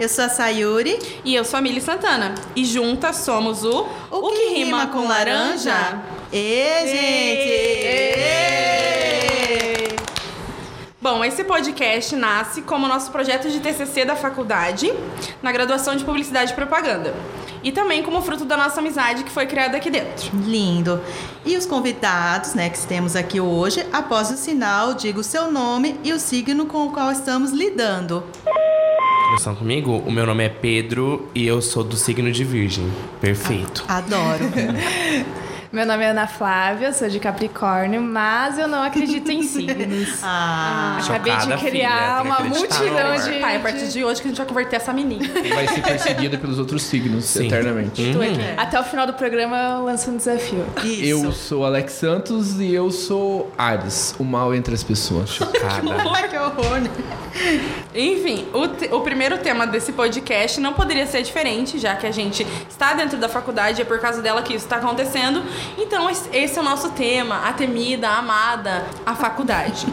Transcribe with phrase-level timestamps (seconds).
[0.00, 0.98] Eu sou a Sayuri.
[1.22, 2.34] E eu sou a Mili Santana.
[2.56, 6.00] E juntas somos o O, que, rima com laranja?
[6.32, 7.52] Ê, gente!
[8.16, 8.80] Ê!
[11.02, 14.90] Bom, esse podcast nasce como nosso projeto de TCC da faculdade,
[15.42, 17.14] na graduação de Publicidade e Propaganda.
[17.62, 20.30] E também como fruto da nossa amizade que foi criada aqui dentro.
[20.46, 20.98] Lindo.
[21.44, 26.00] E os convidados, né, que temos aqui hoje, após o sinal, diga o seu nome
[26.02, 28.24] e o signo com o qual estamos lidando.
[29.30, 29.98] Conversando comigo?
[29.98, 32.90] O meu nome é Pedro e eu sou do signo de Virgem.
[33.20, 33.84] Perfeito.
[33.86, 34.44] Adoro.
[35.72, 40.18] Meu nome é Ana Flávia, sou de Capricórnio, mas eu não acredito em signos.
[40.20, 42.22] Ah, Acabei Chocada, de criar filha.
[42.22, 43.38] Que uma multidão de.
[43.38, 45.24] Pai, a partir de hoje que a gente vai converter essa menina.
[45.54, 47.46] vai ser perseguida pelos outros signos Sim.
[47.46, 48.02] eternamente.
[48.02, 48.18] Hum.
[48.56, 50.66] Até o final do programa eu lanço um desafio.
[50.82, 51.04] isso.
[51.04, 55.30] Eu sou Alex Santos e eu sou Ares, o mal entre as pessoas.
[55.34, 55.82] Chocada.
[56.28, 56.90] que horror, né?
[57.94, 62.10] Enfim, o, te- o primeiro tema desse podcast não poderia ser diferente, já que a
[62.10, 65.40] gente está dentro da faculdade e é por causa dela que isso está acontecendo.
[65.78, 69.86] Então, es- esse é o nosso tema, a temida, a amada, a faculdade.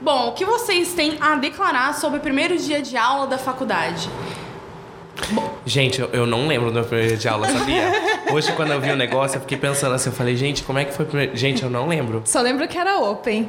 [0.00, 4.08] Bom, o que vocês têm a declarar sobre o primeiro dia de aula da faculdade?
[5.66, 7.92] Gente, eu, eu não lembro do meu primeiro dia de aula, sabia?
[8.32, 10.84] Hoje, quando eu vi o negócio, eu fiquei pensando assim, eu falei, gente, como é
[10.86, 11.36] que foi o primeiro...
[11.36, 12.22] Gente, eu não lembro.
[12.24, 13.48] Só lembro que era open.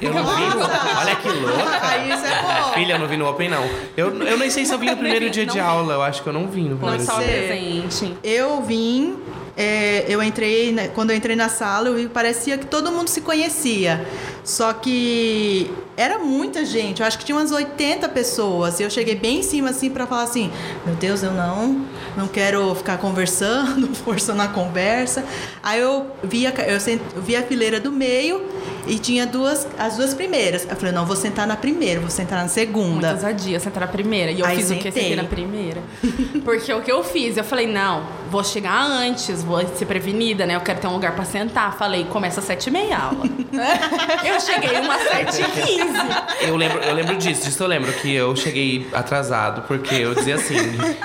[0.00, 0.60] Eu não vi no...
[0.98, 1.80] Olha que louca.
[1.88, 2.72] Aí isso é bom.
[2.74, 3.64] Filha, eu não vi no Open, não.
[3.96, 5.94] Eu, eu nem sei se eu vi no primeiro dia de aula.
[5.94, 7.32] Eu acho que eu não vi no Não primeiro estava dia.
[7.32, 8.16] presente.
[8.22, 9.16] Eu vim,
[9.56, 14.06] é, eu entrei, né, quando eu entrei na sala, parecia que todo mundo se conhecia.
[14.44, 17.00] Só que era muita gente.
[17.00, 18.78] Eu acho que tinha umas 80 pessoas.
[18.80, 20.50] E eu cheguei bem em cima assim para falar assim:
[20.84, 21.84] "Meu Deus, eu não,
[22.16, 25.24] não quero ficar conversando, forçando a conversa".
[25.62, 28.42] Aí eu vi a, eu, eu vi a fileira do meio
[28.86, 30.66] e tinha duas as duas primeiras.
[30.68, 33.12] Eu falei: "Não, vou sentar na primeira, vou sentar na segunda".
[33.12, 34.30] Muito ousadia, sentar na primeira.
[34.30, 34.80] E eu Aí fiz sentei.
[34.90, 35.82] o que sentei na primeira.
[36.44, 40.56] Porque o que eu fiz, eu falei: "Não, vou chegar antes, vou ser prevenida, né?
[40.56, 41.76] Eu quero ter um lugar para sentar".
[41.78, 43.24] Falei: "Começa às 7h30 aula".
[44.24, 46.46] eu cheguei umas 7h15 crise.
[46.48, 50.36] Eu lembro, eu lembro disso, disso eu lembro que eu cheguei atrasado, porque eu dizia
[50.36, 50.56] assim,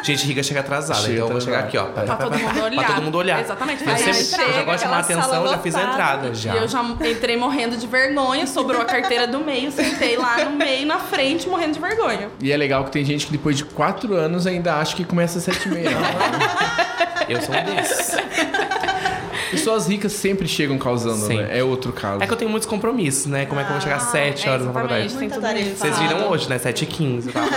[0.04, 1.86] gente rica chega atrasada, então eu vou chegar aqui, ó.
[1.86, 2.84] Pra, pra, pra, todo, mundo olhar.
[2.84, 3.42] pra todo mundo olhar.
[3.42, 3.84] Exatamente.
[3.84, 6.34] Eu, sempre, chega, eu já gosto de chamar atenção, já fiz a entrada.
[6.34, 6.56] Já.
[6.56, 10.52] E eu já entrei morrendo de vergonha, sobrou a carteira do meio, sentei lá no
[10.52, 12.30] meio, na frente, morrendo de vergonha.
[12.42, 15.38] E é legal que tem gente que depois de quatro anos ainda acha que começa
[15.38, 15.90] às sete e meia.
[15.90, 15.98] Né?
[17.30, 18.18] Eu sou um desses.
[19.52, 21.38] Pessoas ricas sempre chegam causando, Sim.
[21.38, 21.60] né?
[21.60, 22.24] É outro caso.
[22.24, 23.46] É que eu tenho muitos compromissos, né?
[23.46, 24.74] Como é que eu vou chegar às 7 horas na exatamente.
[24.74, 25.10] faculdade?
[25.10, 25.78] Tem Muita tudo isso.
[25.78, 26.58] Vocês viram hoje, né?
[26.58, 27.42] 7 e 15 tá?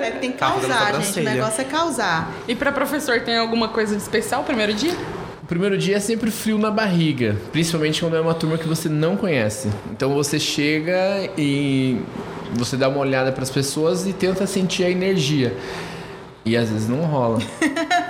[0.00, 1.20] É, tem que Tá causar, gente.
[1.20, 2.32] O negócio é causar.
[2.46, 4.94] E pra professor, tem alguma coisa de especial o primeiro dia?
[5.42, 8.88] O primeiro dia é sempre frio na barriga, principalmente quando é uma turma que você
[8.88, 9.68] não conhece.
[9.90, 12.02] Então você chega e
[12.52, 15.56] você dá uma olhada para as pessoas e tenta sentir a energia.
[16.48, 17.38] E às vezes não rola.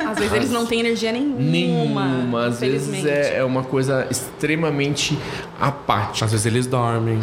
[0.09, 1.41] Às vezes eles não têm energia nenhuma.
[1.41, 2.47] Nenhuma.
[2.47, 5.19] Às vezes é, é uma coisa extremamente
[5.61, 6.25] apática.
[6.25, 7.19] Às vezes eles dormem.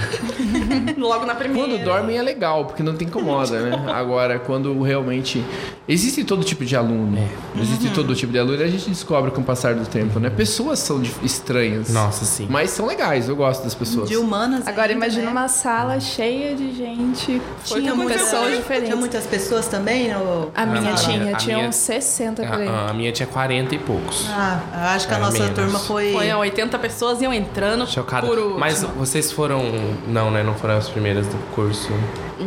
[0.97, 1.68] Logo na primeira.
[1.69, 3.91] Quando dormem é legal, porque não te incomoda, né?
[3.94, 5.44] Agora, quando realmente.
[5.88, 7.16] Existe todo tipo de aluno.
[7.56, 10.31] Existe todo tipo de aluno e a gente descobre com o passar do tempo, né?
[10.31, 11.90] Pessoas são estranhas.
[11.94, 12.47] Nossa, sim.
[12.50, 14.09] Mas são legais, eu gosto das pessoas.
[14.09, 15.31] De humanas Agora ainda, imagina né?
[15.31, 17.40] uma sala cheia de gente.
[17.63, 18.88] Tinha com muitas pessoas diferentes.
[18.90, 20.51] Tinha muitas pessoas também no...
[20.56, 22.68] A minha a tinha, minha- a tinha minha- uns 60 por aí.
[22.68, 24.25] A, a minha tinha 40 e poucos.
[24.28, 25.56] Ah, acho que a Era nossa menos.
[25.56, 26.13] turma foi...
[26.13, 28.25] Foi a 80 pessoas iam entrando Chocada.
[28.58, 29.62] Mas vocês foram.
[30.08, 30.44] Não, né?
[30.44, 31.90] Não foram as primeiras do curso.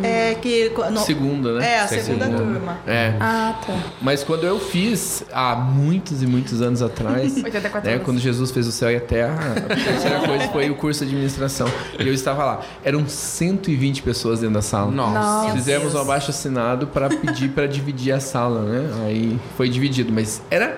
[0.03, 0.71] É que...
[0.91, 1.73] no- Segunda, né?
[1.73, 2.43] É, a segunda, Segunda.
[2.43, 2.77] turma.
[2.85, 3.13] É.
[3.19, 3.73] Ah, tá.
[4.01, 8.05] Mas quando eu fiz, há muitos e muitos anos atrás, 84 né, anos.
[8.05, 11.11] quando Jesus fez o céu e a terra, a terceira coisa foi o curso de
[11.11, 11.67] administração.
[11.99, 12.61] E eu estava lá.
[12.83, 14.91] Eram 120 pessoas dentro da sala.
[14.91, 15.13] Nossa.
[15.19, 15.53] Nossa.
[15.55, 18.89] Fizemos um abaixo assinado para pedir para dividir a sala, né?
[19.07, 20.77] Aí foi dividido, mas era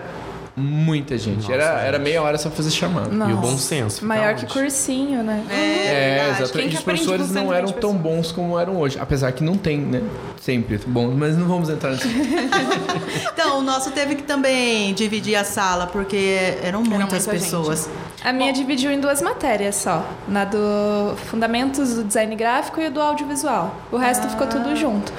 [0.62, 1.42] muita gente.
[1.42, 1.88] Nossa, era, gente.
[1.88, 3.10] era meia hora só fazer chamada.
[3.10, 3.32] Nossa.
[3.32, 4.06] E o bom senso.
[4.06, 5.44] Maior que cursinho, né?
[5.50, 6.32] É, É, verdade.
[6.32, 6.76] Quem exatamente.
[6.78, 8.98] Os professores não 120 eram tão bons como eram hoje.
[9.00, 10.02] Apesar que não tem, né?
[10.40, 12.08] Sempre bom, mas não vamos entrar nisso.
[13.34, 17.90] Então, o nosso teve que também dividir a sala, porque eram muitas muita pessoas.
[18.24, 20.06] A minha dividiu em duas matérias só.
[20.28, 23.76] Na do Fundamentos do Design Gráfico e do Audiovisual.
[23.92, 25.12] O resto ficou tudo junto.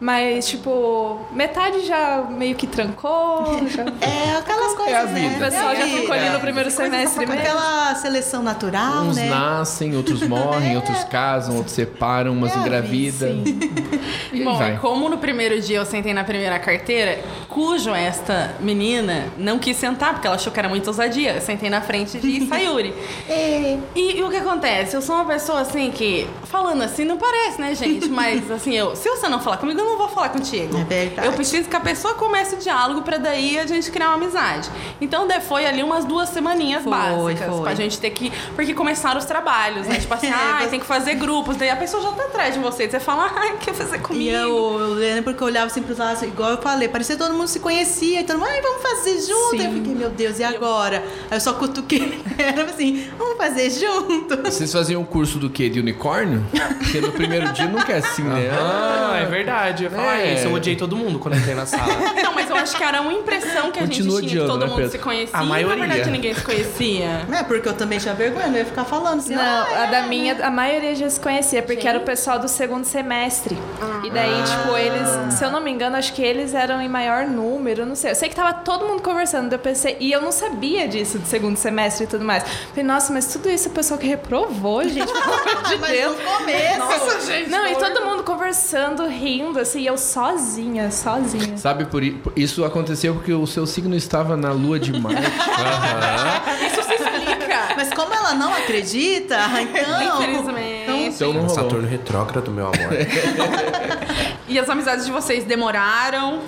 [0.00, 3.58] Mas, tipo, metade já meio que trancou.
[3.68, 3.82] Já...
[4.00, 5.20] É aquelas coisas, a né?
[5.20, 5.36] vida.
[5.36, 5.98] O pessoal já vida.
[5.98, 7.46] ficou ali no primeiro semestre com mesmo.
[7.46, 9.28] Aquela seleção natural, Uns né?
[9.28, 13.42] nascem, outros morrem, outros casam, outros separam, umas É a engravidam.
[14.32, 14.76] E Bom, vai.
[14.76, 17.18] como no primeiro dia eu sentei na primeira carteira,
[17.48, 21.32] cujo esta menina não quis sentar, porque ela achou que era muito ousadia.
[21.34, 22.94] Eu sentei na frente de Sayuri.
[23.26, 23.78] quê?
[23.96, 24.94] E, e o que acontece?
[24.94, 28.08] Eu sou uma pessoa assim que, falando assim, não parece, né, gente?
[28.08, 30.78] Mas assim, eu, se você não falar comigo, eu não vou falar contigo.
[30.78, 31.26] É verdade.
[31.26, 34.70] Eu preciso que a pessoa comece o diálogo pra daí a gente criar uma amizade.
[35.00, 37.62] Então foi ali umas duas semaninhas Foi, básicas foi.
[37.62, 38.30] pra gente ter que.
[38.54, 39.98] Porque começaram os trabalhos, né?
[39.98, 41.56] Tipo assim, ah, tem que fazer grupos.
[41.56, 42.88] Daí a pessoa já tá atrás de você.
[42.88, 44.30] Você fala, ai, quer fazer E comigo?
[44.30, 47.34] eu, eu lembro que eu olhava sempre lá, assim, igual eu falei, parecia que todo
[47.34, 49.50] mundo se conhecia, então, ai, vamos fazer junto.
[49.58, 49.66] Sim.
[49.66, 51.02] Eu fiquei, meu Deus, e agora?
[51.30, 54.36] Aí eu só cutuquei, era assim, vamos fazer junto.
[54.42, 55.68] Vocês faziam o curso do quê?
[55.68, 56.44] De unicórnio?
[56.78, 58.50] Porque no primeiro dia nunca é assim, né?
[58.52, 59.77] Ah, é verdade.
[59.84, 60.34] Eu ia falar É.
[60.34, 60.44] isso.
[60.46, 61.86] Eu odiei todo mundo quando entrei na sala.
[62.22, 64.60] Não, mas eu acho que era uma impressão que a gente Continua tinha, que todo
[64.60, 64.90] né, mundo Pedro?
[64.92, 65.38] se conhecia.
[65.38, 65.76] A maioria.
[65.76, 67.26] Na verdade, ninguém se conhecia.
[67.38, 69.98] É, porque eu também tinha vergonha, não ia ficar falando assim, Não, ah, a da
[69.98, 73.56] é, minha, a maioria já se conhecia, porque era o pessoal do segundo semestre.
[74.04, 77.26] E daí, tipo, eles, se eu não me engano, acho que eles eram em maior
[77.26, 78.10] número, não sei.
[78.10, 81.26] Eu sei que tava todo mundo conversando, eu pensei, e eu não sabia disso do
[81.26, 82.42] segundo semestre e tudo mais.
[82.70, 85.90] Falei, nossa, mas tudo isso é o pessoal que reprovou, gente, pelo amor de Mas
[85.90, 86.16] Deus.
[86.18, 87.50] no começo.
[87.50, 91.56] Não, e todo mundo conversando, rindo, assim, e eu sozinha, sozinha.
[91.56, 92.02] Sabe, por
[92.34, 95.20] isso aconteceu porque o seu signo estava na lua de Marte.
[96.66, 97.74] Isso se explica.
[97.76, 100.22] Mas como ela não acredita, então.
[100.22, 101.14] Infelizmente.
[101.14, 101.54] Então não rolou.
[101.54, 102.78] Saturno retrógrado, meu amor.
[104.50, 106.40] E as amizades de vocês demoraram?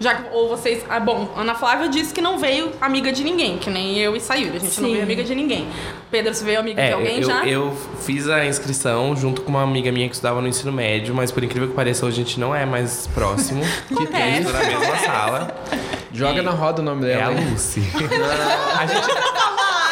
[0.00, 0.84] Já, que- ou vocês.
[0.88, 4.20] Ah, bom, Ana Flávia disse que não veio amiga de ninguém, que nem eu e
[4.20, 4.56] Sayuri.
[4.56, 4.92] A gente não Sim.
[4.94, 5.68] veio amiga de ninguém.
[6.10, 7.46] Pedro, você veio amiga É, de alguém eu, já?
[7.46, 11.30] eu fiz a inscrição junto com uma amiga minha que estudava no ensino médio, mas
[11.30, 13.62] por incrível que pareça, hoje a gente não é mais próximo.
[13.88, 15.54] que tem na mesma sala.
[16.12, 17.40] Joga na roda o nome É a dela.
[17.50, 17.82] Lucy.
[18.78, 19.06] a gente.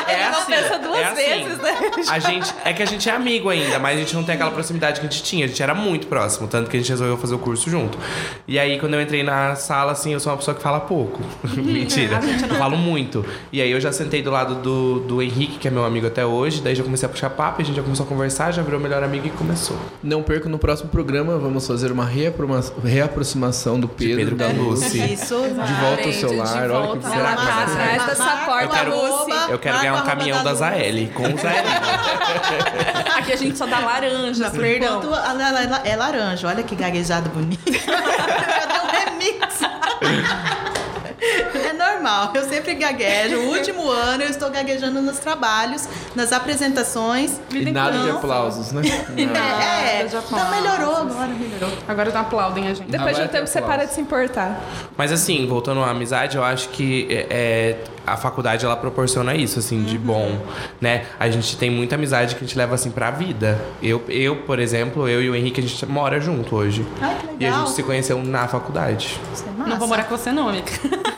[0.09, 1.15] É não assim, pensa duas é assim.
[1.45, 1.73] vezes, né?
[2.09, 4.51] A gente, é que a gente é amigo ainda, mas a gente não tem aquela
[4.51, 5.45] proximidade que a gente tinha.
[5.45, 7.99] A gente era muito próximo, tanto que a gente resolveu fazer o curso junto.
[8.47, 11.21] E aí, quando eu entrei na sala, assim, eu sou uma pessoa que fala pouco.
[11.57, 12.21] Mentira.
[12.49, 13.25] Eu falo muito.
[13.53, 16.25] E aí, eu já sentei do lado do, do Henrique, que é meu amigo até
[16.25, 16.61] hoje.
[16.61, 19.03] Daí, já comecei a puxar papo, a gente já começou a conversar, já virou melhor
[19.03, 19.77] amigo e começou.
[20.03, 22.05] Não perca no próximo programa, vamos fazer uma
[22.85, 25.13] reaproximação do Pedro, Pedro da a Lucy.
[25.15, 27.09] Isso, De volta ao celular, de olha que volta.
[27.11, 29.33] será Ela que tá vai atrás dessa porta Eu quero- Lucy.
[29.93, 31.69] Ganhar um caminhão da Zaeli, com o Zaeli.
[33.19, 35.01] Aqui a gente só dá laranja, perdão.
[35.15, 37.63] A- ela- ela- é laranja, olha que gaguejada bonita.
[37.71, 39.61] Cadê um remix?
[41.55, 43.37] É normal, eu sempre gaguejo.
[43.39, 47.39] O último ano eu estou gaguejando nos trabalhos, nas apresentações.
[47.51, 48.83] E nada de Então- aplausos, né?
[49.17, 50.51] É, Nada de então aplausos.
[50.51, 51.71] melhorou agora, melhorou.
[51.87, 52.91] Agora não aplaudem a gente.
[52.91, 54.61] Depois de um tempo tem você para de se importar.
[54.97, 59.59] Mas assim, voltando à amizade, eu acho que é, é, a faculdade ela proporciona isso,
[59.59, 60.39] assim, de bom,
[60.81, 61.05] né?
[61.19, 63.61] A gente tem muita amizade que a gente leva assim pra vida.
[63.83, 66.87] Eu, eu, por exemplo, eu e o Henrique, a gente mora junto hoje.
[67.01, 67.67] Ai, que E a legal.
[67.67, 69.19] gente se conheceu na faculdade.
[69.33, 69.71] Isso é massa.
[69.71, 70.67] Não vou morar com você, não, amiga.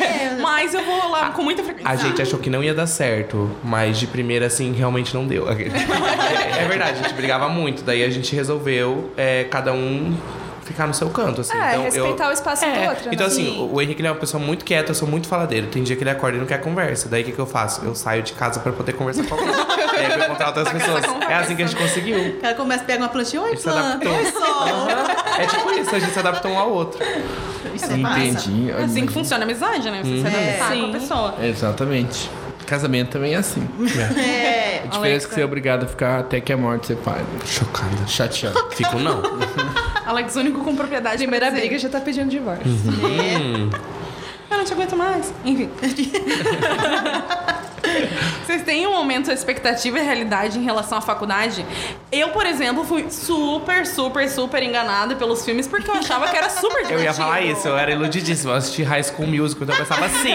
[0.00, 1.90] É, Mas eu vou lá com muita frequência.
[1.90, 5.48] A gente achou que não ia dar certo, mas de primeira, assim, realmente não deu.
[5.50, 7.82] é, é verdade, a gente brigava muito.
[7.82, 10.14] Daí a gente resolveu é, cada um
[10.68, 11.56] ficar no seu canto, assim.
[11.56, 12.30] É, então, respeitar eu...
[12.30, 13.08] o espaço É, do outro.
[13.12, 13.32] Então, né?
[13.32, 15.66] assim, o- o Henrique ele é uma pessoa muito quieta, eu sou muito faladeiro.
[15.68, 17.08] Tem dia que ele acorda e não quer conversa.
[17.08, 17.84] Daí o que, que eu faço?
[17.84, 19.48] Eu saio de casa pra poder conversar com alguém.
[19.50, 21.04] e aí eu vou encontrar outras pessoas.
[21.28, 22.18] É assim que a gente conseguiu.
[22.18, 24.12] O cara começa a pegar uma plantinha, oi, planta, adaptou.
[24.14, 24.88] oi, sol.
[25.38, 26.98] É tipo isso, a gente se adapta um ao outro.
[27.74, 28.20] Isso é massa.
[28.20, 28.70] Entendi.
[28.70, 30.02] É assim que funciona a amizade, né?
[30.02, 30.80] Você se adaptar Sim.
[30.82, 31.34] com a pessoa.
[31.42, 32.30] Exatamente.
[32.66, 33.66] Casamento também é assim.
[34.18, 37.24] É, A diferença é que você é obrigado a ficar até que a morte separe.
[37.46, 38.06] Chocada.
[38.06, 38.68] Chateado.
[38.72, 39.22] Fico não.
[40.08, 41.18] Alex, único com propriedade.
[41.18, 42.64] Primeira briga já tá pedindo divórcio.
[42.66, 43.68] Hum.
[44.50, 45.34] Eu não te aguento mais.
[45.44, 45.68] Enfim.
[48.44, 51.64] Vocês têm um momento de expectativa e realidade em relação à faculdade?
[52.10, 56.48] Eu, por exemplo, fui super, super, super enganada pelos filmes porque eu achava que era
[56.48, 56.98] super divertido.
[56.98, 58.52] Eu ia falar isso, eu era iludidíssima.
[58.52, 60.34] Eu assisti High School Musical, então eu pensava assim: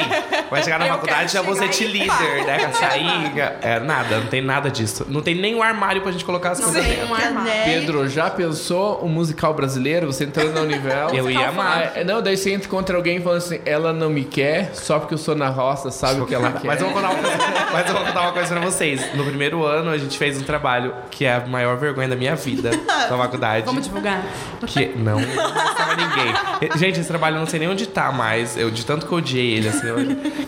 [0.50, 2.72] vai chegar na Eu faculdade já vou ser chegar e líder, né?
[2.74, 3.54] Saída.
[3.64, 5.06] É, nada, não tem nada disso.
[5.10, 7.12] Não tem nem um armário pra gente colocar as Não coisas tem dentro.
[7.12, 7.64] um armário.
[7.66, 10.08] Pedro, já pensou um musical brasileiro?
[10.08, 11.10] Você entrando na Univel?
[11.14, 11.94] Eu ia amar.
[11.96, 15.18] Ah, não, daí você encontra alguém falando assim, ela não me quer, só porque eu
[15.18, 16.68] sou na roça, sabe o que ela quer.
[16.68, 17.38] Mas eu, vou contar uma coisa,
[17.72, 19.14] mas eu vou contar uma coisa pra vocês.
[19.16, 22.36] No primeiro ano, a gente fez um trabalho que é a maior vergonha da minha
[22.36, 23.66] vida na faculdade.
[23.66, 24.24] Vamos divulgar?
[24.68, 26.34] Que não, não estava ninguém.
[26.78, 28.58] Gente, esse trabalho eu não sei nem onde tá mais.
[28.58, 29.88] Eu, de tanto que eu odiei ele, assim.
[29.88, 29.98] eu-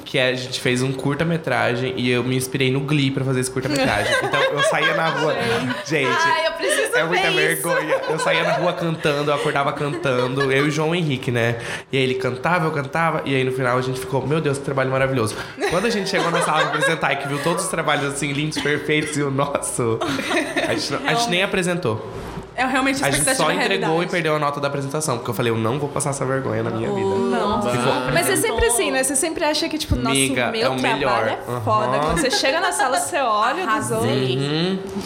[0.05, 3.39] que é, a gente fez um curta-metragem e eu me inspirei no Glee pra fazer
[3.39, 4.13] esse curta-metragem.
[4.23, 5.33] Então eu saía na rua.
[5.85, 6.07] Gente.
[6.07, 7.35] Ai, eu preciso É muita isso.
[7.37, 8.01] vergonha.
[8.09, 10.51] Eu saía na rua cantando, eu acordava cantando.
[10.51, 11.57] Eu e o João Henrique, né?
[11.91, 13.21] E aí ele cantava, eu cantava.
[13.25, 15.35] E aí no final a gente ficou, meu Deus, que trabalho maravilhoso.
[15.69, 18.31] Quando a gente chegou na sala pra apresentar e que viu todos os trabalhos assim,
[18.31, 19.99] lindos, perfeitos e o nosso,
[20.67, 22.24] a gente, não- a gente nem apresentou.
[22.55, 25.29] É realmente A a gente expectativa só entregou e perdeu a nota da apresentação, porque
[25.29, 27.09] eu falei, eu não vou passar essa vergonha na minha vida.
[27.09, 27.61] Não.
[28.13, 29.03] Mas é sempre assim, né?
[29.03, 31.27] Você sempre acha que, tipo, nossa, Amiga, o meu é o trabalho melhor.
[31.27, 31.87] é foda.
[31.97, 31.99] Aham.
[31.99, 34.11] Quando você chega na sala, você olha dos outros.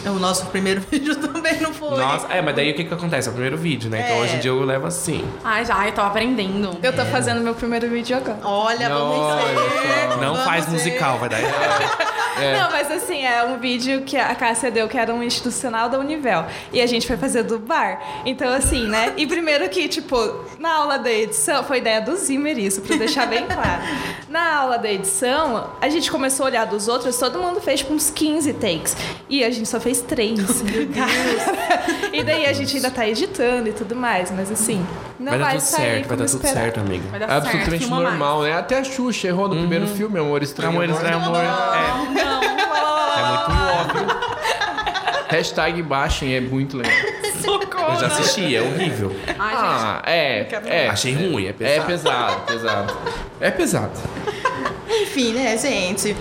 [0.05, 1.97] O nosso primeiro vídeo também não foi.
[1.97, 3.27] Nossa, é, mas daí o que que acontece?
[3.27, 4.01] É o primeiro vídeo, né?
[4.05, 4.21] Então É.
[4.21, 5.23] hoje em dia eu levo assim.
[5.43, 6.77] Ai, já, eu tô aprendendo.
[6.83, 8.39] Eu tô fazendo meu primeiro vídeo agora.
[8.43, 10.09] Olha, vamos Olha ver.
[10.11, 10.17] só.
[10.17, 10.71] Não vamos faz ver.
[10.71, 12.09] musical, vai dar errado.
[12.39, 15.99] Não, mas assim, é um vídeo que a Cássia deu, que era um institucional da
[15.99, 16.45] Univel.
[16.71, 17.99] E a gente foi fazer do bar.
[18.25, 19.13] Então, assim, né?
[19.17, 20.15] E primeiro que, tipo,
[20.59, 23.81] na aula da edição, foi ideia do Zimmer isso, pra deixar bem claro.
[24.29, 27.91] Na aula da edição, a gente começou a olhar dos outros, todo mundo fez, tipo,
[27.93, 28.95] uns 15 takes.
[29.27, 30.61] E a gente só fez três.
[30.61, 30.93] Meu Deus.
[32.13, 34.85] e daí a gente ainda tá editando e tudo mais, mas assim,
[35.19, 36.59] não vai vai, dar tudo sair certo, vai dar tudo esperado.
[36.59, 37.03] certo, amiga.
[37.09, 37.45] Vai dar É certo.
[37.45, 38.09] absolutamente filma mais.
[38.09, 38.53] normal, né?
[38.53, 40.69] Até a Xuxa errou no primeiro filme, Amor Estranho.
[40.73, 41.37] Amor, estranho, amor.
[41.37, 41.47] É,
[42.13, 44.19] Não, é muito óbvio.
[45.29, 46.93] Hashtag baixem, é muito legal.
[47.39, 47.93] Socorro.
[47.93, 49.15] Eu já assisti, é horrível.
[49.27, 49.65] Ai, gente.
[49.65, 50.47] Ah, é.
[50.65, 51.87] É, Achei ruim, é é pesado.
[51.87, 52.97] pesado, pesado.
[53.39, 53.99] É pesado.
[54.89, 56.15] Enfim, né, gente?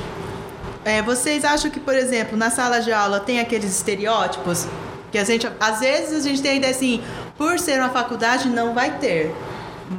[0.85, 4.67] É, vocês acham que, por exemplo, na sala de aula tem aqueles estereótipos?
[5.11, 7.03] Que a gente, às vezes a gente tem a ideia assim,
[7.37, 9.35] por ser uma faculdade, não vai ter.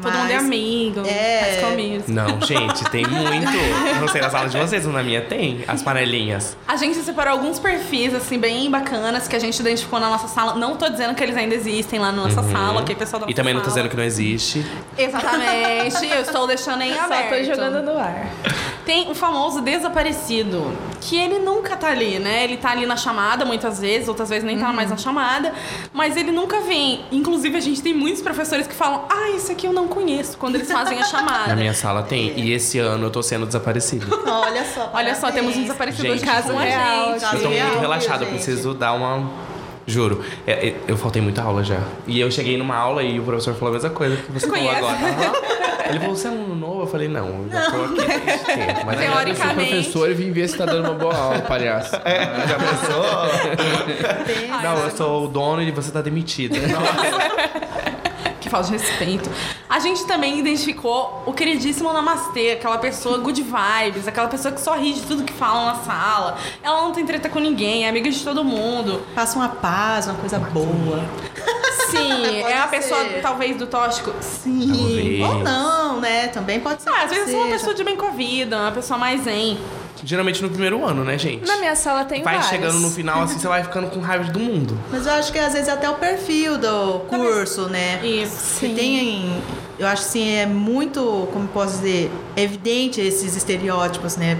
[0.01, 1.39] Todo mundo é Mas- amigo, É.
[1.59, 2.03] faz comigo.
[2.07, 3.99] Não, gente, tem muito.
[3.99, 6.55] Não sei, na sala de vocês, ou na minha tem as panelinhas.
[6.67, 10.53] A gente separou alguns perfis, assim, bem bacanas que a gente identificou na nossa sala.
[10.55, 13.31] Não tô dizendo que eles ainda existem lá na nossa sala, ok, pessoal da Uhum.
[13.31, 13.75] E também não tô sala.
[13.77, 14.65] dizendo que não existe.
[14.97, 17.29] Exatamente, eu estou deixando em Só aberto.
[17.37, 18.27] tô jogando no ar.
[18.85, 22.43] Tem o famoso desaparecido, que ele nunca tá ali, né?
[22.43, 24.61] Ele tá ali na chamada muitas vezes, outras vezes nem Uhum.
[24.63, 25.53] tá mais na chamada,
[25.93, 27.05] mas ele nunca vem.
[27.11, 30.55] Inclusive, a gente tem muitos professores que falam: Ah, esse aqui eu não conheço, quando
[30.55, 31.47] eles fazem a chamada.
[31.47, 32.37] Na minha sala tem.
[32.39, 34.07] E esse ano eu tô sendo desaparecido.
[34.27, 34.91] Olha só.
[34.93, 36.79] Olha só, temos um desaparecido Gente, de caso caso real.
[36.79, 37.35] real, gente.
[37.35, 38.25] Eu tô muito gente?
[38.25, 39.29] preciso dar uma.
[39.85, 40.23] Juro.
[40.45, 41.79] É, é, eu faltei muita aula já.
[42.05, 44.69] E eu cheguei numa aula e o professor falou a mesma coisa que você falou
[44.69, 44.95] agora.
[44.95, 45.59] Aham.
[45.89, 46.81] Ele falou, você é aluno novo?
[46.81, 48.85] Eu falei, não, eu já tô aqui desde tempo.
[48.85, 49.29] Mas Teoricamente.
[49.29, 51.95] Eu sou professor e vim ver se tá dando uma boa aula, palhaço.
[52.05, 53.03] É, já pensou?
[54.61, 56.55] não, eu sou o dono e você tá demitido.
[58.49, 59.29] Que falta de respeito.
[59.69, 64.75] A gente também identificou o queridíssimo Namastê, aquela pessoa good vibes, aquela pessoa que só
[64.75, 66.37] ri de tudo que fala na sala.
[66.63, 69.03] Ela não tem treta com ninguém, é amiga de todo mundo.
[69.13, 71.05] Passa uma paz, uma coisa boa.
[71.91, 72.77] Sim, é a ser.
[72.77, 74.11] pessoa talvez do tóxico.
[74.19, 74.67] Sim.
[74.67, 75.21] Talvez.
[75.21, 76.27] Ou não, né?
[76.29, 76.89] Também pode ser.
[76.89, 79.59] Ah, às vezes é uma pessoa de bem com a vida, uma pessoa mais zen.
[80.03, 81.47] Geralmente no primeiro ano, né, gente?
[81.47, 82.49] Na minha sala tem Vai vários.
[82.49, 84.77] chegando no final, assim, você vai ficando com raiva do mundo.
[84.91, 87.99] Mas eu acho que às vezes até o perfil do curso, né?
[88.05, 88.59] Isso.
[88.59, 89.41] Que tem,
[89.77, 94.37] eu acho assim, é muito, como posso dizer, evidente esses estereótipos, né?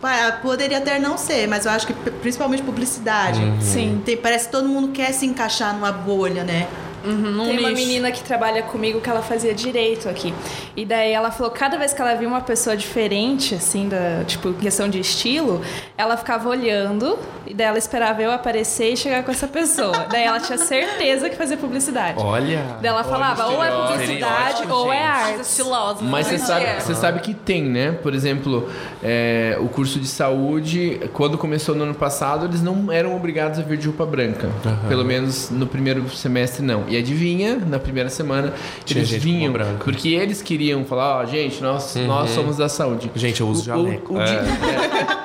[0.00, 3.40] Pa- Poderia até não ser, mas eu acho que principalmente publicidade.
[3.60, 4.00] Sim.
[4.04, 6.66] Tem- parece que todo mundo quer se encaixar numa bolha, né?
[7.04, 7.80] Uhum, num Tem uma nicho.
[7.82, 10.34] menina que trabalha comigo que ela fazia direito aqui.
[10.76, 14.52] E daí ela falou, cada vez que ela via uma pessoa diferente, assim, da, tipo,
[14.54, 15.60] questão de estilo,
[15.96, 20.06] ela ficava olhando e daí ela esperava eu aparecer e chegar com essa pessoa.
[20.10, 22.18] daí ela tinha certeza que fazia publicidade.
[22.18, 22.76] Olha.
[22.80, 25.06] Daí ela falava, ou é publicidade ou é gente.
[25.06, 25.40] Arte.
[25.40, 26.02] estilosa.
[26.04, 26.38] Mas você né?
[26.38, 26.80] sabe, É.
[26.80, 27.92] você sabe que tem, né?
[28.02, 28.68] Por exemplo,
[29.02, 33.62] é, o curso de saúde, quando começou no ano passado, eles não eram obrigados a
[33.62, 34.48] vir de roupa branca.
[34.88, 36.84] Pelo menos no primeiro semestre, não.
[36.90, 38.52] E adivinha, na primeira semana,
[38.84, 39.52] Tinha eles com vinham.
[39.82, 43.10] Porque eles queriam falar, ó, gente, nós, nós somos da saúde.
[43.14, 44.14] Gente, eu uso O- jaleco.
[44.14, 44.24] O, o, É.
[44.24, 44.32] di-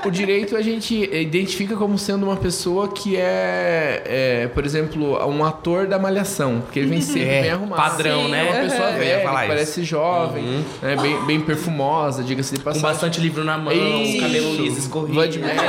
[0.04, 5.18] é, o direito a gente identifica como sendo uma pessoa que é, é, por exemplo,
[5.28, 6.62] um ator da malhação.
[6.62, 7.82] Porque ele vem sempre É, bem arrumado.
[7.82, 8.44] padrão, É né?
[8.44, 9.54] uma pessoa velha, falar que isso.
[9.56, 12.82] parece jovem, né, bem, bem perfumosa, diga-se de Com passagem.
[12.90, 14.20] bastante livro na mão, Isso.
[14.22, 15.16] cabelo liso escorrido.
[15.16, 15.64] Van de Meckel.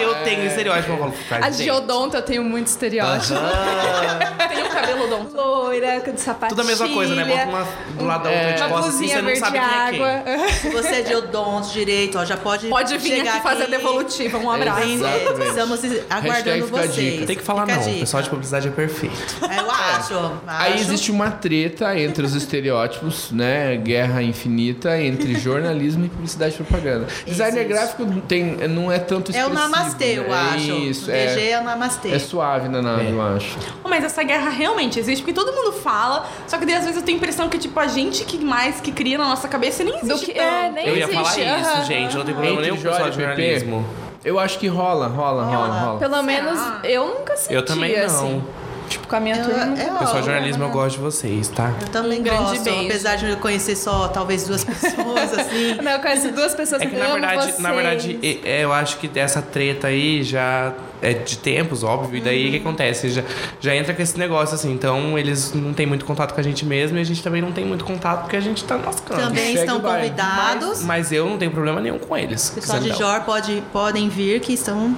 [0.00, 0.92] Eu, tenho estereótipo.
[0.92, 0.98] Eu
[1.28, 3.34] falo, A de odonto eu tenho muito estereótipo.
[3.34, 4.69] Tem o cabelo
[5.04, 5.36] odonto.
[5.36, 6.48] Loira, de sapatilha.
[6.50, 7.24] Tudo a mesma coisa, né?
[7.24, 7.66] Bota uma
[7.98, 8.52] do lado da outra É.
[8.52, 10.04] de Uma costas assim, você não verde sabe quem é quem.
[10.04, 10.48] água.
[10.60, 13.66] Se você é de odonto, direito, ó, já pode Pode vir chegar aqui fazer a
[13.66, 14.38] devolutiva.
[14.38, 14.80] Um abraço.
[14.80, 15.16] Bem, né?
[15.22, 15.48] Exatamente.
[15.50, 17.26] Estamos aguardando vocês.
[17.26, 17.90] Tem que falar Fica não.
[17.96, 19.16] O pessoal de publicidade é perfeito.
[19.48, 20.40] É, Eu acho, acho.
[20.46, 23.76] Aí existe uma treta entre os estereótipos, né?
[23.76, 27.06] Guerra infinita entre jornalismo e publicidade e propaganda.
[27.26, 27.72] Designer Existe.
[27.72, 29.50] gráfico tem, não é tanto É expressivo.
[29.50, 30.34] o namastê, eu né?
[30.54, 30.70] acho.
[30.72, 32.10] Isso, o DG é, é o namastê.
[32.10, 33.58] é suave na nave, eu acho.
[33.88, 37.02] Mas essa guerra realmente existe, porque todo mundo fala, só que daí às vezes eu
[37.02, 39.98] tenho a impressão que, tipo, a gente que mais que cria na nossa cabeça nem
[40.00, 41.14] Do existe que, é, nem Eu ia existe.
[41.22, 41.84] falar isso, aham.
[41.84, 42.12] gente.
[42.12, 43.86] Eu não tenho problema nenhum com o jornalismo.
[44.24, 45.98] Eu acho que rola, rola, rola, rola.
[45.98, 48.04] Pelo menos eu nunca senti Eu também não.
[48.04, 48.42] assim.
[48.90, 49.64] Tipo, com a minha Eu- turma.
[49.66, 51.72] não eu- tem Pessoal de jornalismo, eu gosto de vocês, tá?
[51.80, 52.86] Eu também Um grande gosto, beijo.
[52.86, 55.74] apesar de eu conhecer só talvez duas pessoas, assim.
[55.80, 57.58] Não, eu conheço duas pessoas É que que na verdade, vocês.
[57.60, 62.18] na verdade, é, eu acho que essa treta aí já é de tempos, óbvio.
[62.18, 63.10] E daí o que acontece?
[63.10, 63.22] Já,
[63.60, 64.72] já entra com esse negócio assim.
[64.72, 67.52] Então eles não têm muito contato com a gente mesmo e a gente também não
[67.52, 69.24] tem muito contato porque a gente tá nos cantos.
[69.24, 70.82] Também Segue estão convidados.
[70.82, 72.48] Mas eu não tenho problema nenhum com eles.
[72.50, 74.96] O pessoal de Jor pode, podem vir, que estão.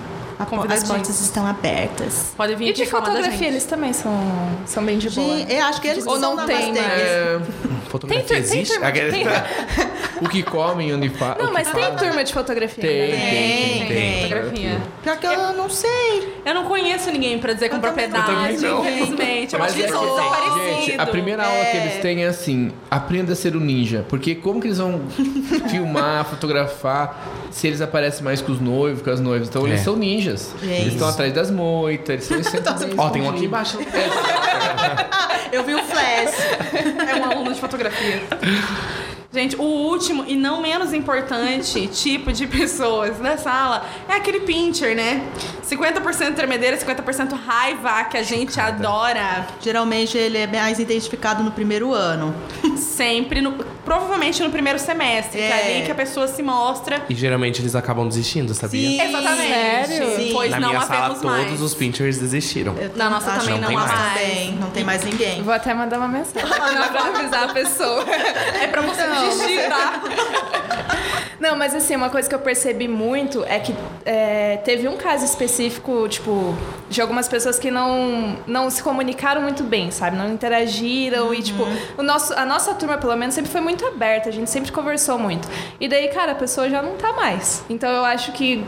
[0.71, 2.33] As portas estão abertas.
[2.37, 4.13] Pode vir E de fotografia, eles também são,
[4.67, 5.39] são bem de boa.
[5.39, 6.73] Gente, eu acho que eles Ou não são da tem,
[7.93, 8.73] Fotografia Tem, tem existe?
[8.75, 9.27] turma de- Aquele- tem-
[10.23, 11.37] o que comem, onde fa...
[11.39, 12.83] Não, mas tem turma de fotografia.
[12.83, 13.17] Tem, né?
[13.17, 14.23] Tem, tem.
[14.23, 14.81] Fotografia.
[15.03, 16.33] Pior que eu não sei.
[16.45, 19.53] Eu não conheço ninguém pra dizer com propriedade, infelizmente.
[19.55, 20.85] Eu Mas acho que é eles que, são desaparecidos.
[20.87, 24.07] gente, a primeira aula que eles têm é assim, aprenda a ser um ninja.
[24.09, 25.03] Porque como que eles vão
[25.71, 29.49] filmar, fotografar, se eles aparecem mais com os noivos, com as noivas?
[29.49, 29.85] Então eles É.
[29.85, 30.55] são ninjas.
[30.63, 33.79] Eles estão atrás das moitas, eles são sempre Ó, tem um aqui embaixo.
[35.53, 36.35] Eu vi o flash.
[37.11, 37.82] É um aluno de fotografia.
[39.33, 44.95] Gente, o último e não menos importante tipo de pessoas da sala é aquele pincher,
[44.95, 45.27] né?
[45.65, 49.47] 50% tremedeira, 50% raiva, que a gente adora.
[49.59, 52.35] Geralmente ele é mais identificado no primeiro ano.
[52.77, 55.77] Sempre, no- provavelmente no primeiro semestre, que é É.
[55.77, 57.03] ali que a pessoa se mostra.
[57.09, 58.89] E geralmente eles acabam desistindo, sabia?
[58.89, 59.01] Sim.
[59.09, 59.49] Exatamente.
[59.49, 60.17] Sério?
[60.17, 60.31] Sim.
[60.33, 61.61] Pois Na não minha sala, todos mais.
[61.61, 62.75] os pinchers desistiram.
[62.79, 64.12] Eu Na nossa também não tem nós mais.
[64.12, 65.43] também, não tem mais ninguém.
[65.43, 68.05] Vou até mandar uma mensagem pra avisar a pessoa.
[68.61, 70.01] É pra você desistir, tá?
[71.43, 75.25] Não, mas assim, uma coisa que eu percebi muito é que é, teve um caso
[75.25, 76.57] específico, tipo,
[76.89, 80.17] de algumas pessoas que não, não se comunicaram muito bem, sabe?
[80.17, 81.65] Não interagiram e, tipo,
[81.99, 85.19] o nosso, a nossa turma, pelo menos, sempre foi muito aberta, a gente sempre conversou
[85.19, 85.49] muito.
[85.81, 87.65] E daí, cara, a pessoa já não tá mais.
[87.69, 88.65] Então eu acho que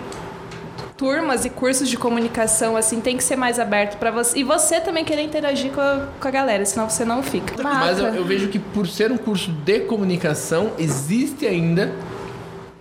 [0.96, 4.40] turmas e cursos de comunicação, assim, tem que ser mais aberto pra você.
[4.40, 7.54] E você também querer interagir com a, com a galera, senão você não fica.
[7.62, 11.92] Mas eu, eu vejo que por ser um curso de comunicação, existe ainda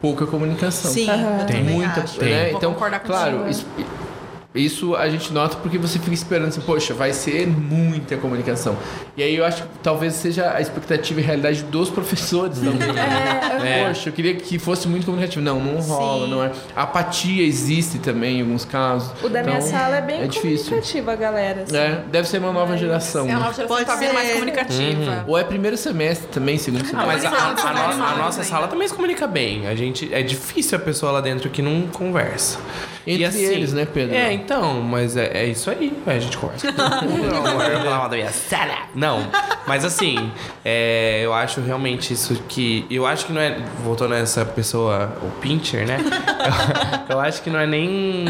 [0.03, 0.91] pouca comunicação.
[0.91, 2.21] Sim, eu Tem muita, acho.
[2.21, 2.51] né?
[2.51, 3.65] Então, claro, isso,
[4.55, 8.77] isso a gente nota porque você fica esperando assim, poxa, vai ser muita comunicação.
[9.17, 12.89] E aí eu acho que talvez seja a expectativa e realidade dos professores também.
[13.63, 13.87] É.
[13.87, 15.43] Poxa, eu queria que fosse muito comunicativo.
[15.43, 16.31] Não, não rola, Sim.
[16.31, 16.51] não é.
[16.75, 19.11] A apatia existe também em alguns casos.
[19.23, 20.65] O da minha Então, sala é bem é difícil.
[20.65, 21.61] comunicativa, galera.
[21.63, 21.75] assim.
[21.77, 23.27] É, deve ser uma nova geração.
[23.27, 23.39] É a né?
[23.39, 24.33] nova geração Pode que tá vindo mais ser.
[24.33, 25.25] comunicativa.
[25.27, 27.05] Ou é primeiro semestre também, segundo semestre.
[27.07, 28.49] Mas a, Mas a- a são nossa, a animados nossa ainda.
[28.49, 29.67] sala também se comunica bem.
[29.67, 32.59] A gente, é difícil a pessoa lá dentro que não conversa.
[33.05, 34.15] Entre eles, né, Pedro?
[34.15, 35.97] É, então, mas é, é isso aí.
[36.05, 36.67] A gente conversa.
[36.71, 37.57] não.
[38.95, 39.27] Não,
[39.67, 40.31] mas assim,
[40.63, 42.85] é, eu acho realmente isso que.
[42.89, 43.57] Eu acho que não é.
[43.83, 45.97] Voltando nessa pessoa, o pincher, né?
[47.09, 48.25] Eu, eu acho que não é nem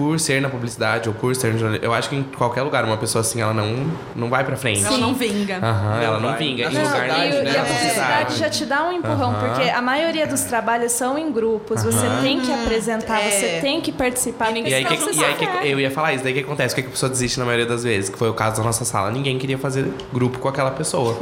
[0.00, 1.84] por ser na publicidade ou por ser no jornalismo.
[1.86, 3.86] Eu acho que em qualquer lugar uma pessoa assim, ela não,
[4.16, 4.82] não vai pra frente.
[4.82, 5.58] Ela não vinga.
[5.62, 6.38] Aham, ela não vai.
[6.38, 6.70] vinga.
[6.70, 7.52] Na Em lugar e, né?
[7.52, 9.48] e a sociedade já te dá um empurrão, Aham.
[9.54, 13.30] porque a maioria dos trabalhos são em grupos, você tem que apresentar, é.
[13.30, 14.52] você tem que participar.
[14.52, 16.72] ninguém E aí, que, você e aí que- eu ia falar isso, daí que acontece?
[16.72, 18.08] O que, que a pessoa desiste na maioria das vezes?
[18.08, 19.10] Que foi o caso da nossa sala.
[19.10, 21.16] Ninguém queria fazer grupo com aquela pessoa.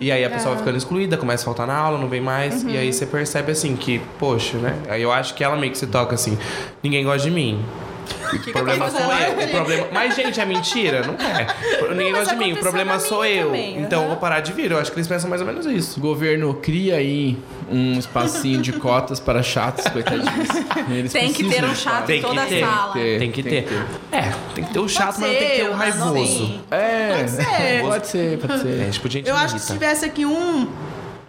[0.00, 2.62] E aí a pessoa vai ficando excluída, começa a faltar na aula, não vem mais.
[2.62, 4.76] E aí você percebe assim que, poxa, né?
[4.88, 6.38] Aí eu acho que ela meio que se toca assim,
[6.82, 7.62] ninguém gosta de mim.
[8.02, 9.44] O problema eu sou eu.
[9.44, 9.86] O problema...
[9.92, 11.02] Mas, gente, é mentira?
[11.06, 11.46] Não é.
[11.94, 12.52] Ninguém gosta de mim.
[12.52, 13.46] O problema sou eu.
[13.46, 14.08] também, Então eu aham.
[14.08, 14.70] vou parar de vir.
[14.70, 16.00] Eu acho que eles pensam mais ou menos isso.
[16.00, 17.36] Governo, cria aí
[17.70, 20.48] um espacinho de cotas para chatos, coitadinhos.
[20.90, 22.60] Eles Tem que ter um chato em toda a ter.
[22.64, 22.92] sala.
[22.92, 23.18] ter.
[23.18, 23.68] Tem que Tem ter.
[23.68, 26.60] que É, tem que ter o chato, mas não tem que ter o ser, raivoso.
[26.70, 27.80] É, Pode ser.
[27.82, 28.80] pode ser, pode ser.
[28.80, 30.68] É, tipo, gente Eu acho que se tivesse aqui um,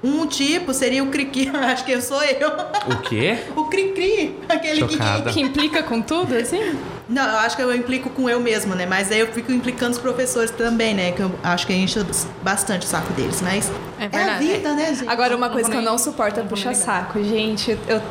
[0.04, 1.50] um tipo, seria o Cri-Cri.
[1.56, 2.50] Acho que eu sou eu.
[2.92, 3.38] O quê?
[3.56, 4.36] O Cri-Cri.
[4.50, 5.32] Aquele Chocada.
[5.32, 6.60] Que implica com tudo, assim?
[6.60, 6.78] que.
[7.10, 8.86] Não, eu acho que eu implico com eu mesmo, né?
[8.86, 11.12] Mas aí eu fico implicando os professores também, né?
[11.12, 12.00] Que eu acho que enche
[12.42, 13.42] bastante o saco deles.
[13.42, 15.10] Mas É é, a vida, né, gente?
[15.10, 17.22] Agora, uma coisa que eu não suporto é puxar saco.
[17.24, 18.02] Gente, eu,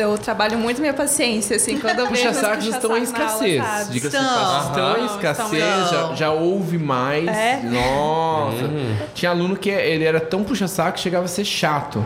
[0.00, 3.62] eu trabalho muito minha paciência, assim, quando eu vejo Puxa os sacos estão em escassez.
[3.90, 4.34] Diga-se de Estão.
[4.34, 7.26] passagem, estão em escassez, já, já houve mais.
[7.26, 7.60] É?
[7.64, 8.70] Nossa.
[9.14, 12.04] Tinha aluno que ele era tão puxa-saco que chegava a ser chato.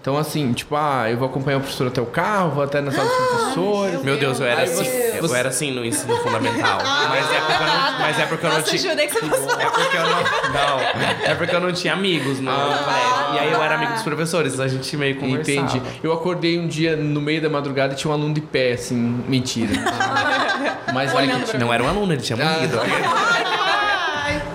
[0.00, 2.90] Então, assim, tipo, ah, eu vou acompanhar o professor até o carro, vou até na
[2.90, 4.02] sala dos professores.
[4.02, 4.84] Meu Deus, eu era assim.
[4.84, 6.78] Eu era assim no ensino fundamental.
[7.08, 8.82] Mas é porque eu não, mas é porque eu não tinha.
[8.82, 9.60] jurei que você passou.
[9.60, 10.22] É porque eu não.
[10.52, 10.80] Não.
[11.30, 13.34] É porque eu não tinha amigos no colégio.
[13.34, 15.40] E aí eu era amigo dos professores, a gente meio conversava.
[15.50, 15.82] Entendi.
[16.02, 18.96] Eu acordei um dia no meio da madrugada e tinha um aluno de pé, assim,
[19.28, 19.70] mentira.
[20.92, 21.58] Mas vai que tinha.
[21.58, 22.78] Não era um aluno, ele tinha Ah, morrido.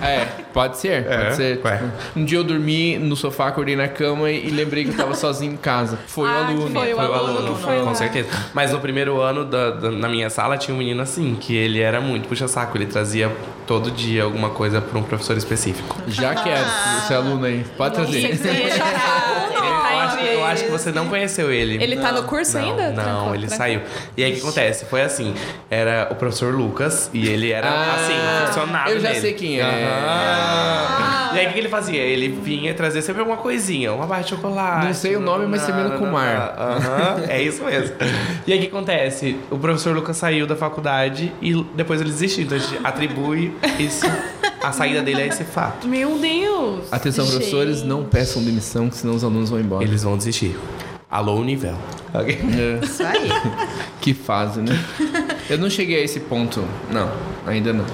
[0.02, 1.60] É, pode ser, É, pode ser.
[1.64, 1.82] ué.
[2.14, 5.54] Um dia eu dormi no sofá, acordei na cama e, lembrei que eu tava sozinho
[5.54, 5.98] em casa.
[6.06, 6.70] Foi o Ah, que aluno.
[6.70, 7.94] foi o Foi o aluno aluno, que foi com lá.
[7.94, 8.28] certeza.
[8.54, 11.80] Mas no primeiro ano da- da- na minha sala tinha um menino assim, que ele
[11.80, 12.76] era muito puxa-saco.
[12.76, 13.30] Ele trazia
[13.66, 15.96] todo dia alguma coisa para um professor específico.
[16.06, 16.66] Já quero,
[17.02, 17.64] esse aluno aí.
[17.76, 18.36] Pode trazer.
[20.46, 21.82] Acho, eu acho que você não conheceu ele.
[21.82, 22.90] Ele tá no curso Não, ainda?
[22.90, 23.80] Não, Trancou, ele saiu.
[24.16, 24.84] E aí o que acontece?
[24.86, 25.34] Foi assim:
[25.70, 28.92] era o professor Lucas e ele era Ah, assim, funcionário.
[28.94, 29.20] eu já nele.
[29.20, 29.62] sei quem é.
[29.62, 31.34] Aham.
[31.34, 32.00] E aí o que ele fazia?
[32.00, 34.86] Ele vinha trazer sempre alguma coisinha, uma barra de chocolate.
[34.86, 36.54] Não sei o nome, mas termina com mar.
[36.58, 37.94] Aham, é isso mesmo.
[38.46, 39.36] E aí o que acontece?
[39.50, 42.44] O professor Lucas saiu da faculdade e depois ele desistiu.
[42.44, 44.06] Então a gente atribui esse,
[44.68, 45.86] a saída dele a esse fato.
[45.88, 46.92] Meu Deus.
[46.92, 47.34] Atenção, Gente.
[47.36, 49.84] professores, não peçam demissão, que senão os alunos vão embora.
[49.84, 50.56] Eles vão desistir.
[51.10, 51.76] Alô, nível.
[52.14, 53.28] É, Isso aí.
[54.00, 54.78] que fase, né?
[55.48, 56.64] Eu não cheguei a esse ponto.
[56.90, 57.10] Não,
[57.46, 57.84] ainda não.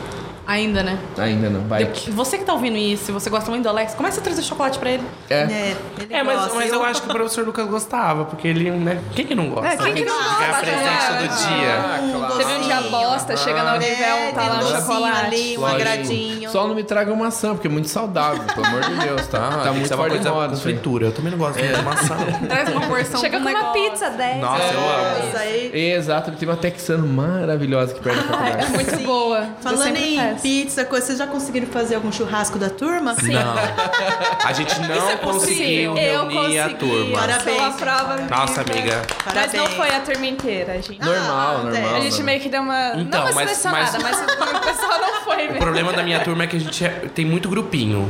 [0.45, 0.99] Ainda, né?
[1.19, 1.61] Ainda não.
[1.69, 1.85] Vai.
[2.09, 4.77] Você que tá ouvindo isso, se você gosta muito do Alex, começa a trazer chocolate
[4.79, 5.03] pra ele.
[5.31, 5.35] É.
[5.35, 6.55] É, ele É, mas, gosta.
[6.57, 9.01] mas eu acho que o professor Lucas gostava, porque ele, né?
[9.15, 9.69] Quem que não gosta?
[9.73, 11.19] É, quem que não Ganhar gosta, presente né?
[11.29, 11.75] todo dia.
[11.77, 12.22] Ah, claro.
[12.38, 15.27] Teve um dia bosta, chega na Univel, É, tá lá um docinho chocolate.
[15.27, 15.81] ali, um Lógico.
[15.81, 16.51] agradinho.
[16.51, 19.40] Só não me traga maçã, porque é muito saudável, pelo amor de Deus, tá?
[19.62, 20.49] Tá tem muito fora de moda.
[20.51, 21.07] com fritura.
[21.07, 22.16] Eu também não gosto muito de maçã.
[22.49, 24.40] Traz uma porção Chega com uma pizza 10.
[24.40, 25.29] Nossa, eu amo.
[25.29, 25.92] Isso aí.
[25.92, 28.73] Exato, ele tem uma texano maravilhosa que perde a É faculdade.
[28.73, 29.38] muito boa.
[29.38, 30.42] Eu Falando em peço.
[30.42, 33.14] pizza, coisa, vocês já conseguiram fazer algum churrasco da turma?
[33.14, 33.33] Sim.
[33.33, 33.55] Não.
[34.45, 36.79] A gente não é conseguiu Eu reunir a consegui.
[36.79, 37.18] turma.
[37.18, 37.57] Parabéns.
[37.57, 38.16] Sou a prova.
[38.31, 39.03] Nossa, amiga.
[39.25, 39.53] Mas Parabéns.
[39.55, 41.01] não foi a turma inteira, gente.
[41.01, 41.95] Normal, Ah, normal.
[41.97, 42.93] A gente meio que deu uma.
[42.97, 45.59] Então, não uma mas- selecionada, mas, o pessoal não foi O mesmo.
[45.59, 48.09] problema da minha turma é que a gente é- tem muito grupinho.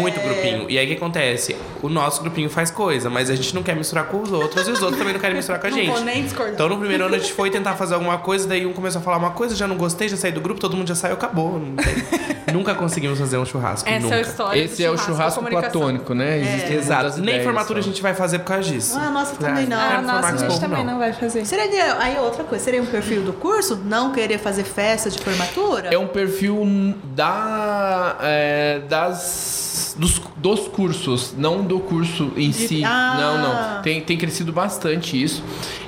[0.00, 0.22] Muito É.
[0.22, 0.70] grupinho.
[0.70, 1.56] E aí o que acontece?
[1.82, 4.70] O nosso grupinho faz coisa, mas a gente não quer misturar com os outros e
[4.70, 6.04] os outros também não querem misturar com a Não vou gente.
[6.04, 6.54] nem discordar.
[6.54, 9.04] Então no primeiro ano a gente foi tentar fazer alguma coisa, daí um começou a
[9.04, 11.58] falar uma coisa, já não gostei, já saí do grupo, todo mundo já saiu, acabou.
[11.58, 11.74] Não
[12.54, 13.88] nunca conseguimos fazer um churrasco.
[13.88, 14.14] Essa nunca.
[14.14, 14.62] é a história.
[14.62, 16.38] do Esse é o churrasco platônico, né?
[16.40, 17.02] Existem Exato.
[17.04, 17.88] muitas Nem formatura só.
[17.88, 18.96] a gente vai fazer por causa disso.
[18.98, 19.76] Ah, nossa, também não.
[19.76, 21.44] quero Ah, nossa, a gente também não vai fazer.
[21.44, 23.76] Seria aí outra coisa, seria um perfil do curso?
[23.84, 25.88] Não querer fazer festa de formatura?
[25.92, 32.82] É um perfil da, é, das, dos, dos cursos, não do curso em De- si.
[32.84, 33.16] Ah.
[33.18, 33.38] Não,
[33.76, 33.82] não.
[33.82, 35.42] Tem, tem crescido bastante isso.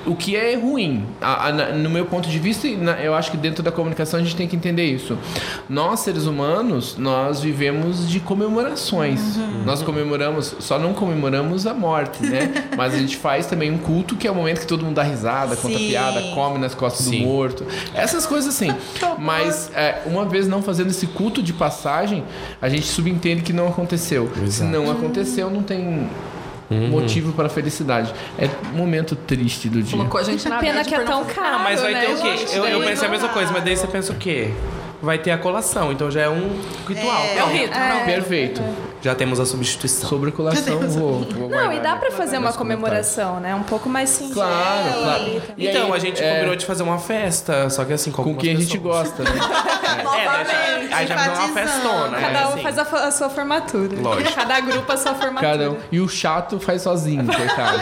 [0.06, 3.36] O que é ruim, a- a- no meu ponto de vista, e eu acho que
[3.36, 5.18] dentro da comunicação a gente tem que entender isso.
[5.68, 9.36] Nós, seres humanos, nós vivemos de comemorações.
[9.36, 9.64] Uhum.
[9.64, 12.52] Nós comemoramos, só não comemoramos a morte, né?
[12.76, 15.02] Mas a gente faz também um culto que é o momento que todo mundo dá
[15.02, 15.88] risada, conta Sim.
[15.88, 17.20] piada, come nas costas Sim.
[17.22, 17.66] do morto.
[17.94, 18.72] Essas coisas assim.
[19.18, 22.22] Mas é, uma vez não fazendo esse culto de passagem,
[22.62, 24.30] a gente subentende que não aconteceu.
[24.36, 24.70] Se Exato.
[24.70, 26.08] não aconteceu, não tem
[26.74, 28.12] motivo para felicidade.
[28.38, 29.96] É um momento triste do dia.
[29.96, 31.56] Colocou a gente na Pena que é não tão caro.
[31.56, 32.46] Ah, mas vai né, ter o quê?
[32.54, 34.52] Eu, eu pensei a não mesma coisa, mas daí você pensa o quê?
[35.06, 37.22] Vai ter a colação, então já é um ritual.
[37.24, 38.04] É o rito, não.
[38.04, 38.60] Perfeito.
[39.00, 40.08] Já temos a substituição.
[40.08, 43.54] Sobre colação, vou, vou Não, e dá pra nos fazer uma comemoração, né?
[43.54, 44.48] Um pouco mais singela.
[44.48, 45.42] Claro, claro.
[45.56, 48.24] E então, aí, a gente é, combinou de fazer uma festa, só que assim, com,
[48.24, 49.12] Com quem a gente pessoas.
[49.12, 49.30] gosta, né?
[50.06, 52.18] É, aí já vai uma festona.
[52.18, 52.62] Cada é, um assim.
[52.62, 54.00] faz a, a sua formatura.
[54.00, 54.34] Lógico.
[54.34, 55.52] Cada grupo a sua formatura.
[55.52, 55.76] Cada um.
[55.90, 57.80] E o chato faz sozinho, coitado.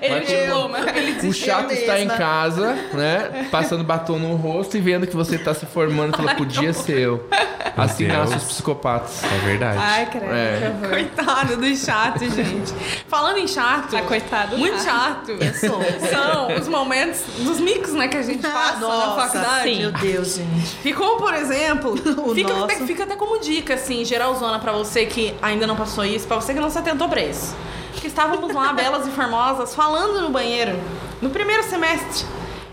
[0.00, 0.78] Ele Mas diploma.
[0.94, 2.16] Ele O chato está em mesma.
[2.16, 3.48] casa, né?
[3.50, 7.28] Passando batom no rosto e vendo que você está se formando fala, podia ser eu.
[7.76, 9.22] Assim nascem os psicopatas.
[9.24, 9.78] É verdade.
[9.80, 10.72] Ai, credo, É.
[10.88, 12.72] Coitado do chato, gente.
[13.08, 14.56] Falando em chato, Ah, coitado.
[14.58, 15.80] muito chato sou.
[16.08, 19.74] são os momentos dos micos, né, que a gente passa na Nossa, faculdade.
[19.76, 20.66] Meu Deus, gente.
[20.82, 21.92] Ficou, por exemplo,
[22.24, 22.64] O fica nosso.
[22.64, 26.36] até, fica até como dica, assim, geralzona pra você que ainda não passou isso, pra
[26.36, 27.54] você que não se atentou pra isso.
[27.94, 30.78] Que estávamos lá, belas e formosas, falando no banheiro,
[31.20, 32.26] no primeiro semestre.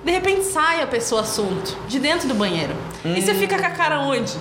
[0.03, 2.73] De repente sai a pessoa assunto, de dentro do banheiro.
[3.03, 4.33] E você fica com a cara onde?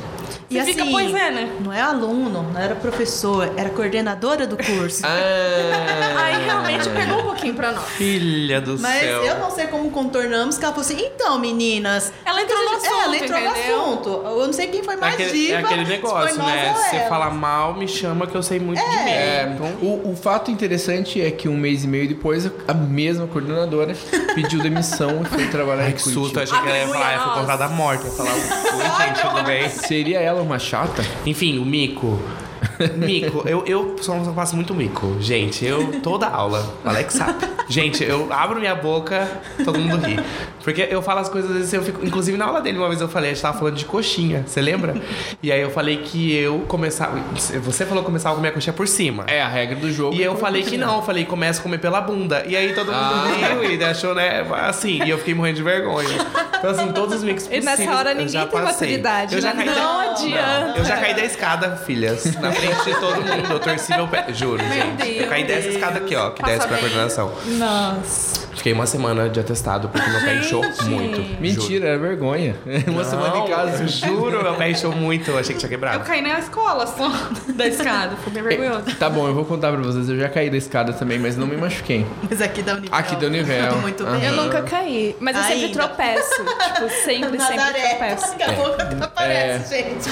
[0.48, 1.48] Você E fica, assim, pois é, né?
[1.60, 5.02] Não é aluno, não era professor, era coordenadora do curso.
[5.04, 5.08] Ah,
[6.22, 7.84] Aí realmente pegou um pouquinho pra nós.
[7.90, 9.22] Filha do Mas céu.
[9.24, 12.12] eu não sei como contornamos, que ela falou assim, então, meninas...
[12.24, 13.76] Ela entrou no É, assunto, ela entrou entendeu?
[13.78, 14.08] no assunto.
[14.24, 15.54] Eu não sei quem foi É mais aquele, diva.
[15.54, 16.74] é aquele se negócio, foi né?
[16.76, 17.08] Você ela.
[17.08, 19.10] fala mal, me chama que eu sei muito de mim.
[19.10, 23.26] É, Então, o, o fato interessante é que um mês e meio depois, a mesma
[23.26, 23.94] coordenadora
[24.34, 26.24] pediu demissão e foi trabalhar Ai, em que Curitiba.
[26.24, 26.38] susto.
[26.38, 27.64] Eu achei que ela ia falar, eu fui contratada.
[27.64, 27.70] Eu
[28.04, 29.68] ia falar, oi, gente, tudo bem?
[29.68, 31.02] Seria ela uma chata?
[31.24, 32.20] Enfim, o mico.
[32.96, 35.16] Mico, eu, eu sou uma pessoa que faço muito mico.
[35.20, 37.46] Gente, eu toda aula, o Alex sabe.
[37.68, 39.28] Gente, eu abro minha boca,
[39.64, 40.18] todo mundo ri.
[40.62, 42.04] Porque eu falo as coisas, às vezes eu fico.
[42.04, 44.60] Inclusive, na aula dele, uma vez eu falei, a gente tava falando de coxinha, você
[44.60, 44.96] lembra?
[45.42, 47.18] E aí eu falei que eu começava.
[47.62, 49.24] Você falou que começava a comer a coxinha por cima.
[49.28, 50.14] É a regra do jogo.
[50.16, 52.44] E eu é falei que não, eu falei, começa a comer pela bunda.
[52.46, 53.26] E aí todo mundo Ah.
[53.60, 56.08] riu e achou, né, assim, e eu fiquei morrendo de vergonha.
[56.58, 57.64] Então, assim, todos os E possíveis.
[57.64, 59.64] nessa hora eu ninguém tem maturidade, Eu já né?
[59.64, 60.78] caí da- Não adianta.
[60.78, 63.52] Eu já caí da escada, filhas, na frente de todo mundo.
[63.52, 64.96] Eu torci meu pé, juro, gente.
[65.04, 65.22] Deus.
[65.22, 66.84] Eu caí dessa escada aqui, ó, que Passa desce pra bem.
[66.86, 67.32] coordenação.
[67.46, 68.45] Nossa.
[68.66, 71.40] Fiquei uma semana de atestado porque meu pé inchou muito.
[71.40, 72.56] Mentira, é vergonha.
[72.88, 73.04] Uma Juro.
[73.04, 73.82] semana em casa.
[73.84, 75.30] Eu juro, meu pé inchou muito.
[75.30, 76.02] Eu achei que tinha Eu quebrado.
[76.02, 77.08] caí na escola só
[77.54, 78.16] da escada.
[78.16, 78.96] Foi bem vergonhoso.
[78.98, 80.08] Tá bom, eu vou contar pra vocês.
[80.08, 82.04] Eu já caí da escada também, mas não me machuquei.
[82.28, 82.88] Mas aqui dá o nível.
[82.98, 83.68] Aqui deu nível.
[83.68, 84.18] Tudo muito Aham.
[84.18, 84.28] bem.
[84.30, 85.72] Eu nunca caí, mas eu sempre Ainda.
[85.86, 86.34] tropeço.
[86.34, 87.88] Tipo, sempre, sempre Nazaré.
[87.94, 88.26] tropeço.
[88.36, 90.10] Daqui a pouco até aparece, gente.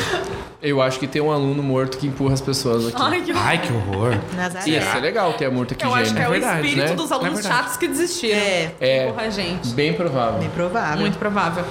[0.63, 2.97] Eu acho que tem um aluno morto que empurra as pessoas aqui.
[3.03, 4.15] Ai, que Ai, que horror.
[4.35, 4.71] Nazaré.
[4.71, 6.95] Ia ser legal ter a morta aqui Eu acho que é o verdade, espírito né?
[6.95, 7.55] dos É alunos verdade.
[7.57, 8.44] chatos que desistiram.
[8.45, 8.71] É.
[8.81, 9.07] É.
[9.07, 9.69] Porra, gente.
[9.75, 10.41] Bem provável.
[10.41, 11.01] Bem provável.
[11.01, 11.65] Muito provável.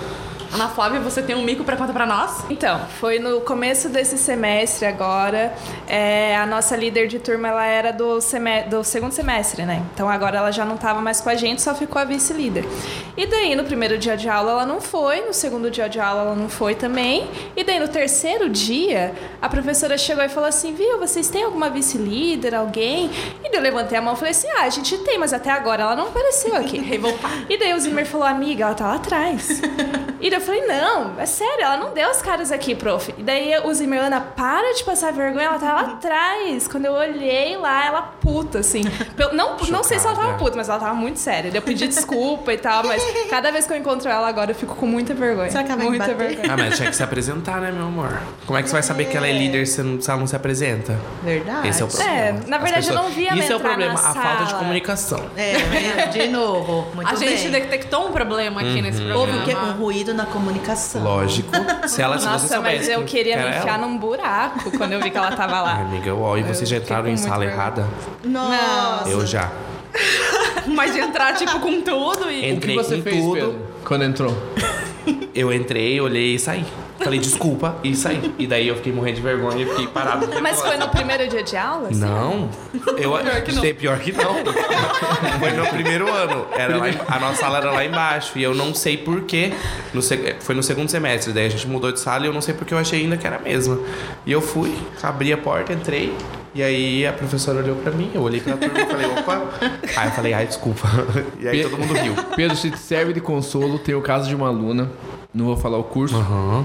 [0.53, 2.45] Ana Flávia, você tem um mico pra contar pra nós?
[2.47, 5.51] Então, foi no começo desse semestre agora.
[5.87, 8.19] é, a nossa líder de turma ela era do,
[8.69, 9.81] do segundo semestre, né?
[9.93, 12.65] Então agora ela já não estava mais com a gente, só ficou a vice-líder.
[13.17, 16.21] E daí no primeiro dia de aula ela não foi, no segundo dia de aula
[16.21, 17.27] ela não foi também.
[17.55, 21.69] E daí no terceiro dia a professora chegou e falou assim: Viu, vocês têm alguma
[21.69, 23.09] vice-líder, alguém?
[23.43, 25.49] E daí eu levantei a mão e falei assim: Ah, a gente tem, mas até
[25.49, 26.79] agora ela não apareceu aqui.
[27.49, 29.61] E daí o Zimmer falou: Amiga, ela tá lá atrás.
[30.23, 33.13] E daí eu falei, não, é sério, ela não deu as caras aqui, prof.
[33.17, 36.67] E daí o Zimmer, Ana, para de passar vergonha, ela tá lá atrás.
[36.67, 38.83] Quando eu olhei lá, ela puta, assim.
[39.33, 41.51] Não, não sei se ela tava puta, mas ela tava muito séria.
[41.53, 44.75] Eu pedi desculpa e tal, mas cada vez que eu encontro ela agora, eu fico
[44.75, 45.49] com muita vergonha.
[45.49, 46.27] Será que ela vai muita bater?
[46.27, 46.53] vergonha.
[46.53, 48.19] Ah, mas tinha que se apresentar, né, meu amor?
[48.45, 50.97] Como é que você vai saber que ela é líder se, ela não se apresenta?
[51.23, 51.67] Verdade.
[51.67, 52.13] Esse é o problema.
[52.13, 54.59] É, na verdade, eu não vi ela Isso é o problema, a falta de sala.
[54.59, 55.25] comunicação.
[55.37, 56.87] É, de novo.
[56.93, 57.61] Muito a gente bem.
[57.61, 59.19] detectou um problema aqui nesse programa.
[59.21, 59.55] Houve o quê?
[59.55, 61.03] Um ruído na comunicação.
[61.03, 61.49] Lógico.
[61.87, 63.87] Se ela, se você Nossa, soubesse mas eu que queria me enfiar ela.
[63.87, 65.73] num buraco quando eu vi que ela tava Ai, lá.
[65.81, 67.53] amiga, ó, e vocês já entraram em sala vergonha.
[67.55, 67.87] errada?
[68.23, 69.09] Nossa.
[69.09, 69.51] Eu já.
[70.67, 72.37] Mas de entrar, tipo, com tudo e...
[72.39, 73.33] O que Entrei você com fez, tudo.
[73.35, 74.35] Pedro, quando entrou?
[75.35, 76.65] Eu entrei, olhei e saí.
[76.99, 78.33] Falei desculpa e saí.
[78.37, 80.27] E daí eu fiquei morrendo de vergonha e fiquei parado.
[80.41, 81.89] Mas foi no primeiro dia de aula?
[81.89, 81.99] assim?
[81.99, 82.49] Não.
[82.97, 83.61] Eu pior que não.
[83.73, 84.35] Pior que não.
[85.39, 86.45] Foi no primeiro ano.
[86.53, 88.37] Era lá a nossa sala era lá embaixo.
[88.37, 89.53] E eu não sei porquê.
[89.93, 90.01] No,
[90.39, 91.33] foi no segundo semestre.
[91.33, 93.25] Daí a gente mudou de sala e eu não sei porque eu achei ainda que
[93.25, 93.79] era a mesma.
[94.25, 96.13] E eu fui, abri a porta, entrei.
[96.55, 99.41] E aí a professora olhou pra mim, eu olhei pra turma e falei, opa.
[99.97, 100.87] Aí eu falei, ai, desculpa.
[101.39, 102.13] E aí Pe- todo mundo riu.
[102.35, 104.89] Pedro, se te serve de consolo, tem o caso de uma aluna.
[105.33, 106.63] Não vou falar o curso, Aham.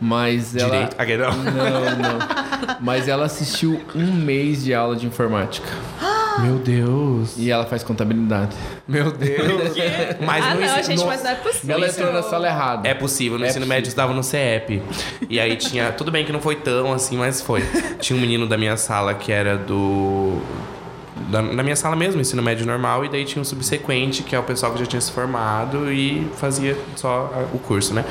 [0.00, 0.70] mas ela.
[0.70, 0.96] Direito.
[0.98, 1.30] Aqui, não.
[1.32, 2.78] Não, não.
[2.80, 5.68] Mas ela assistiu um mês de aula de informática.
[6.42, 7.34] Meu Deus.
[7.36, 8.54] E ela faz contabilidade.
[8.86, 9.74] Meu Deus.
[10.24, 11.76] Mas Ah, não, ensino- gente, no- mas não é possível.
[11.76, 12.88] Ela entrou na sala errada.
[12.88, 13.76] É possível, no É ensino possível.
[13.76, 14.82] médio eu estava no CEP.
[15.28, 15.92] E aí tinha.
[15.92, 17.62] Tudo bem que não foi tão assim, mas foi.
[18.00, 20.38] Tinha um menino da minha sala que era do.
[21.30, 24.38] Da, na minha sala mesmo, ensino médio normal, e daí tinha um subsequente, que é
[24.38, 28.04] o pessoal que já tinha se formado e fazia só a- o curso, né?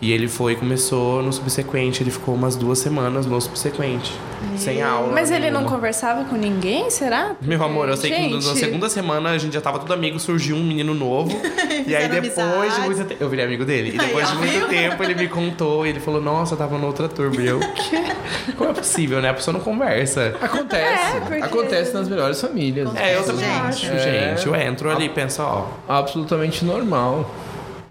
[0.00, 4.12] E ele foi, começou no subsequente, ele ficou umas duas semanas no subsequente,
[4.56, 5.12] sem aula.
[5.12, 5.76] Mas ele não nenhuma.
[5.76, 7.32] conversava com ninguém, será?
[7.40, 8.46] Meu amor, eu sei que Gente.
[8.46, 11.30] na segunda semana a gente já tava tudo amigo, surgiu um menino novo.
[11.86, 13.22] e aí depois de muito tempo.
[13.22, 13.90] Eu virei amigo dele.
[13.94, 14.68] E depois de muito viu?
[14.68, 17.40] tempo ele me contou e ele falou: Nossa, eu tava na outra turma.
[17.40, 18.02] E eu, o quê?
[18.56, 19.30] Como é possível, né?
[19.30, 20.34] A pessoa não conversa.
[20.40, 21.16] Acontece.
[21.16, 22.94] É, porque- Acontece nas melhores famílias.
[22.96, 23.60] É, eu também Gente.
[23.60, 24.34] acho, É.
[24.36, 24.46] gente.
[24.46, 25.66] Eu entro ali e penso, ó.
[25.88, 27.30] Absolutamente normal.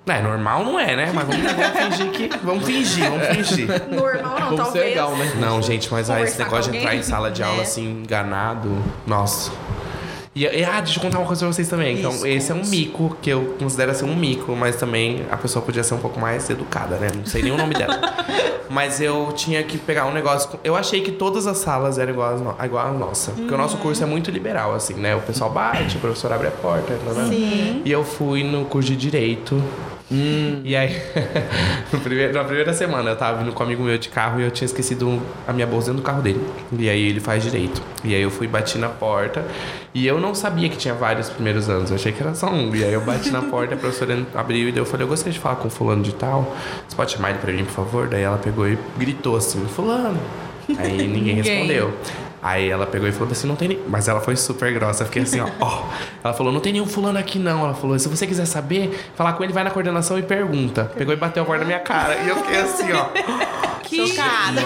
[0.09, 1.11] Não, é normal, não é, né?
[1.13, 2.29] Mas vamos, vamos fingir que.
[2.43, 3.67] Vamos fingir, vamos fingir.
[3.91, 4.85] Normal não, ser talvez.
[4.85, 5.31] legal, né?
[5.39, 7.61] Não, gente, mas ah, esse negócio de entrar em sala de aula né?
[7.61, 9.51] assim, enganado, nossa.
[10.35, 11.99] E, e, ah, deixa eu contar uma coisa pra vocês também.
[11.99, 15.37] Então, Isso, esse é um mico, que eu considero ser um mico, mas também a
[15.37, 17.09] pessoa podia ser um pouco mais educada, né?
[17.15, 17.99] Não sei nem o nome dela.
[18.69, 20.59] mas eu tinha que pegar um negócio.
[20.63, 23.31] Eu achei que todas as salas eram igual no- igual à nossa.
[23.31, 25.15] Porque o nosso curso é muito liberal, assim, né?
[25.15, 27.25] O pessoal bate, o professor abre a porta, blá.
[27.25, 27.81] Sim.
[27.83, 29.61] E eu fui no curso de Direito.
[30.11, 30.95] E aí,
[32.03, 34.51] primeiro- na primeira semana, eu tava vindo com um amigo meu de carro e eu
[34.51, 36.41] tinha esquecido a minha bolsa dentro do carro dele.
[36.77, 37.81] E aí ele faz direito.
[38.03, 39.45] E aí eu fui bati na porta.
[39.93, 41.89] E eu não sabia que tinha vários primeiros anos.
[41.91, 42.73] Eu achei que era só um.
[42.75, 45.39] E aí eu bati na porta, a professora abriu e eu falei, eu gostaria de
[45.39, 46.55] falar com fulano de tal.
[46.87, 48.07] Você pode chamar ele pra mim, por favor?
[48.07, 50.19] Daí ela pegou e gritou assim, fulano.
[50.77, 51.35] Aí Ninguém.
[51.35, 51.93] respondeu.
[52.41, 53.79] Aí ela pegou e falou assim, não tem nem...
[53.87, 55.83] Mas ela foi super grossa, eu fiquei assim, ó, ó.
[56.23, 57.63] Ela falou, não tem nenhum fulano aqui não.
[57.65, 60.91] Ela falou, se você quiser saber, falar com ele, vai na coordenação e pergunta.
[60.97, 62.15] Pegou e bateu a porta na minha cara.
[62.15, 63.07] E eu fiquei assim, ó.
[63.89, 64.61] Chocada.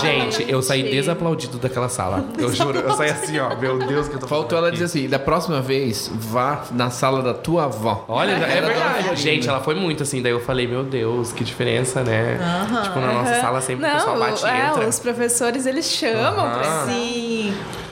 [0.00, 2.24] Gente, eu saí desaplaudido daquela sala.
[2.36, 3.54] Eu juro, eu saí assim, ó.
[3.56, 7.22] Meu Deus, que eu tô Faltou ela dizer assim, da próxima vez, vá na sala
[7.22, 8.04] da tua avó.
[8.08, 9.16] Olha, é uma verdade.
[9.16, 10.20] Gente, ela foi muito assim.
[10.20, 12.38] Daí eu falei, meu Deus, que diferença, né?
[12.84, 14.86] Tipo, na nossa sala sempre o pessoal Não, bate e é, entra.
[14.86, 16.58] os professores eles chamam Aham.
[16.58, 16.84] pra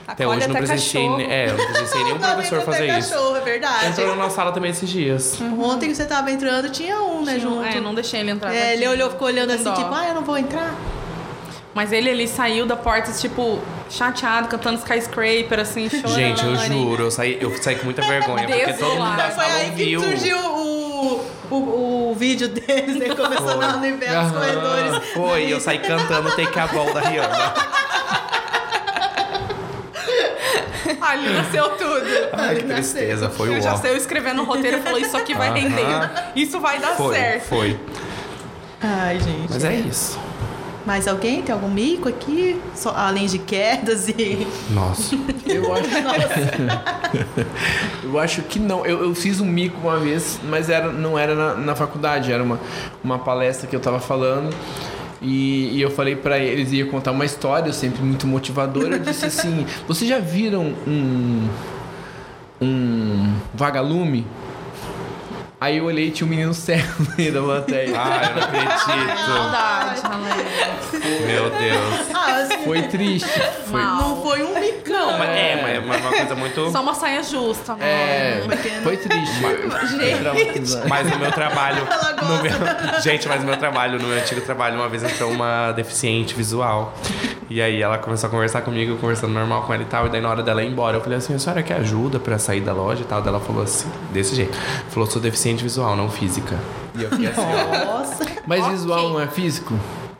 [0.07, 3.11] Até hoje não até presenciei, é, eu não presenciei nenhum professor fazer isso.
[3.11, 3.87] cachorro, é verdade.
[3.87, 5.39] Entrou na nossa sala também esses dias.
[5.59, 7.65] Ontem que você tava entrando, tinha um, né, junto.
[7.65, 8.55] É, não deixei ele entrar.
[8.55, 9.75] É, ele olhou, ficou olhando Com assim, dó.
[9.75, 10.75] tipo, ah, eu não vou entrar.
[11.75, 13.59] Mas ele, ele saiu da porta, tipo,
[13.91, 16.15] chateado, cantando skyscraper, assim, chorando.
[16.15, 19.35] Gente, eu juro, eu saí, eu saí com muita vergonha, porque todo mundo da Desolado.
[19.35, 23.81] Foi sala aí que surgiu o, o, o vídeo deles, ele começou a dar no
[23.81, 24.33] ver os Aham.
[24.33, 25.09] corredores.
[25.13, 27.76] Foi, eu saí cantando Take a Ball da Rihanna.
[31.01, 32.07] Ali nasceu tudo.
[32.33, 33.77] Ai, que tristeza, foi eu o já ó.
[33.77, 36.11] sei, eu escrevendo o roteiro, falou, isso aqui vai render.
[36.35, 37.45] Isso vai dar Foi, certo.
[37.45, 37.79] foi.
[38.81, 39.51] Ai, gente.
[39.51, 40.19] Mas é isso.
[40.85, 41.43] Mais alguém?
[41.43, 42.61] Tem algum mico aqui?
[42.75, 44.47] Só, além de quedas e...
[44.71, 45.17] Nossa.
[45.45, 45.89] Eu acho,
[48.05, 48.85] eu acho que não.
[48.85, 52.43] Eu, eu fiz um mico uma vez, mas era, não era na, na faculdade, era
[52.43, 52.59] uma,
[53.03, 54.55] uma palestra que eu tava falando.
[55.23, 58.97] E, e eu falei pra eles, ia contar uma história, sempre muito motivadora.
[58.97, 61.49] Eu disse assim: Vocês já viram um.
[62.61, 64.27] um vagalume?
[65.59, 67.99] Aí eu olhei e tinha um menino cego no meio da plateia.
[67.99, 68.87] Ai, eu não acredito.
[69.31, 71.27] Maldade, Ale.
[71.27, 72.07] Meu Deus.
[72.15, 73.29] Ah, assim, Foi triste.
[73.71, 74.53] Foi, não foi um.
[74.87, 76.71] Não, mas é, mas é uma coisa muito.
[76.71, 77.85] Só uma saia justa, mano.
[77.85, 78.83] é, Pequeno.
[78.83, 79.41] foi triste.
[80.21, 80.89] Traumatizante.
[80.89, 81.87] Mas no meu trabalho.
[81.91, 82.25] Ela gosta.
[82.25, 85.73] no meu- Gente, mas no meu trabalho, no meu antigo trabalho, uma vez entrou uma
[85.73, 86.95] deficiente visual.
[87.49, 90.07] E aí ela começou a conversar comigo, conversando normal com ela e tal.
[90.07, 92.39] E daí na hora dela ir embora, eu falei assim, a senhora quer ajuda pra
[92.39, 93.21] sair da loja e tal?
[93.21, 94.57] Daí ela falou assim, desse jeito.
[94.89, 96.59] Falou, sou deficiente visual, não física.
[96.95, 97.87] E eu fiquei assim.
[97.87, 98.27] Nossa.
[98.47, 99.79] Mas visual não é físico?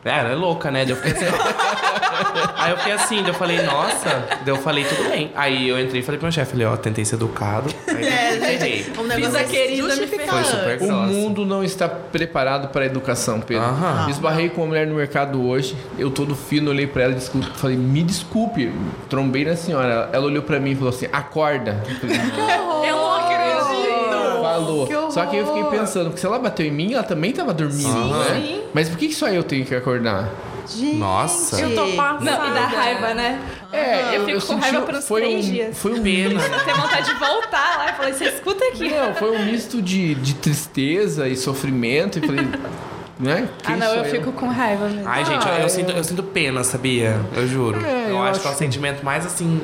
[0.09, 0.83] É, ela é louca, né?
[0.85, 1.25] Daí eu fiquei assim.
[2.57, 4.09] aí eu fiquei assim, daí eu falei, nossa.
[4.45, 5.31] Daí eu falei, tudo bem.
[5.35, 7.69] Aí eu entrei e falei pro meu chefe, falei, ó, tentei ser educado.
[7.87, 10.93] Aí É, eu um negócio a é querida, me Foi super O grossa.
[10.93, 13.63] mundo não está preparado para a educação, Pedro.
[13.63, 14.09] Aham.
[14.09, 17.19] Esbarrei com uma mulher no mercado hoje, eu todo fino, olhei pra ela e
[17.55, 18.71] falei, me desculpe,
[19.09, 20.09] trombei na senhora.
[20.11, 21.83] Ela olhou pra mim e falou assim, acorda.
[21.87, 23.26] Eu falei, não acredito.
[24.65, 24.87] Falou.
[24.87, 25.11] Que.
[25.11, 28.07] Só que eu fiquei pensando, porque se ela bateu em mim, ela também tava dormindo,
[28.19, 28.25] né?
[28.35, 28.61] sim.
[28.73, 30.29] Mas por que que só eu tenho que acordar?
[30.67, 30.97] Gente.
[30.97, 31.61] Nossa.
[31.61, 32.25] Eu tô passada.
[32.25, 33.39] Não, e dá raiva, né?
[33.71, 35.77] É, eu fico com raiva por uns foi três um, dias.
[35.77, 36.41] Foi um Pena.
[36.41, 38.89] Eu tenho vontade de voltar lá e falar, você escuta aqui.
[38.89, 42.19] Não, foi um misto de, de tristeza e sofrimento.
[42.19, 42.45] E falei,
[43.19, 43.47] né?
[43.65, 45.07] Ah, não, sou eu fico com raiva mesmo.
[45.07, 47.19] Ai, gente, eu, eu sinto, eu sinto pena, sabia?
[47.33, 47.79] Eu juro.
[47.85, 49.61] É, eu, eu acho que é o acho- sentimento mais assim.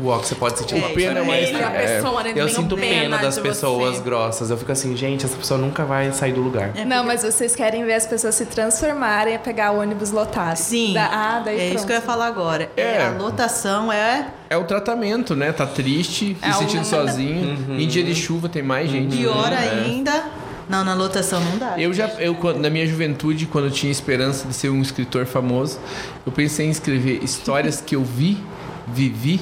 [0.00, 1.26] Uó, que você pode sentir uma É, pena, pessoa
[1.70, 2.32] mas- É, pessoa, né?
[2.34, 4.02] Eu sinto pena das pessoas você.
[4.02, 4.50] grossas.
[4.50, 6.72] Eu fico assim, gente, essa pessoa nunca vai sair do lugar.
[6.84, 10.56] Não, mas vocês querem ver as pessoas se transformarem a pegar ônibus lotado.
[10.56, 10.94] Sim.
[10.94, 11.76] Da, ah, daí é pronto.
[11.76, 12.68] isso que eu ia falar agora.
[12.76, 12.82] É.
[12.82, 13.06] É.
[13.06, 15.52] a lotação é É o tratamento, né?
[15.52, 17.56] Tá triste, É se sentindo um- sozinho.
[17.68, 17.78] Uhum.
[17.78, 19.16] Em dia de chuva tem mais gente.
[19.16, 19.84] pior né?
[19.86, 20.24] ainda.
[20.68, 21.74] Não, na lotação não dá.
[21.78, 25.24] Eu já, eu, quando- na minha juventude, quando eu tinha esperança de ser um escritor
[25.26, 25.78] famoso,
[26.26, 28.38] eu pensei em escrever histórias que eu vi,
[28.88, 29.40] vivi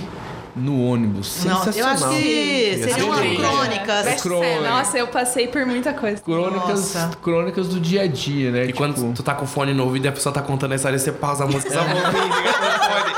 [0.55, 1.45] no ônibus.
[1.45, 1.93] Não, eu Sensacional.
[1.95, 4.03] acho que Ia seria ser uma crônica.
[4.03, 4.61] Best Crônica.
[4.61, 6.21] Nossa, eu passei por muita coisa.
[6.23, 7.11] Crônicas, Nossa.
[7.23, 8.65] crônicas do dia a dia, né?
[8.65, 10.77] E quando tu tá com o fone no ouvido e a pessoa tá contando a
[10.77, 12.01] história, você pausa a música só fone.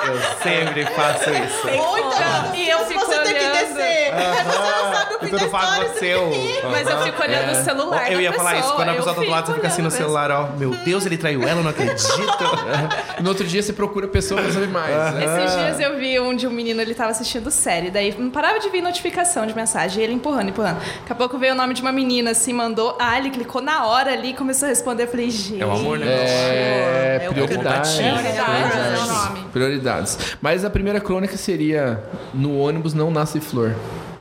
[0.07, 1.69] Eu sempre faço isso.
[1.83, 4.13] Ou então, E eu você tem que descer.
[4.15, 6.69] Aí você não sabe o fim Então da tu faz ô.
[6.71, 9.21] Mas eu fico olhando o celular Eu ia falar isso, quando a eu pessoa tá
[9.23, 10.49] do lado, você fica assim no celular, ó.
[10.59, 12.05] Meu Deus, ele traiu ela, eu não acredito.
[13.21, 15.15] No outro dia você procura a pessoa pra saber mais.
[15.15, 15.25] né?
[15.45, 18.59] Esses dias eu vi um de um menino, ele tava assistindo série, daí não parava
[18.59, 20.79] de vir notificação de mensagem, e ele empurrando, empurrando.
[21.01, 23.85] Daqui a pouco veio o nome de uma menina, assim, mandou, ah, ele clicou na
[23.87, 25.05] hora ali e começou a responder.
[25.05, 25.63] Eu falei, gente.
[25.63, 26.07] É o amor, né?
[26.07, 27.93] É, É o prioridades.
[27.93, 28.15] contatinho.
[28.15, 29.01] Prioridades, Prioridades.
[29.01, 29.45] é o nome.
[29.53, 30.19] Prioridades.
[30.41, 33.75] Mas a primeira crônica seria No ônibus não nasce flor.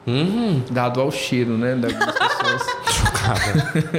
[0.05, 0.61] Uhum.
[0.69, 1.75] Dado ao cheiro, né?
[1.75, 2.63] Das pessoas.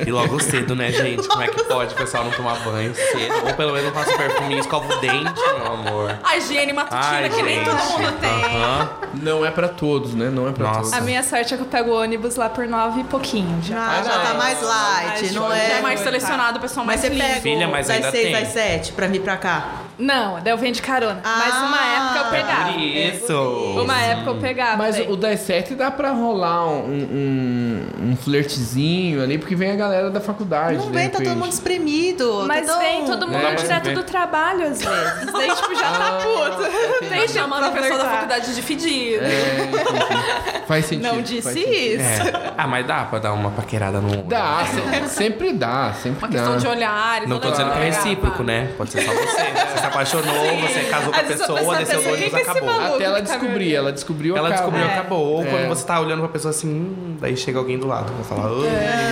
[0.07, 1.27] E logo cedo, né, gente?
[1.29, 3.47] Como é que pode o pessoal não tomar banho cedo?
[3.47, 6.19] Ou pelo menos não passa perfuminho, escova o dente, meu amor.
[6.23, 9.23] A higiene matutina Ai, que nem todo mundo tem.
[9.23, 10.29] Não é pra todos, né?
[10.31, 10.79] Não é pra Nossa.
[10.81, 10.93] todos.
[10.93, 13.79] A minha sorte é que eu pego o ônibus lá por nove e pouquinho já.
[13.99, 15.71] Ah, já tá mais light, não Já é?
[15.79, 17.27] é mais selecionado, o pessoal Mas mais você limpo.
[17.29, 18.35] pega Filha, mas das ainda 6 tem.
[18.37, 19.69] às 7 pra vir pra cá?
[19.99, 21.21] Não, daí eu venho de carona.
[21.23, 22.73] Mas Ah, uma época eu pegava.
[22.73, 23.81] Por isso.
[23.81, 24.77] Uma época eu pegava.
[24.77, 25.09] Mas daí.
[25.11, 29.77] o das sete dá pra rolar um, um, um flertezinho, pouquinho ali, porque vem a
[29.77, 30.77] galera da faculdade.
[30.79, 32.44] Não vem, tá todo mundo espremido.
[32.46, 35.33] Mas tá vem todo mundo É, direto do trabalho, às vezes.
[35.33, 37.09] Daí, tipo, já tá puto.
[37.09, 39.24] Tem Chamando a pessoa da faculdade de fedida.
[39.24, 40.62] É.
[40.66, 41.12] Faz sentido.
[41.14, 41.70] Não disse sentido.
[41.72, 42.29] isso.
[42.29, 42.53] É.
[42.57, 44.22] Ah, mas dá pra dar uma paquerada no.
[44.24, 46.38] Dá, se- sempre dá, sempre Uma dá.
[46.38, 47.29] questão de olhares.
[47.29, 48.70] Não tô dizendo que é recíproco, né?
[48.77, 49.44] Pode ser só você.
[49.74, 52.64] Você se apaixonou, você casou com a pessoa, desceu do ônibus, "Quem que é acabou.
[52.72, 54.92] maluco?" Até ela tá descobrir, ela descobriu, Ela descobriu, É.
[54.94, 55.27] acabou.
[55.27, 55.50] Ou É.
[55.50, 58.12] quando você tá olhando pra pessoa assim, hum, daí chega alguém do lado.
[58.12, 59.04] Vai falar, "Ai,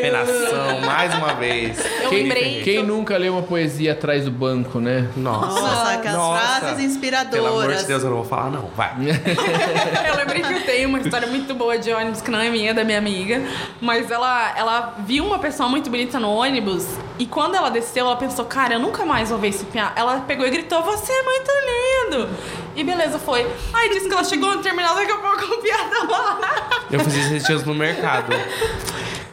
[0.00, 1.78] penação, mais uma vez.
[2.02, 2.62] Eu Quem, lembrei.
[2.62, 5.08] quem nunca leu uma poesia atrás do banco, né?
[5.16, 5.60] Nossa.
[5.60, 6.60] Nossa, aquelas Nossa.
[6.60, 7.34] frases inspiradoras.
[7.34, 8.70] Pelo amor de Deus, eu não vou falar, não.
[8.74, 8.94] Vai.
[10.08, 12.70] Eu lembrei que eu tenho uma história muito boa de ônibus, que não é minha,
[12.70, 13.42] é da minha amiga.
[13.80, 16.86] Mas ela, ela viu uma pessoa muito bonita no ônibus
[17.18, 19.92] e quando ela desceu, ela pensou, cara, eu nunca mais vou ver esse piá.
[19.96, 22.28] Ela pegou e gritou, você é muito lindo!
[22.76, 23.46] E beleza, foi.
[23.72, 26.70] Aí disse que ela chegou no terminal, daqui a pouco o piá tava lá.
[26.90, 28.32] Eu fiz esses dias no mercado.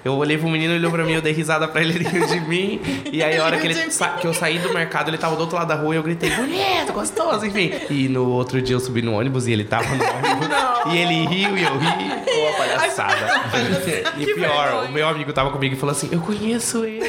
[0.04, 2.26] Eu olhei pro menino, ele olhou pra mim, eu dei risada pra ele, ele riu
[2.26, 2.82] de mim.
[3.12, 3.76] E aí, a hora que, ele
[4.20, 6.32] que eu saí do mercado, ele tava do outro lado da rua e eu gritei,
[6.32, 7.72] bonito, gostoso, enfim.
[7.89, 10.47] E no outro dia eu subi no ônibus e ele tava no ônibus.
[10.91, 11.88] E ele riu e eu ri.
[12.26, 13.41] Pô, palhaçada.
[14.18, 17.02] e pior, o meu amigo tava comigo e falou assim: Eu conheço ele.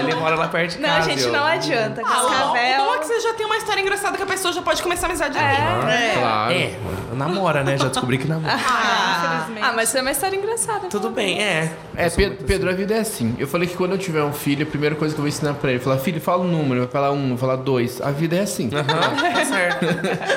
[0.00, 1.10] Ele mora lá perto de Não, casa.
[1.10, 2.02] gente, eu- não adianta.
[2.04, 2.84] Ah, o bom- o Cascavel.
[2.84, 5.06] bom é que você já tem uma história engraçada que a pessoa já pode começar
[5.06, 5.92] a amizade ali.
[5.92, 6.14] É.
[6.18, 6.52] Claro.
[6.52, 6.74] É,
[7.14, 7.76] namora, né?
[7.78, 8.54] Já descobri que namora.
[8.64, 9.64] Ah, infelizmente.
[9.66, 10.88] Ah, mas isso é uma história engraçada.
[10.88, 11.70] Tudo bem, é.
[11.96, 13.34] É, Pedro, Pedro, a vida é assim.
[13.38, 15.54] Eu falei que quando eu tiver um filho, a primeira coisa que eu vou ensinar
[15.54, 18.00] pra ele, falar, filho, fala um número, vai falar um, vai falar dois.
[18.00, 18.70] A vida é assim.
[18.74, 19.86] Aham, tá certo.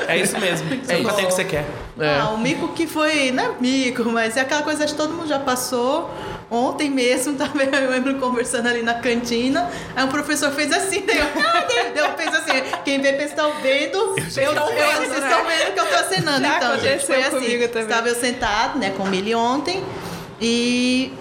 [0.07, 0.67] É isso mesmo.
[0.69, 1.15] Você É nunca isso.
[1.15, 1.65] tem o que você quer.
[1.99, 2.19] É.
[2.19, 5.27] Ah, o mico que foi, não é mico, mas é aquela coisa que todo mundo
[5.27, 6.09] já passou.
[6.49, 11.17] Ontem mesmo, tava eu lembro conversando ali na cantina, aí o professor fez assim, daí
[11.17, 15.45] eu, ah, deu, deu, fez assim, quem vê pensa tá vendo, eu, eu, vocês estão
[15.45, 16.41] vendo que eu tô acenando.
[16.41, 17.83] Já então, gente, foi assim, também.
[17.83, 19.83] estava eu sentado, né, com ele ontem,
[20.41, 21.11] e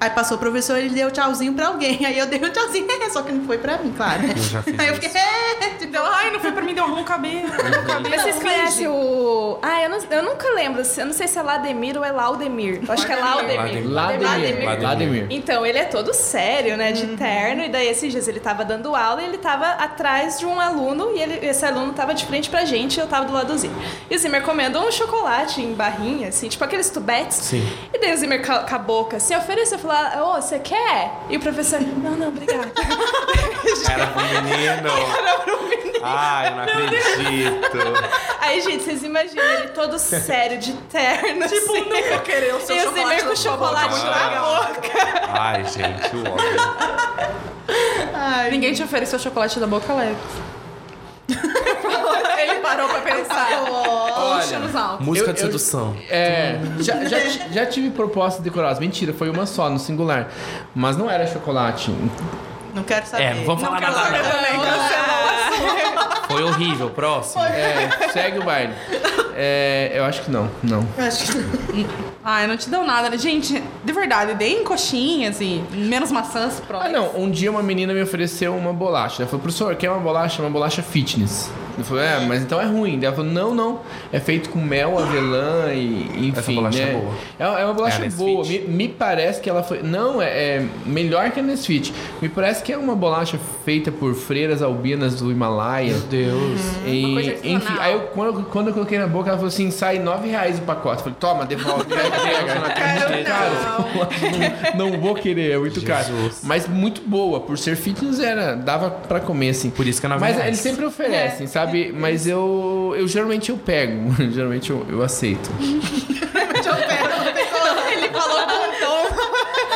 [0.00, 3.22] aí passou o professor, ele deu tchauzinho pra alguém, aí eu dei um tchauzinho, só
[3.22, 4.22] que não foi pra mim, claro.
[4.24, 7.02] Eu já fiz aí eu fiquei, é, Deu, ai, não foi pra mim, deu um
[7.02, 7.48] cabelo.
[7.48, 8.10] Um cabelo.
[8.10, 9.58] Mas vocês conhecem o.
[9.60, 10.82] Ah, eu, não, eu nunca lembro.
[10.96, 12.80] Eu não sei se é Lademir ou é Laudemir.
[12.86, 13.90] Eu acho que é Laudemir.
[13.90, 14.82] Lademir.
[14.82, 15.26] Lademir.
[15.30, 16.92] Então, ele é todo sério, né?
[16.92, 17.64] De terno.
[17.64, 21.10] E daí, esses dias, ele tava dando aula e ele tava atrás de um aluno.
[21.14, 23.58] E ele, esse aluno tava de frente pra gente e eu tava do lado do
[23.58, 23.84] Zimmer.
[24.08, 27.36] E o Zimmer comendo um chocolate em barrinha, assim, tipo aqueles tubetes.
[27.38, 27.66] Sim.
[27.92, 29.89] E daí o Zimmer com a boca assim, ofereceu, falou,
[30.22, 31.12] ô, você quer?
[31.28, 32.70] E o professor, não, não, obrigado.
[33.90, 34.90] Era pro menino.
[35.18, 36.00] Era pro menino.
[36.02, 37.78] Ai, eu não acredito.
[38.40, 41.88] Aí, gente, vocês imaginam ele todo sério, de terno, Tipo, assim.
[41.90, 44.06] não vou querer o seu E o chocolate Zimmer com na sua boca, chocolate muito
[44.06, 44.66] na legal.
[44.66, 44.90] boca.
[45.38, 46.60] Ai, gente, o óbvio.
[48.14, 50.16] ai, Ninguém te ofereceu chocolate da boca, Lex.
[52.88, 53.48] Parou pra pensar.
[54.40, 55.06] Puxa nos altos.
[55.06, 55.96] Música Eu- de eu- sedução.
[56.08, 57.18] É, já, já,
[57.52, 58.78] já tive propostas decoradas.
[58.78, 60.28] Mentira, foi uma só, no singular.
[60.74, 61.90] Mas não era chocolate.
[62.74, 63.22] não quero saber.
[63.24, 64.04] É, não vamos falar quero nada.
[64.06, 64.30] saber não.
[64.30, 66.10] também, cancelou.
[66.30, 66.90] Foi horrível.
[66.90, 67.42] Próximo.
[67.44, 68.72] É, segue o baile.
[69.34, 70.86] É, eu acho que não, não.
[70.96, 71.86] Eu acho que
[72.22, 73.16] Ai, não te deu nada.
[73.18, 77.16] Gente, de verdade, deem coxinhas e menos maçãs pro Ah, não.
[77.16, 79.22] Um dia uma menina me ofereceu uma bolacha.
[79.22, 80.40] Ela falou, professor, quer uma bolacha?
[80.40, 81.50] Uma bolacha fitness.
[81.80, 82.98] Eu falei, é, mas então é ruim.
[82.98, 83.80] Daí Ela falou, não, não.
[84.12, 86.32] É feito com mel, avelã e enfim.
[86.38, 86.90] Essa bolacha né?
[86.90, 87.14] é boa.
[87.38, 88.46] É, é uma bolacha É a boa.
[88.46, 89.82] Me, me parece que ela foi.
[89.82, 91.92] Não, é, é melhor que a Nesfit.
[92.20, 95.92] Me parece que é uma bolacha feita por freiras albinas do Himalaia.
[95.92, 96.60] Meu Deus.
[96.86, 99.48] E, Uma coisa enfim, aí eu, quando, eu- quando eu coloquei na boca, ela falou
[99.48, 100.98] assim: sai nove reais o pacote.
[100.98, 103.14] Eu falei, toma, devolve, pega.
[103.18, 103.54] É caro.
[104.76, 106.08] Não, não vou querer, é muito caro.
[106.42, 109.70] Mas muito boa, por ser fitness era, dava pra comer assim.
[109.70, 110.48] Por isso que é nove Mas reais.
[110.48, 111.69] eles sempre oferecem, sabe?
[111.94, 115.50] Mas eu, eu geralmente eu pego, geralmente eu, eu aceito.
[117.92, 119.06] Ele falou com tom.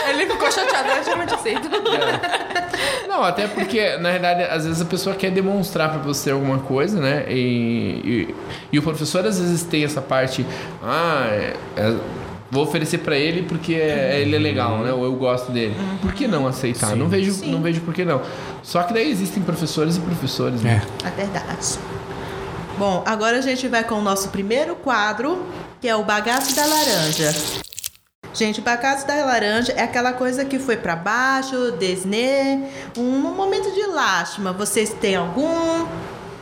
[0.09, 1.69] Ele ficou chateado, eu geralmente aceito.
[3.09, 7.01] Não, até porque, na verdade, às vezes a pessoa quer demonstrar pra você alguma coisa,
[7.01, 7.25] né?
[7.29, 8.35] E, e,
[8.73, 10.45] e o professor às vezes tem essa parte,
[10.83, 11.97] ah, é- é-
[12.55, 14.93] vou oferecer pra ele porque é- ele é legal, né?
[14.93, 15.75] Ou eu gosto dele.
[16.01, 16.91] Por que não aceitar?
[16.91, 16.97] Sim.
[16.97, 17.51] Não vejo, Sim.
[17.51, 18.23] não vejo por que não.
[18.63, 20.83] Só que daí existem professores e professores, né?
[21.05, 21.09] É.
[21.09, 21.79] É verdade.
[22.79, 25.45] Bom, agora a gente vai com o nosso primeiro quadro,
[25.81, 27.35] que é o bagaço da laranja.
[28.33, 32.59] Gente, o bagaço da laranja é aquela coisa que foi pra baixo, desnê,
[32.99, 34.53] um momento de lástima.
[34.53, 35.87] Vocês têm algum?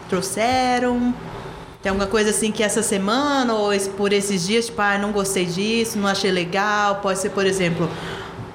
[0.09, 1.15] Trouxeram?
[1.83, 5.45] Tem alguma coisa assim que essa semana ou por esses dias, tipo, ah, não gostei
[5.47, 6.97] disso, não achei legal.
[6.97, 7.91] Pode ser, por exemplo,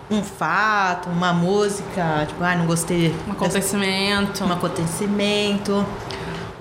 [0.10, 4.44] um fato, uma música, tipo, ah, não gostei Um dessa- acontecimento.
[4.46, 5.86] um acontecimento.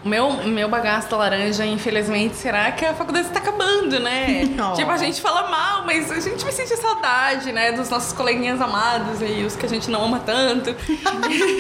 [0.07, 4.45] O meu, meu bagaço da laranja, infelizmente, será que a faculdade está acabando, né?
[4.57, 4.73] Oh.
[4.73, 7.73] Tipo, a gente fala mal, mas a gente vai sentir saudade, né?
[7.73, 10.75] Dos nossos coleguinhas amados e os que a gente não ama tanto.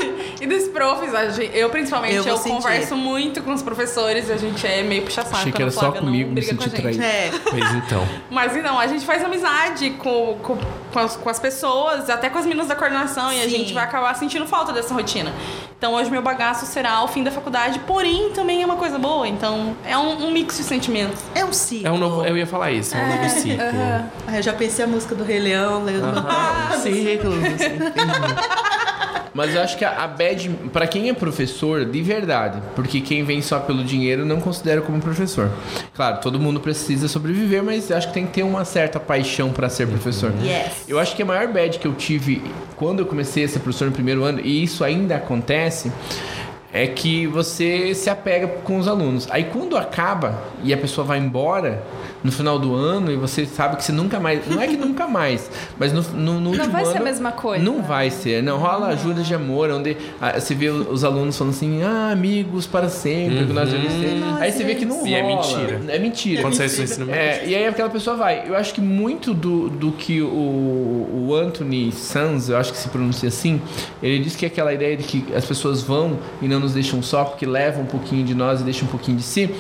[0.41, 1.13] e dos profs.
[1.53, 4.31] Eu, principalmente, Eu eu, converso muito com os professores.
[4.31, 5.37] A gente é meio puxa-saco.
[5.37, 6.99] Achei que a era só Flávia não comigo, me briga com a senti gente.
[6.99, 7.03] traído.
[7.03, 7.31] É.
[7.51, 8.09] Pois então.
[8.31, 10.59] Mas não, a gente faz amizade com, com,
[10.97, 13.51] com, as, com as pessoas, até com as meninas da coordenação, e a Sim.
[13.51, 15.31] gente vai acabar sentindo falta dessa rotina.
[15.77, 19.29] Então hoje meu bagaço será o fim da faculdade, porém também é uma coisa boa.
[19.29, 21.21] Então é um, um mix de sentimentos.
[21.35, 21.87] É um ciclo.
[21.87, 22.25] É um novo.
[22.25, 23.63] Eu ia falar isso, é um novo ciclo.
[24.27, 25.85] Ah, eu já pensei a música do Rei Leão.
[25.85, 27.33] Leão do- Ah, ciclo.
[29.37, 33.23] Mas eu acho que a, a bad, pra quem é professor, de verdade, porque quem
[33.23, 35.51] vem só pelo dinheiro não considera como professor.
[35.95, 39.53] Claro, todo mundo precisa sobreviver, mas eu acho que tem que ter uma certa paixão
[39.53, 40.33] pra ser professor.
[40.43, 40.85] Yes.
[40.89, 42.43] Eu acho que a maior bad que eu tive
[42.77, 45.93] quando eu comecei a ser professor no primeiro ano, e isso ainda acontece,
[46.73, 49.29] é que você se apega com os alunos.
[49.31, 51.83] Aí quando acaba e a pessoa vai embora
[52.27, 54.47] no final do ano e você sabe que você nunca mais.
[54.49, 55.49] Não é que nunca mais,
[55.79, 57.65] mas no, no, no último vai ser a mesma coisa.
[57.65, 58.43] Não vai ser.
[58.43, 62.67] Não rola ajuda de amor, onde ah, você vê os alunos falando assim, ah, amigos
[62.67, 64.23] para sempre, que nós devemos ser.
[64.41, 65.09] Aí você vê que não rola.
[65.09, 65.81] E é mentira.
[65.89, 66.49] É mentira.
[66.49, 67.21] Isso no ensino médio.
[67.21, 68.49] É, e aí aquela pessoa vai.
[68.49, 70.27] Eu acho que muito do, do que o,
[71.29, 73.61] o Anthony Sanz, eu acho que se pronuncia assim,
[74.03, 77.01] ele diz que é aquela ideia de que as pessoas vão e não nos deixam
[77.03, 79.55] só porque levam um pouquinho de nós e deixam um pouquinho de si.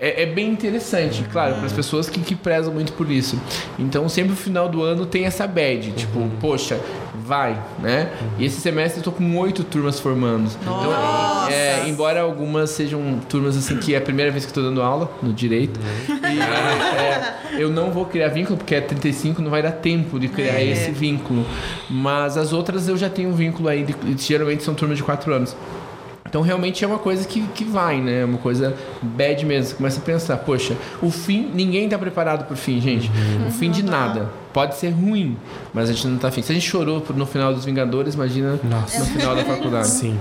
[0.00, 3.38] É, é bem interessante, claro, para as pessoas que, que prezam muito por isso.
[3.78, 6.80] Então, sempre no final do ano tem essa bad, tipo, poxa,
[7.14, 8.10] vai, né?
[8.38, 10.50] E esse semestre eu tô com oito turmas formando.
[10.62, 11.52] Então, Nossa!
[11.52, 14.80] é, embora algumas sejam turmas assim que é a primeira vez que eu tô dando
[14.80, 15.78] aula no direito,
[16.08, 20.28] e, é, eu não vou criar vínculo porque é 35, não vai dar tempo de
[20.28, 20.64] criar É.
[20.64, 21.44] esse vínculo.
[21.90, 25.34] Mas as outras eu já tenho um vínculo aí, de, geralmente são turmas de quatro
[25.34, 25.54] anos.
[26.30, 28.20] Então realmente é uma coisa que, que vai, né?
[28.20, 29.70] É uma coisa bad mesmo.
[29.70, 33.10] Você começa a pensar, poxa, o fim, ninguém tá preparado pro fim, gente.
[33.48, 34.30] O fim de nada.
[34.52, 35.36] Pode ser ruim,
[35.74, 36.40] mas a gente não tá afim.
[36.40, 39.00] Se a gente chorou no final dos Vingadores, imagina Nossa.
[39.00, 39.88] no final da faculdade.
[39.88, 40.18] Sim.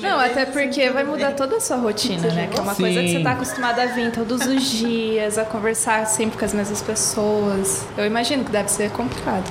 [0.00, 2.48] Não, até porque vai mudar toda a sua rotina, né?
[2.48, 3.16] Que é uma coisa que Sim.
[3.18, 7.84] você tá acostumado a vir todos os dias, a conversar sempre com as mesmas pessoas.
[7.96, 9.50] Eu imagino que deve ser complicado.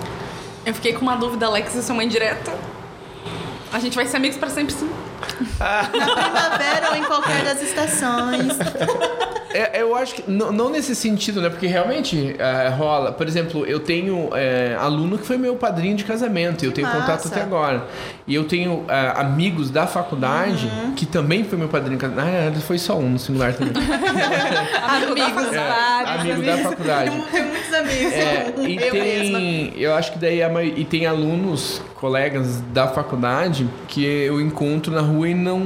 [0.65, 2.53] Eu fiquei com uma dúvida, Alex, e sua mãe direta.
[3.71, 4.89] A gente vai ser amigos para sempre, sim.
[5.59, 8.57] Na primavera ou em qualquer das estações.
[9.53, 11.49] É, eu acho que não, não nesse sentido, né?
[11.49, 13.11] Porque realmente é, rola.
[13.11, 16.87] Por exemplo, eu tenho é, aluno que foi meu padrinho de casamento, e eu tenho
[16.87, 17.27] Que contato massa.
[17.29, 17.83] até agora.
[18.27, 20.39] E eu tenho é, amigos da faculdade
[20.69, 20.93] Uhum.
[20.93, 22.27] que também foi meu padrinho de casamento.
[22.27, 23.73] Ah, ele foi só um no singular também.
[24.89, 27.11] Amigos, vários Amigo da faculdade.
[27.31, 28.13] Tem muitos amigos.
[28.13, 29.39] É, e eu mesma.
[29.39, 34.93] tem, eu acho que daí a e tem alunos, colegas da faculdade que eu encontro
[34.93, 35.61] na rua e não,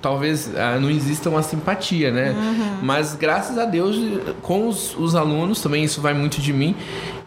[0.00, 2.30] talvez não exista uma simpatia, né?
[2.30, 2.78] Uhum.
[2.88, 3.96] Mas graças a Deus
[4.40, 6.74] com os, os alunos também isso vai muito de mim.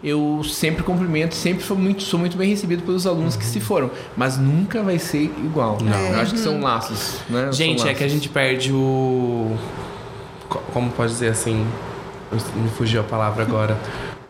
[0.03, 3.91] Eu sempre cumprimento, sempre sou muito, sou muito bem recebido pelos alunos que se foram,
[4.18, 5.78] mas nunca vai ser igual.
[5.80, 5.95] Não.
[6.07, 7.49] Eu acho que são laços, né?
[7.51, 8.12] Gente, é que a laços.
[8.12, 9.55] gente perde o.
[10.49, 11.64] co- Como pode dizer assim?
[12.55, 13.78] Me fugiu a palavra agora.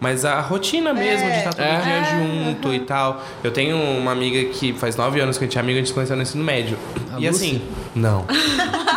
[0.01, 1.79] Mas a rotina mesmo de estar todo É.
[1.79, 3.23] dia junto e tal.
[3.43, 5.89] Eu tenho uma amiga que faz nove anos que a gente é amiga, a gente
[5.89, 6.75] se conheceu no ensino médio.
[7.13, 7.45] A e Lucy?
[7.45, 7.61] assim.
[7.95, 8.25] Não.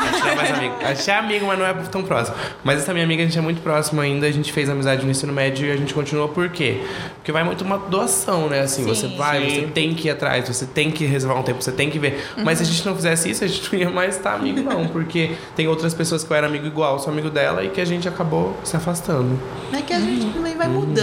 [0.04, 0.74] A gente não é mais amigo.
[0.82, 2.36] A gente é amigo, mas não é tão próximo.
[2.62, 4.26] Mas essa minha amiga, a gente é muito próximo ainda.
[4.26, 6.82] A gente fez amizade no ensino médio e a gente continuou por quê?
[7.16, 8.60] Porque vai muito uma doação, né?
[8.60, 9.54] Assim, você vai, Sim.
[9.54, 12.22] você tem que ir atrás, você tem que reservar um tempo, você tem que ver.
[12.44, 14.86] Mas se a gente não fizesse isso, a gente não ia mais estar amigo, não.
[14.88, 17.84] Porque tem outras pessoas que eu era amigo igual, sou amigo dela e que a
[17.86, 19.40] gente acabou se afastando.
[19.72, 20.93] É que a gente também vai mudando,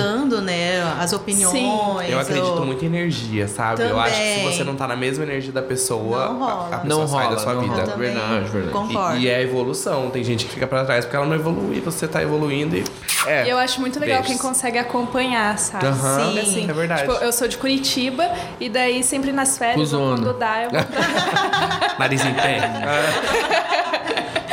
[0.42, 0.82] né?
[1.00, 2.10] As opiniões.
[2.10, 3.84] Eu acredito o- muito em energia, sabe?
[3.84, 4.58] Eu acho que se Também.
[4.58, 6.70] você não tá na mesma energia da pessoa, Não rola.
[6.72, 7.74] a, a pessoa Não sai rola, da sua vida.
[7.74, 7.84] rola.
[7.88, 8.72] Também Verdade, verdade.
[8.72, 9.18] Concordo.
[9.18, 10.10] E, e é evolução.
[10.10, 12.84] Tem gente que fica pra trás porque ela não evolui, você tá evoluindo e.
[13.28, 13.46] É.
[13.46, 14.28] E eu acho muito legal Beijos.
[14.28, 15.86] quem consegue acompanhar, sabe?
[15.86, 17.02] Aham, Sim, é verdade.
[17.02, 18.28] Tipo, eu sou de Curitiba
[18.60, 21.96] e daí sempre nas férias, ou quando dá, eu vou pra...
[22.00, 22.62] Nariz em pé.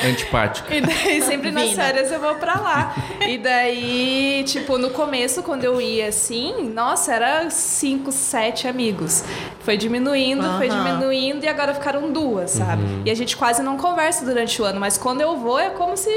[0.05, 0.73] Antipático.
[0.73, 1.83] E daí sempre nas Vina.
[1.85, 2.95] férias eu vou pra lá.
[3.21, 9.25] E daí, tipo, no começo, quando eu ia assim, nossa, era cinco, sete amigos.
[9.61, 12.83] Foi diminuindo, foi diminuindo e agora ficaram duas, sabe?
[12.83, 13.03] Uhum.
[13.05, 15.97] E a gente quase não conversa durante o ano, mas quando eu vou é como
[15.97, 16.11] se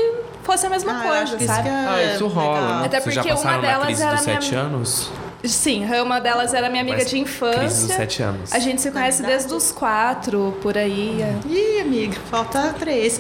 [0.44, 1.64] fosse a mesma Ah, coisa, que isso sabe?
[1.64, 2.80] que é Ah, isso rola, legal.
[2.80, 2.86] né?
[2.86, 5.10] Até Vocês já porque uma delas era dos minha sete anos?
[5.44, 7.60] Sim, uma delas era minha amiga Mas de infância.
[7.62, 8.54] Crise dos sete anos.
[8.54, 9.40] A gente se conhece verdade?
[9.44, 11.20] desde os quatro, por aí.
[11.20, 11.36] é.
[11.50, 13.20] Ih, amiga, falta três.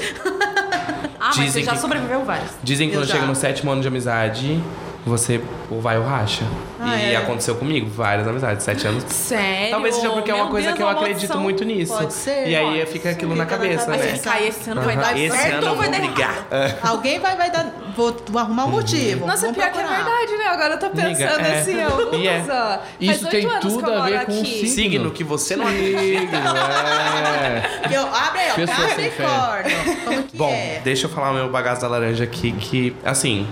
[1.38, 2.52] Mas você já que- sobreviveu vários.
[2.64, 4.62] Dizem que quando chega no sétimo ano de amizade,
[5.06, 6.44] você ou vai ou racha.
[6.80, 7.18] Ah, e é?
[7.18, 9.04] aconteceu comigo, várias amizades, sete anos.
[9.08, 9.70] Sério?
[9.72, 11.94] Talvez seja porque é uma Meu coisa Deus, que eu uma acredito muito nisso.
[11.94, 13.16] Pode ser, e aí pode fica ser.
[13.16, 14.06] aquilo na Fica na cabeça, cabeça.
[14.06, 14.14] né?
[14.14, 16.78] Esse cara, esse ano vai Aham, dar Esse certo ano ou vai dar errado?
[16.84, 17.74] Alguém vai, vai dar.
[17.96, 19.26] Vou, vou arrumar um motivo.
[19.26, 20.04] Nossa, Vamos pior que é procurar.
[20.04, 20.46] verdade, né?
[20.48, 21.60] Agora eu tô Amiga, pensando é.
[21.60, 21.76] assim,
[22.52, 22.76] ó.
[22.76, 22.80] É.
[23.00, 24.68] Isso tem tudo a ver com o aqui.
[24.68, 24.70] signo.
[24.70, 27.92] Signo que você não Signo, é.
[27.92, 28.68] Eu, abre aí, ó.
[28.68, 30.28] Capricórnio.
[30.34, 30.82] Bom, é?
[30.84, 33.48] deixa eu falar o meu bagaço da laranja aqui, que, assim,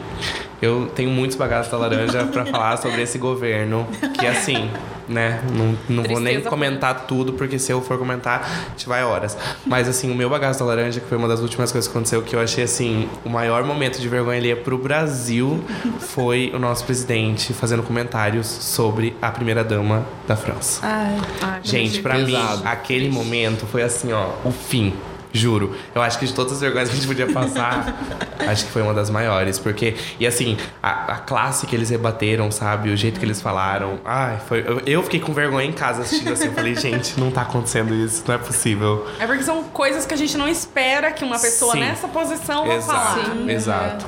[0.62, 3.88] eu tenho muitos bagaços da laranja pra falar sobre esse governo,
[4.20, 4.70] que, assim,
[5.08, 9.04] né, não, não vou nem comentar tudo, porque se eu for comentar, a gente vai
[9.04, 9.38] horas.
[9.66, 12.22] Mas, assim, o meu bagaço da laranja, que foi uma das últimas coisas que aconteceu,
[12.22, 15.64] que eu achei, assim, o maior momento de vergonha ali pro Brasil,
[16.00, 20.82] foi o nosso presidente fazendo comentários sobre a primeira-dama da França.
[20.84, 24.94] Ai, Ai, Gente, pra mim, aquele momento foi assim, ó, o fim.
[25.32, 25.76] Juro.
[25.94, 27.96] Eu acho que de todas as vergonhas que a gente podia passar,
[28.48, 29.60] acho que foi uma das maiores.
[29.60, 32.90] Porque, e assim, a, a classe que eles rebateram, sabe?
[32.90, 34.00] O jeito que eles falaram.
[34.04, 34.64] Ai, foi.
[34.66, 36.48] Eu, eu fiquei com vergonha em casa assistindo assim.
[36.48, 39.08] Eu falei, gente, não tá acontecendo isso, não é possível.
[39.20, 41.82] É porque são coisas que a gente não espera que uma pessoa Sim.
[41.82, 43.16] nessa posição vá falar.
[43.16, 44.06] Sim, exato.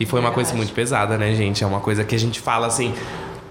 [0.00, 1.64] E foi uma coisa muito pesada, né, gente?
[1.64, 2.94] É uma coisa que a gente fala assim.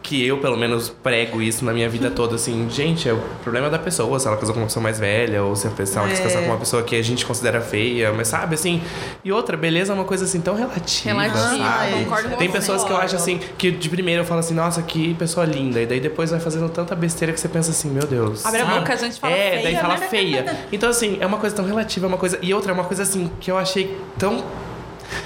[0.08, 3.70] Que eu, pelo menos, prego isso na minha vida toda, assim, gente, é o problema
[3.70, 6.16] da pessoa, se ela casou com uma pessoa mais velha, ou se a pessoa quer
[6.16, 8.82] se casar com uma pessoa que a gente considera feia, mas sabe, assim.
[9.22, 11.22] E outra, beleza é uma coisa assim tão relativa.
[11.22, 12.04] Relativa, sabe?
[12.06, 14.82] concordo com Tem pessoas que eu acho assim, que de primeiro eu falo assim, nossa,
[14.82, 15.82] que pessoa linda.
[15.82, 18.46] E daí depois vai fazendo tanta besteira que você pensa assim, meu Deus.
[18.46, 20.08] Abre a boca, a gente fala É, feia, daí fala né?
[20.08, 20.58] feia.
[20.72, 22.40] Então, assim, é uma coisa tão relativa, é uma coisa.
[22.42, 24.42] E outra, é uma coisa assim, que eu achei tão.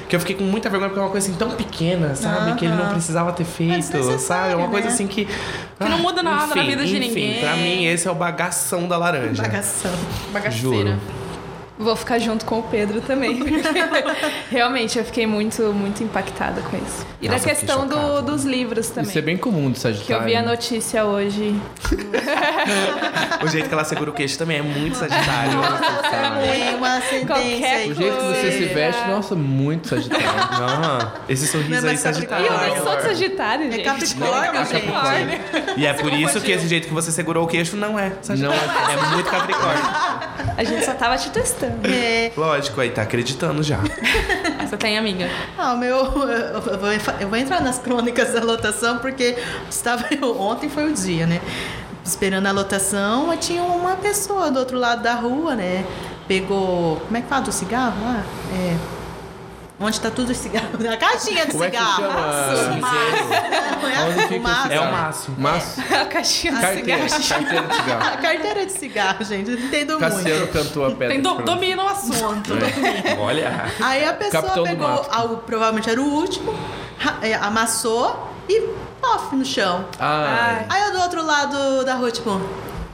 [0.08, 2.56] Que eu fiquei com muita vergonha porque é uma coisa assim tão pequena, sabe?
[2.56, 4.54] Que ele não precisava ter feito, desnecessário, sabe?
[4.54, 4.94] É uma coisa né?
[4.94, 5.26] assim que.
[5.26, 7.40] Que não muda nada na enfim, vida de enfim, ninguém.
[7.40, 9.42] Pra mim, esse é o bagação da laranja.
[9.42, 9.92] Bagação.
[10.32, 10.92] Bagaceira.
[10.92, 11.00] Juro.
[11.80, 13.40] vou ficar junto com o Pedro também.
[14.52, 17.06] Realmente, eu fiquei muito, muito impactada com isso.
[17.20, 19.10] E Nossa, da questão do- dos livros também.
[19.10, 20.26] Isso é bem comum do Que eu Sagitário.
[20.26, 21.56] vi a notícia hoje.
[23.44, 25.60] O jeito que ela segura o queixo também é muito sagitário.
[26.42, 27.90] Tem uma ascendência.
[27.90, 30.26] O jeito que você se veste, nossa, muito Sagitário.
[30.62, 31.14] Aham.
[31.28, 32.46] Esse sorriso Não é aí sagitário.
[32.46, 33.84] eu nem sou de Sagitário, É gente.
[33.84, 35.80] Capricórnio, gente.
[35.80, 38.56] E é por isso que esse jeito que você segurou o queixo não é sagitário.
[38.58, 39.84] Não é muito capricórnio.
[40.58, 41.88] A gente só tava te testando.
[41.88, 42.32] É.
[42.38, 43.80] Lógico, aí tá acreditando já.
[44.62, 45.28] Você tem amiga.
[45.58, 45.98] Ah, o meu.
[45.98, 49.36] Eu vou, eu vou entrar nas crônicas da lotação, porque
[49.70, 51.42] estava eu, ontem foi o dia, né?
[52.12, 55.86] Esperando a lotação, tinha uma pessoa do outro lado da rua, né?
[56.28, 56.98] Pegou.
[56.98, 58.22] Como é que fala do cigarro lá?
[58.54, 58.76] É.
[59.80, 60.70] Onde tá tudo os cigarros?
[60.86, 62.04] A caixinha de Como é que cigarro.
[63.88, 64.04] é?
[64.04, 64.72] Onde fica o maço.
[64.74, 65.36] É o máximo.
[65.40, 67.46] Mas, A caixinha de carteira, cigarro.
[67.46, 68.04] carteira de cigarro.
[68.14, 69.52] A carteira de cigarro, gente.
[69.52, 70.52] Entendo Cassiano muito.
[70.52, 71.08] cantou a pedra.
[71.08, 72.52] Tem do, domina o assunto.
[73.20, 73.72] Olha.
[73.82, 76.54] Aí a pessoa Capitão pegou algo, provavelmente era o último,
[77.22, 79.86] é, amassou e pof no chão.
[80.00, 80.66] Ai.
[80.70, 82.30] Aí eu do outro lado da rua, tipo.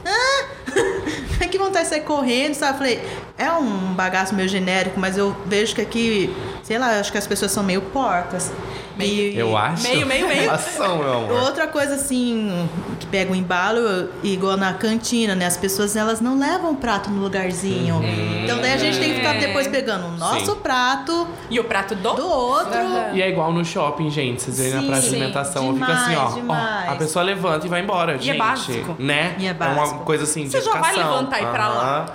[0.05, 0.45] Ah!
[1.47, 2.77] que vontade de sair correndo, sabe?
[2.77, 6.35] Falei, é um bagaço meio genérico, mas eu vejo que aqui,
[6.67, 8.51] sei lá, acho que as pessoas são meio porcas.
[8.99, 9.83] E, Eu acho.
[9.83, 10.51] Meio, meio, meio.
[10.51, 11.43] Ação, meu amor.
[11.43, 12.67] Outra coisa assim,
[12.99, 15.45] que pega o embalo, igual na cantina, né?
[15.45, 18.01] As pessoas elas não levam o prato no lugarzinho.
[18.43, 20.55] Então daí a gente tem que ficar depois pegando o nosso Sim.
[20.61, 22.13] prato E o prato do?
[22.15, 22.77] do outro.
[22.77, 23.11] Aham.
[23.13, 24.41] E é igual no shopping, gente.
[24.41, 25.73] Vocês veem na praça de alimentação.
[25.73, 26.91] Demais, fica assim, ó, ó.
[26.91, 28.37] A pessoa levanta e vai embora, gente.
[28.37, 28.95] básico.
[28.99, 29.35] Né?
[29.39, 29.99] E é uma básico.
[29.99, 32.05] coisa assim de Você já vai levantar e ir pra lá?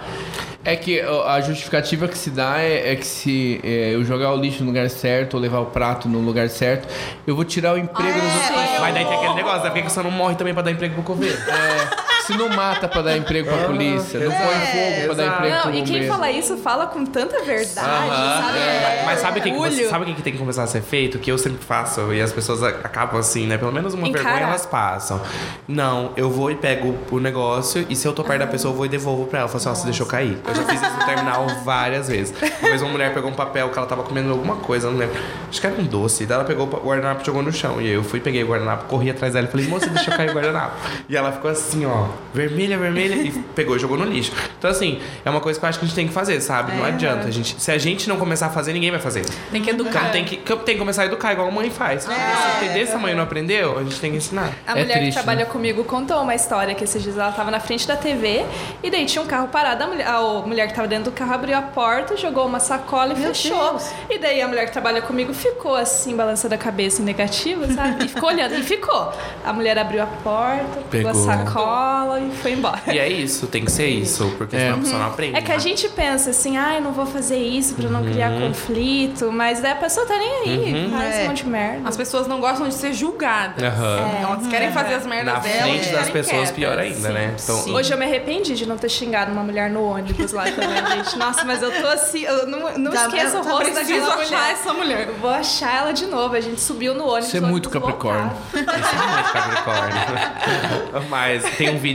[0.64, 4.36] É que a justificativa que se dá é, é que se é, eu jogar o
[4.42, 6.88] lixo no lugar certo ou levar o prato no lugar certo,
[7.26, 8.80] eu vou tirar o emprego das outras pessoas.
[8.80, 9.70] Mas daí tem aquele negócio, né?
[9.70, 11.38] Por que que você não morre também pra dar emprego pro coveiro?
[11.48, 15.54] É, se não mata pra dar emprego pra polícia, não põe fogo pra dar emprego
[15.54, 18.58] Não, pro e quem fala isso fala com tanta verdade, sabe?
[18.58, 19.02] É.
[19.04, 21.18] Mas sabe o que, você, sabe o que, que tem que começar a ser feito?
[21.18, 23.58] Que eu sempre faço e as pessoas acabam assim, né?
[23.58, 24.24] Pelo menos uma Encarar.
[24.24, 25.20] vergonha elas passam.
[25.66, 28.76] Não, eu vou e pego o negócio e se eu tô perto da pessoa, eu
[28.76, 29.46] vou e devolvo pra ela.
[29.46, 30.38] Eu falo assim, ó, você deixou cair.
[30.46, 32.34] Eu já fiz isso no terminal várias vezes.
[32.60, 34.98] Uma vez uma mulher pegou um papel que ela tava comendo alguma coisa, eu não
[34.98, 35.16] lembro.
[35.48, 36.26] Acho que era um doce.
[36.26, 37.80] Daí ela pegou o guardanapo e jogou no chão.
[37.80, 40.34] E eu fui, peguei o guardanapo, corri atrás dela e falei, moça, deixou cair o
[40.34, 40.76] guardanapo.
[41.08, 44.32] E ela ficou assim, ó, vermelha, vermelha, e pegou e jogou no lixo.
[44.58, 46.72] Então, assim, é uma coisa que eu acho que a gente tem que fazer, sabe?
[46.76, 47.26] Não adianta.
[47.28, 49.24] A gente, se a gente não começar a fazer, ninguém vai fazer.
[49.50, 50.10] Tem que educar.
[50.10, 52.02] tem que, tem que começar a educar, igual a mãe faz.
[52.04, 54.50] Se desse tamanho não aprendeu, a gente tem que ensinar.
[54.66, 57.50] A É mulher que triste, trabalha comigo contou uma história que esses dias ela tava
[57.50, 58.44] na frente da TV
[58.82, 59.84] e daí tinha um carro parado.
[59.84, 63.12] A mulher, a mulher que tava dentro do carro abriu a porta, jogou uma sacola
[63.12, 63.70] e Meu fechou.
[63.70, 63.90] Deus.
[64.10, 68.04] E daí a mulher que trabalha comigo ficou assim, balançando a cabeça em negativo, sabe?
[68.04, 68.54] E ficou olhando.
[68.54, 69.12] E ficou.
[69.44, 71.30] A mulher abriu a porta, pegou, Pegou.
[71.30, 72.80] a sacola escola e foi embora.
[72.92, 75.36] E é isso, tem que ser isso, porque senão a pessoa não aprende.
[75.36, 75.60] É que a né?
[75.60, 78.48] gente pensa assim, ai, não vou fazer isso pra não criar Uhum.
[78.48, 81.22] conflito, mas daí a pessoa tá nem aí, faz É.
[81.24, 81.88] um monte de merda.
[81.88, 83.62] As pessoas não gostam de ser julgadas.
[83.62, 84.10] Aham.
[84.22, 85.62] Elas querem fazer as merdas Na delas.
[85.62, 86.50] frente e das pessoas, quietas.
[86.52, 87.34] pior ainda, né?
[87.42, 87.74] Então, Sim.
[87.74, 91.16] Hoje eu me arrependi de não ter xingado uma mulher no ônibus lá também, gente.
[91.18, 94.52] Nossa, mas eu tô assim, eu não, não Tá- esqueço o rosto daquela achar mulher.
[94.52, 95.08] essa mulher.
[95.08, 96.34] Eu vou achar ela de novo.
[96.34, 97.28] A gente subiu no ônibus.
[97.28, 98.32] Isso é muito Capricórnio.
[98.54, 101.08] Isso é muito Capricórnio.
[101.08, 101.91] Mas tem um vídeo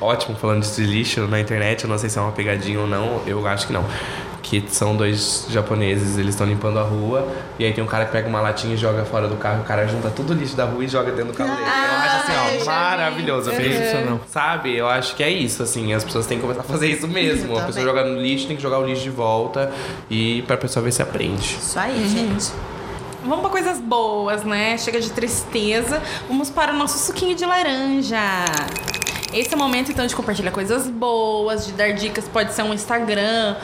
[0.00, 1.84] ótimo falando de lixo na internet.
[1.84, 3.20] Eu não sei se é uma pegadinha ou não.
[3.26, 3.84] Eu acho que não.
[4.42, 7.26] Que são dois japoneses, eles estão limpando a rua.
[7.58, 9.62] E aí tem um cara que pega uma latinha e joga fora do carro.
[9.62, 11.66] O cara junta todo o lixo da rua e joga dentro do carro dele.
[11.66, 13.50] eu acho assim, ó, maravilhoso.
[13.50, 14.20] Eu fiquei- Sensacional.
[14.28, 14.76] Sabe?
[14.76, 15.94] Eu acho que é isso, assim.
[15.94, 17.54] As pessoas têm que começar a fazer isso mesmo.
[17.54, 19.72] Eu A pessoa joga no lixo, tem que jogar o lixo de volta.
[20.10, 21.56] E pra pessoa ver se aprende.
[21.60, 22.52] Isso aí, gente.
[23.24, 24.76] Vamos pra coisas boas, né?
[24.76, 26.02] Chega de tristeza.
[26.28, 28.18] Vamos para o nosso suquinho de laranja.
[29.34, 32.28] Esse é o momento, então, de compartilhar coisas boas, de dar dicas.
[32.28, 33.56] Pode ser um Instagram,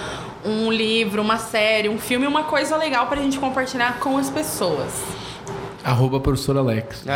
[0.44, 4.90] um livro, uma série, um filme, uma coisa legal pra gente compartilhar com as pessoas.
[5.84, 7.04] Arroba professor Alex.
[7.06, 7.10] É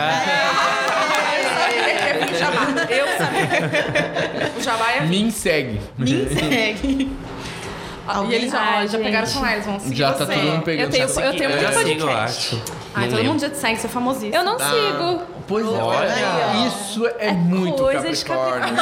[2.32, 2.66] o jabá.
[2.88, 4.52] Eu sabia.
[4.56, 5.00] O jabá é...
[5.02, 5.80] Me segue.
[5.98, 7.10] Me segue.
[8.28, 9.02] E eles já, Ai, já gente.
[9.04, 10.34] pegaram com eles, vão seguir Já tá você.
[10.34, 10.84] todo mundo pegando.
[10.84, 12.54] Eu tenho, eu tenho eu muito já sigo, eu podcast.
[12.54, 12.62] acho.
[12.94, 13.32] Ai, Não todo lembro.
[13.32, 14.34] mundo já te segue, você é famosíssimo.
[14.34, 15.22] Eu não sigo.
[15.46, 16.66] Pois é, Olha.
[16.66, 18.74] isso é, muito coisa de Capricórnio.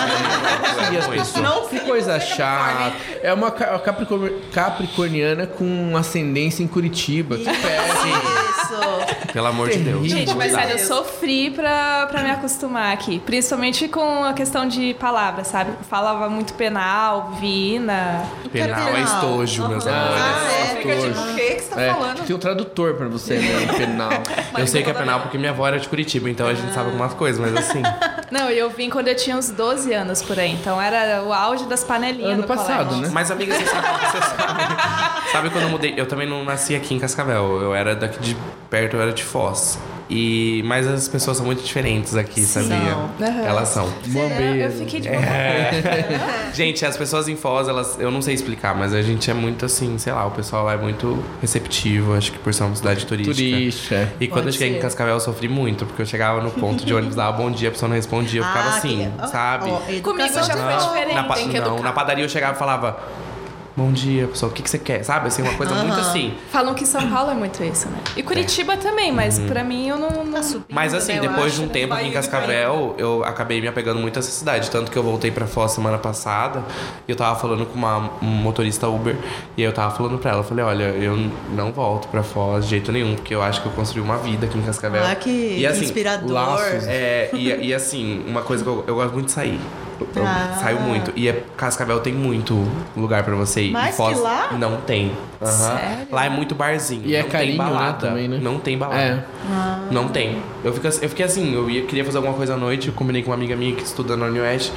[0.93, 2.93] E as pessoas, Não que coisa chata.
[3.23, 7.37] É uma ca- capricor- capricorniana com ascendência em Curitiba.
[7.37, 8.42] Que péssimo.
[8.57, 9.33] Isso.
[9.33, 10.07] Pelo amor de Deus.
[10.09, 13.19] Gente, mas Meu sério, eu sofri pra, pra me acostumar aqui.
[13.21, 15.73] Principalmente com a questão de palavras, sabe?
[15.89, 18.25] Falava muito penal, vina.
[18.53, 20.23] Penal é estojo, meus amores.
[20.23, 20.77] Ah, é.
[20.77, 22.27] Fica tipo, o que que você tá É, falando?
[22.27, 23.67] tem um tradutor pra você, né?
[23.77, 24.11] Penal.
[24.59, 26.87] Eu sei que é penal porque minha avó era de Curitiba, então a gente sabe
[26.87, 27.83] algumas coisas, mas assim.
[28.33, 30.53] Não, eu vim quando eu tinha uns 12 anos por aí.
[30.53, 33.03] Então era o auge das panelinhas Ano do passado, colégio.
[33.03, 33.11] né?
[33.13, 35.31] Mas, amiga, você sabe, você sabe.
[35.31, 35.93] Sabe quando eu mudei?
[35.97, 37.61] Eu também não nasci aqui em Cascavel.
[37.61, 38.35] Eu era daqui de
[38.71, 39.79] perto, eu era de Foz.
[40.15, 42.77] E, mas as pessoas são muito diferentes aqui, sabia?
[42.77, 43.45] Aham.
[43.47, 43.89] Elas são.
[44.09, 44.57] Bombeiro.
[44.57, 45.09] Eu fiquei de
[46.53, 49.65] Gente, as pessoas em Foz, elas, eu não sei explicar, mas a gente é muito
[49.65, 53.07] assim, sei lá, o pessoal lá é muito receptivo, acho que por ser uma cidade
[53.07, 53.35] turística.
[53.57, 54.13] Turista.
[54.21, 54.79] E quando Pode eu cheguei ser.
[54.79, 57.69] em Cascavel, eu sofri muito, porque eu chegava no ponto de ônibus, dava bom dia,
[57.69, 59.71] a pessoa não respondia, eu ficava Ah, assim, que- sabe?
[59.71, 61.59] ó, Comigo já foi diferente.
[61.59, 62.99] na, não, na padaria eu chegava e falava,
[63.77, 65.03] bom dia, pessoal, o que, que você quer?
[65.05, 66.11] Sabe, assim, uma coisa muito Aham.
[66.11, 66.35] assim.
[66.51, 67.99] Falam que São Paulo é muito isso, né?
[68.17, 70.25] E Curitiba também, mas pra mim eu não.
[70.25, 70.41] não...
[70.69, 74.17] Mas assim, né, depois de um tempo aqui em Cascavel, eu acabei me apegando muito
[74.17, 74.71] a essa cidade.
[74.71, 76.63] Tanto que eu voltei pra Foz semana passada
[77.07, 79.17] e eu tava falando com uma um motorista Uber.
[79.57, 82.65] E aí eu tava falando pra ela, eu falei, olha, eu não volto pra Foz
[82.65, 85.05] de jeito nenhum, porque eu acho que eu construí uma vida aqui em Cascavel.
[85.05, 86.31] Ah, que e, assim, inspirador.
[86.31, 86.87] laços.
[86.87, 89.61] É, e, e assim, uma coisa que eu, eu gosto muito de sair.
[90.15, 90.59] Eu Ah.
[90.61, 91.13] saio muito.
[91.17, 93.71] E é, Cascavel tem muito lugar pra você ir.
[93.73, 94.53] Mais e Foz que lá?
[94.59, 95.13] Não tem.
[95.41, 95.51] Aham.
[95.51, 96.07] Sério?
[96.11, 97.03] Lá é muito barzinho.
[97.05, 98.07] E é não carinho, tem né, balada.
[98.09, 98.39] também, né?
[98.43, 99.01] Não tem balada.
[99.01, 99.25] É.
[99.91, 100.39] Não tem.
[100.65, 103.23] Eu, fico, eu fiquei assim, eu ia, queria fazer alguma coisa à noite, eu combinei
[103.23, 104.73] com uma amiga minha que estuda na Unioeste.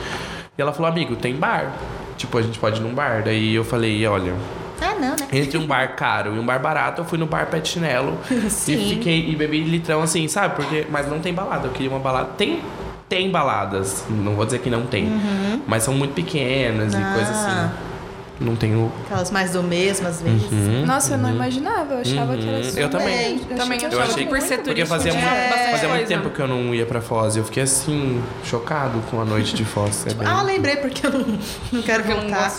[0.57, 1.71] E ela falou, amigo, tem bar.
[2.17, 3.23] Tipo, a gente pode ir num bar.
[3.25, 4.33] Daí eu falei, olha,
[4.81, 5.15] Ah, não, né?
[5.33, 8.17] entre um bar caro e um bar barato, eu fui no bar Pet Chinelo.
[8.31, 10.55] E fiquei e bebi litrão assim, sabe?
[10.55, 11.67] Porque, mas não tem balada.
[11.67, 12.29] Eu queria uma balada.
[12.37, 12.61] Tem,
[13.09, 14.03] tem baladas.
[14.09, 15.07] Não vou dizer que não tem.
[15.67, 17.11] Mas são muito pequenas e Ah.
[17.13, 17.94] coisas assim.
[18.39, 18.91] Não tenho.
[19.05, 20.45] Aquelas mais do mesmo, às vezes.
[20.85, 21.93] Nossa, eu não imaginava.
[21.93, 22.63] Eu achava que era Uhum.
[22.63, 22.79] só.
[22.79, 23.39] Eu também.
[23.39, 26.07] Também achei que Eu achava achei que por ser Porque fazia, muito, bastante fazia muito
[26.07, 27.37] tempo que eu não ia pra Foz.
[27.37, 30.05] Eu fiquei assim, chocado com a noite de Foz.
[30.05, 30.27] É, bem...
[30.27, 31.25] Ah, lembrei porque eu não,
[31.71, 32.51] não quero Porque eu não voltar.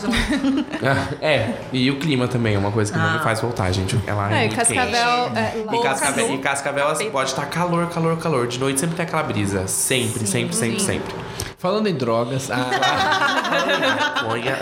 [0.83, 3.99] Ah, é, e o clima também é uma coisa que não me faz voltar, gente.
[4.07, 4.74] Ela é, É, e muito quente.
[4.74, 5.33] Cascavel.
[5.37, 8.47] É, lá- E Cascavel, e Cascavel assim, pode estar calor, calor, calor.
[8.47, 9.66] De noite sempre tem aquela brisa.
[9.66, 11.14] Sempre, sempre, sempre, sempre.
[11.59, 12.68] Falando em drogas, ah,
[14.22, 14.57] Maconha.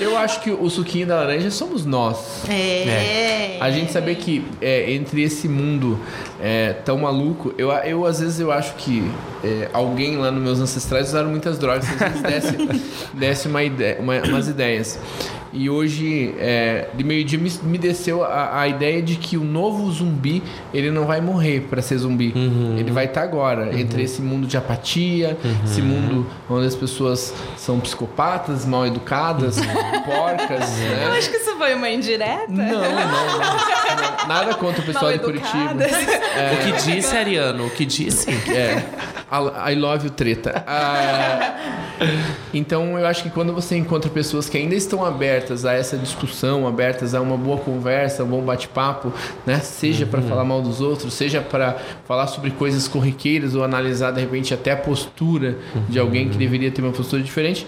[0.00, 2.42] eu acho que o suquinho da laranja somos nós.
[2.48, 3.58] É.
[3.60, 6.00] A gente saber que é, entre esse mundo
[6.40, 9.06] é, tão maluco, eu, eu às vezes eu acho que
[9.44, 12.80] é, alguém lá nos meus ancestrais usaram muitas drogas, às vezes desse,
[13.12, 14.98] desse uma ideia, uma- umas ideias.
[15.54, 19.88] E hoje, é, de meio-dia, me, me desceu a, a ideia de que o novo
[19.92, 20.42] zumbi,
[20.72, 22.34] ele não vai morrer pra ser zumbi.
[22.76, 27.78] Ele vai estar agora, entre esse mundo de apatia, esse mundo onde as pessoas são
[27.78, 29.56] psicopatas, mal educadas,
[30.04, 31.04] porcas, né?
[31.06, 32.46] Eu acho que isso foi uma indireta.
[32.48, 34.26] Não, não, não, não.
[34.26, 35.72] Nada contra o pessoal de Curitiba.
[35.72, 35.92] educadas.
[36.52, 37.66] O que disse, Ariano?
[37.66, 38.28] O que disse?
[38.50, 38.82] É.
[39.30, 40.64] I I love you, treta.
[40.66, 41.54] Ah,
[42.52, 46.66] Então eu acho que quando você encontra pessoas que ainda estão abertas a essa discussão,
[46.66, 49.12] abertas a uma boa conversa, um bom bate-papo,
[49.46, 49.58] né?
[49.60, 51.76] Seja para falar mal dos outros, seja para
[52.06, 56.70] falar sobre coisas corriqueiras ou analisar de repente até a postura de alguém que deveria
[56.70, 57.66] ter uma postura diferente,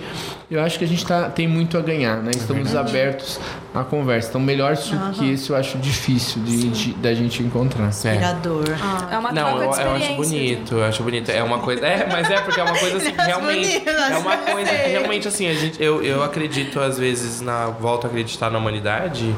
[0.51, 2.31] eu acho que a gente tá, tem muito a ganhar, né?
[2.35, 3.41] Estamos abertos
[3.81, 4.29] à conversa.
[4.31, 7.89] Então melhor isso que esse eu acho difícil de, de- da gente encontrar.
[7.89, 8.64] Inspirador.
[9.11, 10.16] É uma Não, troca eu, de eu acho experiência.
[10.16, 11.31] bonito, eu acho bonito.
[11.31, 11.87] É uma coisa.
[11.87, 13.68] É, mas é porque é uma coisa assim, realmente.
[13.68, 17.41] bonito, É uma que coisa que realmente assim, a gente, eu, eu acredito, às vezes,
[17.41, 17.66] na.
[17.66, 19.35] Volto a acreditar na humanidade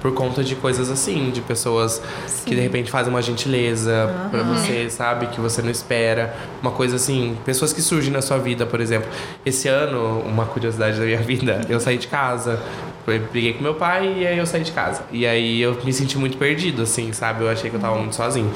[0.00, 2.02] por conta de coisas assim, de pessoas
[2.44, 5.26] que de repente fazem uma gentileza pra você, sabe?
[5.26, 6.34] Que você não espera.
[6.60, 9.08] Uma coisa assim, pessoas que surgem na sua vida, por exemplo.
[9.44, 12.58] Esse ano, uma curiosidade da minha vida, eu saí de casa.
[13.06, 15.02] Eu Briguei com meu pai e aí eu saí de casa.
[15.10, 17.42] E aí eu me senti muito perdido, assim, sabe?
[17.42, 18.50] Eu achei que eu tava muito sozinho.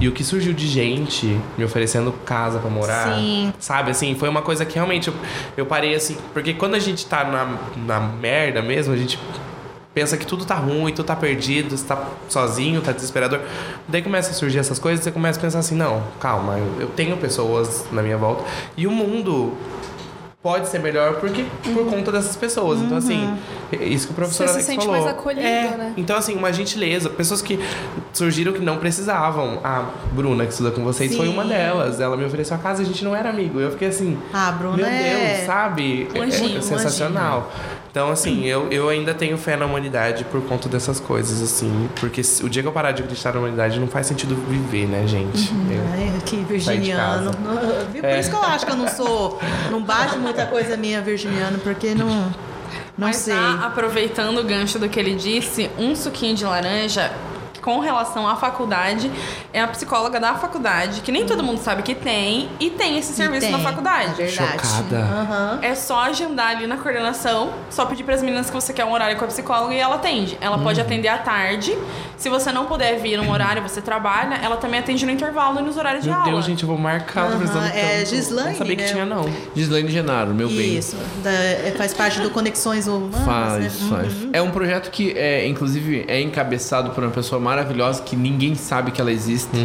[0.00, 3.52] E o que surgiu de gente me oferecendo casa pra morar, Sim.
[3.58, 3.90] sabe?
[3.90, 5.14] Assim, foi uma coisa que realmente eu,
[5.56, 6.16] eu parei assim.
[6.32, 9.18] Porque quando a gente tá na, na merda mesmo, a gente
[9.96, 13.40] pensa que tudo tá ruim, tudo tá perdido, você tá sozinho, tá desesperador.
[13.88, 16.88] Daí começa a surgir essas coisas, você começa a pensar assim, não, calma, eu, eu
[16.88, 18.44] tenho pessoas na minha volta.
[18.76, 19.56] E o mundo
[20.46, 21.44] pode ser melhor porque
[21.74, 22.80] por conta dessas pessoas.
[22.80, 23.36] Então, assim,
[23.72, 25.02] é isso que o professor Você se Alex sente falou.
[25.02, 25.76] mais acolhido, é.
[25.76, 25.94] né?
[25.96, 27.10] Então, assim, uma gentileza.
[27.10, 27.58] Pessoas que
[28.12, 29.58] surgiram que não precisavam.
[29.64, 31.32] A Bruna, que estuda com vocês, foi Sim.
[31.32, 31.98] uma delas.
[32.00, 33.58] Ela me ofereceu a casa e a gente não era amigo.
[33.58, 35.34] Eu fiquei assim, Ah, Bruna meu é...
[35.34, 36.08] Deus, sabe?
[36.14, 37.52] Um anjinho, é um sensacional.
[37.96, 41.88] Então, assim, eu, eu ainda tenho fé na humanidade por conta dessas coisas, assim.
[41.98, 44.86] Porque se- o dia que eu parar de acreditar na humanidade, não faz sentido viver,
[44.86, 45.50] né, gente?
[45.70, 47.30] Eu- Ai, que virginiano.
[47.90, 48.02] Viu?
[48.02, 49.40] Por isso que eu acho que eu não sou.
[49.70, 52.06] Não bate muita coisa minha virginiano, porque não.
[52.06, 52.32] Não
[52.98, 53.32] Mas sei.
[53.34, 57.10] tá, aproveitando o gancho do que ele disse, um suquinho de laranja
[57.66, 59.10] com relação à faculdade
[59.52, 63.12] é a psicóloga da faculdade, que nem todo mundo sabe que tem, e tem esse
[63.12, 64.22] serviço tem, na faculdade.
[64.22, 64.52] é verdade.
[64.52, 64.98] Chocada.
[64.98, 65.58] Aham.
[65.62, 68.92] É só agendar ali na coordenação, só pedir para as meninas que você quer um
[68.92, 70.38] horário com a psicóloga e ela atende.
[70.40, 71.76] Ela pode atender à tarde.
[72.16, 75.62] Se você não puder vir num horário, você trabalha, ela também atende no intervalo e
[75.64, 76.30] nos horários de Meu aula.
[76.30, 77.32] Deus, gente, eu vou marcar.
[77.32, 78.10] tô precisando é tanto.
[78.10, 78.88] Gislaine, Não sabia que né?
[78.88, 79.28] tinha, não.
[79.56, 80.78] Gislaine Genaro, meu bem.
[80.78, 80.96] Isso.
[81.24, 83.88] É, faz parte do Conexões Humanas, Faz, né?
[83.90, 84.12] faz.
[84.32, 87.55] É um projeto que, é, inclusive, é encabeçado por uma pessoa maravilhosa
[88.04, 89.56] que ninguém sabe que ela existe.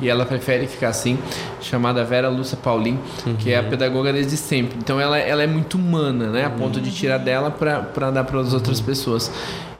[0.00, 1.18] E ela prefere ficar assim,
[1.60, 2.98] chamada Vera Lúcia Paulin,
[3.38, 4.76] que é a pedagoga desde sempre.
[4.78, 6.44] Então ela, ela é muito humana, né?
[6.44, 9.30] A ponto de tirar dela para dar para as outras pessoas.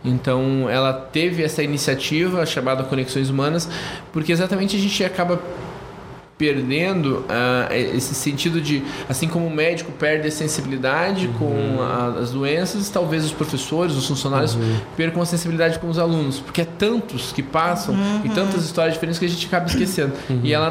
[0.05, 3.69] Então ela teve essa iniciativa chamada Conexões Humanas,
[4.13, 5.41] porque exatamente a gente acaba
[6.43, 12.33] perdendo ah, esse sentido de assim como o médico perde a sensibilidade com a- as
[12.33, 14.59] doenças talvez os professores os funcionários
[14.97, 19.21] percam a sensibilidade com os alunos porque é tantos que passam e tantas histórias diferentes
[19.21, 20.13] que a gente acaba esquecendo.
[20.43, 20.71] E ela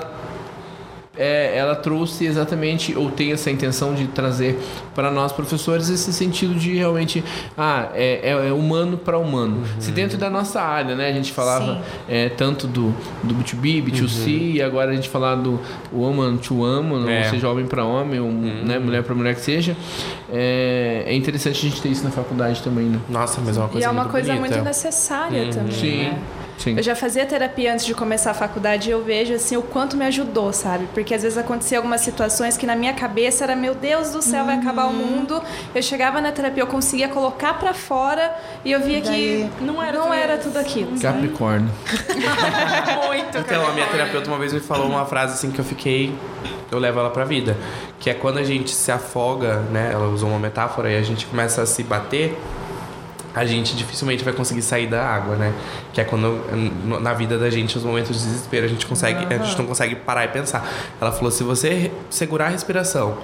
[1.17, 4.57] é, ela trouxe exatamente, ou tem essa intenção de trazer
[4.95, 7.21] para nós professores esse sentido de realmente,
[7.57, 9.61] ah, é, é- é humano para humano.
[9.77, 14.53] Se dentro da nossa área, né, a gente falava é, tanto do, do B2B, B2C,
[14.55, 15.59] e agora a gente falar do
[15.93, 17.25] woman to woman, É.
[17.25, 19.75] ou seja, homem para homem, ou né, mulher para mulher que seja,
[20.31, 22.99] é, é interessante a gente ter isso na faculdade também, né?
[23.09, 24.55] Nossa, mas é uma coisa E é uma muito coisa bonita.
[24.55, 25.71] muito necessária também.
[25.71, 26.19] Sim, né?
[26.61, 26.75] Sim.
[26.77, 29.95] Eu já fazia terapia antes de começar a faculdade e eu vejo assim o quanto
[29.97, 30.87] me ajudou, sabe?
[30.93, 34.45] Porque às vezes acontecia algumas situações que na minha cabeça era meu Deus do céu,
[34.45, 35.41] vai acabar o mundo.
[35.73, 38.33] Eu chegava na terapia, eu conseguia colocar pra fora
[38.63, 40.99] e eu via Daí- que Não era não tudo era tudo aquilo.
[40.99, 41.69] Capricórnio.
[43.07, 43.87] Muito, Então, a minha Capricórnio.
[43.91, 46.13] terapeuta uma vez me falou uma frase assim que eu fiquei.
[46.71, 47.57] Eu levo ela pra vida.
[47.99, 49.89] Que é quando a gente se afoga, né?
[49.93, 52.37] Ela usou uma metáfora e a gente começa a se bater,
[53.33, 55.53] a gente dificilmente vai conseguir sair da água, né?
[55.93, 56.41] Que é quando
[57.01, 59.25] na vida da gente, nos momentos de desespero, a gente consegue.
[59.33, 60.67] A gente não consegue parar e pensar.
[60.99, 63.17] Ela falou: se você segurar a respiração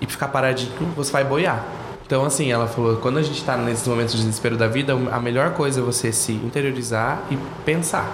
[0.00, 1.64] e ficar paradinho, você vai boiar.
[2.06, 5.20] Então, assim, ela falou: quando a gente tá nesses momentos de desespero da vida, a
[5.20, 8.10] melhor coisa é você se interiorizar e pensar.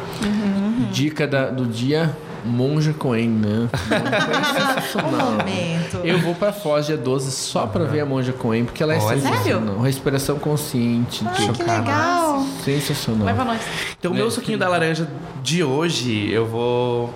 [0.92, 2.14] Dica da- do dia,
[2.46, 3.68] Monja Coen, né?
[3.88, 6.04] Monja Coen é Um.
[6.04, 8.98] Eu vou pra Foz dia 12 só pra ver a Monja Coen, porque ela é
[8.98, 9.20] Olha.
[9.20, 9.80] sensacional.
[9.80, 11.24] Respiração consciente.
[11.26, 11.72] Ai, que chocada.
[11.80, 12.46] legal.
[12.64, 13.26] Sensacional.
[13.26, 13.60] Leva nós.
[13.98, 15.08] Então, o meu suquinho da laranja
[15.42, 17.12] de hoje, eu vou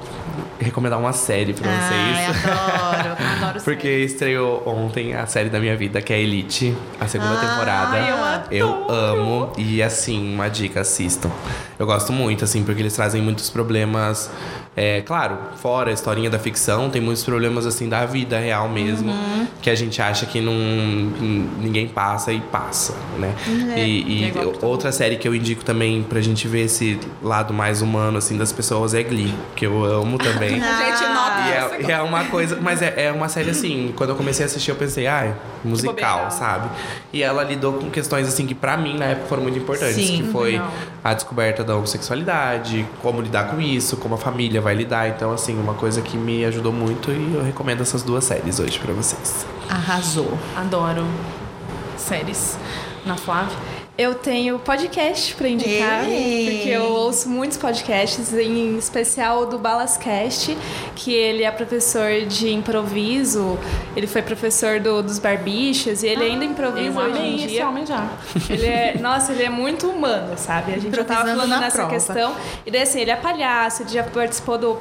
[0.59, 2.45] recomendar uma série pra Ai, vocês.
[2.47, 3.17] adoro.
[3.45, 7.41] Adoro Porque estreou ontem a série da minha vida, que é Elite, a segunda Ah,
[7.49, 7.99] temporada.
[7.99, 8.61] eu.
[8.71, 9.53] Eu amo.
[9.57, 11.31] E assim, uma dica, assistam.
[11.79, 14.31] Eu gosto muito, assim, porque eles trazem muitos problemas.
[14.77, 19.11] É, claro, fora a historinha da ficção, tem muitos problemas assim da vida real mesmo.
[19.11, 19.47] Uhum.
[19.61, 23.35] Que a gente acha que não, ninguém passa e passa, né?
[23.77, 27.83] É, e e outra série que eu indico também pra gente ver esse lado mais
[27.83, 30.61] humano, assim, das pessoas é Glee, que eu amo também.
[30.63, 34.11] A gente nota E é, é uma coisa, mas é, é uma série assim, quando
[34.11, 36.31] eu comecei a assistir eu pensei, ai, musical, bobeira.
[36.31, 36.69] sabe?
[37.13, 40.23] E ela lidou com questões assim que pra mim na época foram muito importantes, Sim.
[40.23, 40.71] que foi Legal.
[41.03, 45.59] a descoberta da homossexualidade, como lidar com isso, como a família vai lidar, então assim,
[45.59, 49.47] uma coisa que me ajudou muito e eu recomendo essas duas séries hoje pra vocês.
[49.69, 50.39] Arrasou.
[50.57, 51.07] Adoro
[51.97, 52.59] séries.
[53.05, 53.80] Na Flávia.
[53.99, 56.55] Eu tenho podcast pra indicar, Ei.
[56.57, 60.57] porque eu ouço muitos podcasts, em especial o do Balascast,
[60.97, 63.59] que ele é professor de improviso,
[63.95, 67.49] ele foi professor do- dos barbichas e ele ainda improvisa Eu hoje em amei esse
[67.49, 67.69] dia.
[67.69, 68.09] homem já.
[68.49, 70.73] Ele é, nossa, ele é muito humano, sabe?
[70.73, 71.91] A gente já tava falando nessa prova.
[71.91, 72.35] questão.
[72.65, 74.79] E daí, assim, ele é palhaço, ele já participou do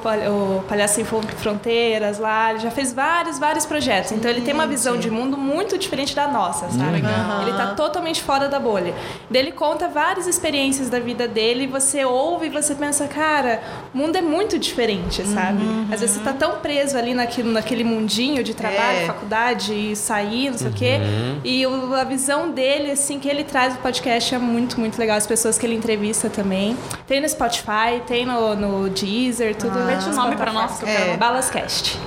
[0.70, 4.14] Palhaço Sem Fron- Fronteiras lá, ele já fez vários, vários projetos.
[4.14, 6.92] Então, ele tem uma visão de mundo muito diferente da nossa, sabe?
[7.02, 7.42] Legal.
[7.42, 8.94] Ele tá totalmente fora da bolha.
[9.30, 13.62] Daí ele conta várias experiências da vida dele, e você ouve e você pensa, cara,
[13.94, 15.62] o mundo é muito diferente, sabe?
[15.92, 19.06] Às vezes você tá tão preso ali naquilo, naquele mundinho de trabalho, É.
[19.06, 21.00] faculdade e sair, não sei o quê.
[21.44, 25.18] E o- a visão dele, assim, que ele traz no podcast é muito, muito legal.
[25.18, 26.76] As pessoas que ele entrevista também.
[27.08, 29.78] Tem no Spotify, tem no, no Deezer, tudo.
[29.86, 30.90] Repete o nome pra nós que.
[30.90, 31.16] É.
[31.18, 31.98] Balascast.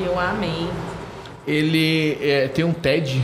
[0.00, 0.68] Eu amei.
[1.46, 3.22] Ele é, tem um TED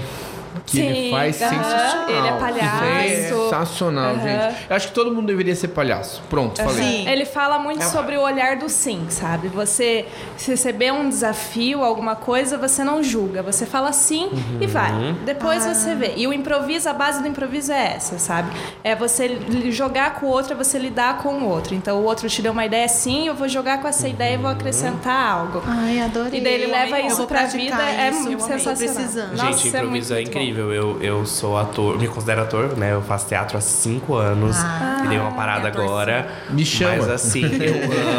[0.74, 2.08] que ele Sim, faz aham, sensacional.
[2.10, 3.42] ele é palhaço.
[3.44, 4.20] Sensacional, Aham.
[4.22, 4.56] gente.
[4.70, 6.22] Eu acho que todo mundo deveria ser palhaço.
[6.28, 6.74] Pronto, falei.
[6.82, 7.08] Sim.
[7.08, 9.48] Ele fala muito sobre o olhar do sim, sabe?
[9.48, 10.06] Você
[10.46, 13.42] receber um desafio, alguma coisa, você não julga.
[13.42, 14.92] Você fala sim e vai.
[15.24, 16.14] Depois você vê.
[16.16, 18.50] E o improviso, a base do improviso é essa, sabe?
[18.82, 19.38] É você
[19.70, 21.74] jogar com o outro, é você lidar com o outro.
[21.74, 24.38] Então o outro te deu uma ideia sim, eu vou jogar com essa ideia e
[24.38, 25.62] vou acrescentar algo.
[25.66, 26.40] Ai, adorei.
[26.40, 28.22] E daí ele leva Eu isso pra vida, é isso.
[28.22, 28.58] muito Eu amei.
[28.58, 29.28] sensacional.
[29.36, 30.38] Nossa, Gente, é improviso é, muito bom.
[30.64, 30.72] Incrível.
[30.72, 32.92] Eu, eu sou ator, me considero ator, né?
[32.92, 34.56] Eu faço teatro há cinco anos.
[34.58, 35.02] Ah.
[35.04, 36.28] e dei uma parada agora.
[36.50, 36.96] Me chama.
[36.96, 37.74] Mas assim, eu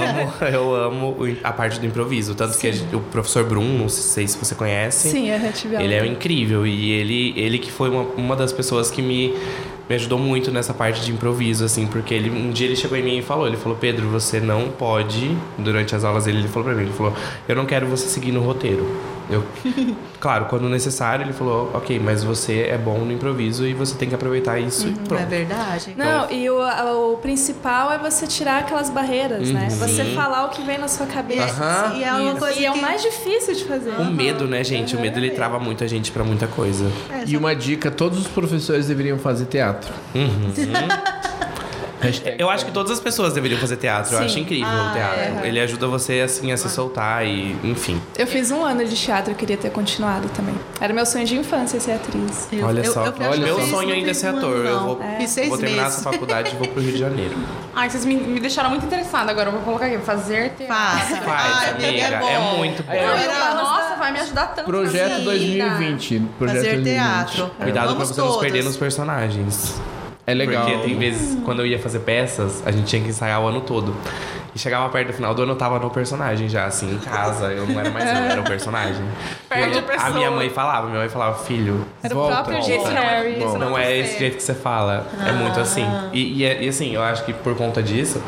[0.09, 2.35] amo, eu amo a parte do improviso.
[2.35, 5.09] Tanto que a gente- o professor Brum, não sei se você conhece.
[5.09, 8.51] Sim, eu já tive Ele é incrível e ele, ele que foi uma, uma das
[8.53, 9.33] pessoas que me,
[9.89, 13.03] me ajudou muito nessa parte de improviso, assim, porque ele, um dia ele chegou em
[13.03, 16.65] mim e falou, ele falou, Pedro, você não pode, durante as aulas dele, ele falou
[16.65, 17.13] pra mim, ele falou,
[17.47, 18.85] eu não quero você seguir no roteiro.
[19.29, 19.43] Eu,
[20.19, 24.07] claro, quando necessário, ele falou, ok, mas você é bom no improviso e você tem
[24.09, 25.25] que aproveitar isso e Não é pronto.
[25.27, 25.93] verdade?
[25.97, 29.67] Não, e o, o principal é você tirar aquelas barreiras, né?
[29.71, 29.77] Uhum.
[29.77, 30.15] Você Sim.
[30.15, 31.43] falar o que vem na sua cabeça.
[31.63, 31.95] Aham.
[31.97, 33.91] E é uma coisa E é o que- mais difícil de fazer.
[33.99, 34.95] O medo, né, gente?
[34.95, 36.85] O medo, ele trava muito a gente pra muita coisa.
[37.09, 39.93] É, E uma dica, todos os professores deveriam fazer teatro.
[40.13, 40.85] Hashtag
[42.37, 44.13] Eu acho que todas as pessoas deveriam fazer teatro.
[44.13, 44.25] Eu Sim.
[44.25, 45.45] acho incrível Ah, o teatro.
[45.45, 45.47] é.
[45.47, 48.01] Ele ajuda você, assim, a se soltar e, enfim.
[48.17, 50.55] Eu fiz um ano de teatro, eu queria ter continuado também.
[50.79, 52.47] Era meu sonho de infância ser atriz.
[52.51, 54.55] Eu- Olha eu- só, eu olha, eu meu sonho não ainda é ser um ator.
[54.55, 54.85] ano, eu não.
[54.87, 57.35] vou, seis vou terminar essa faculdade e vou pro Rio de Janeiro.
[57.75, 59.49] Ai, vocês me, me deixaram muito interessada agora.
[59.49, 59.97] Eu vou colocar aqui.
[59.99, 60.75] Fazer teatro.
[60.75, 61.15] Faça.
[61.21, 62.03] Faz, Ai, amiga.
[62.05, 62.27] é, bom.
[62.29, 62.91] É muito bom.
[62.93, 64.65] É, Não, eu- eu- nossa, vai me ajudar tanto.
[64.65, 65.23] Projeto na vida.
[65.25, 66.19] 2020.
[66.37, 66.93] Projeto Fazer 2020.
[66.95, 67.51] teatro.
[67.61, 68.37] Cuidado Vamos pra você não se todos.
[68.41, 69.75] perder nos personagens.
[70.27, 70.65] É legal.
[70.65, 73.61] Porque tem vezes, quando eu ia fazer peças, a gente tinha que ensaiar o ano
[73.61, 73.95] todo.
[74.55, 77.47] E chegava perto do final do ano, eu tava no personagem já, assim, em casa.
[77.51, 79.03] Eu não era mais eu, era o personagem.
[79.49, 80.05] Perde E a.
[80.07, 81.85] A minha mãe falava, minha mãe falava, filho.
[82.01, 82.71] Era o Volta, próprio volta.
[82.73, 83.35] Jason Harry.
[83.37, 83.57] Bom.
[83.57, 85.05] Não é esse jeito que você fala.
[85.27, 85.85] É muito assim.
[86.13, 88.21] E, e, é- e assim, eu acho que por conta disso,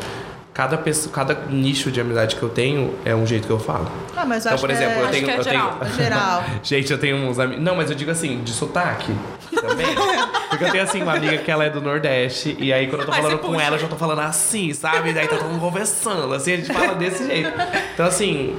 [0.52, 3.90] cada pessoa, cada nicho de amizade que eu tenho é um jeito que eu falo.
[4.14, 5.24] Ah, mas eu Então, acho por exemplo, que é, eu tenho.
[5.24, 5.78] que é eu tenho- geral.
[5.80, 6.44] é geral.
[6.62, 7.64] Gente, eu tenho uns amigos.
[7.64, 9.14] Não, mas eu digo assim, de sotaque
[9.58, 9.86] também.
[10.58, 12.56] Porque eu tenho assim uma amiga que ela é do Nordeste.
[12.58, 13.62] E aí quando eu tô falando você com puxa.
[13.62, 15.12] ela, eu já tô falando assim, sabe?
[15.12, 17.52] Daí tá todo mundo conversando, assim, a gente fala desse jeito.
[17.94, 18.56] Então, assim.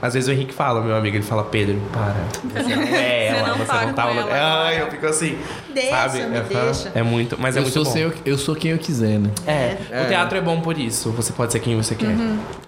[0.00, 2.14] Às vezes o Henrique fala, meu amigo, ele fala, Pedro, para.
[2.62, 4.28] Você não é Você ela, não você não tá falando.
[4.28, 4.64] ela.
[4.66, 5.38] Ai, eu fico assim.
[5.70, 6.18] Deixa, sabe?
[6.26, 6.46] me Aham.
[6.48, 6.92] deixa.
[6.94, 7.98] É muito, mas é eu, muito sou bom.
[7.98, 9.30] eu, eu sou quem eu quiser, né?
[9.46, 10.02] É, É.
[10.04, 11.10] o teatro é bom por isso.
[11.12, 12.14] Você pode ser quem você quer.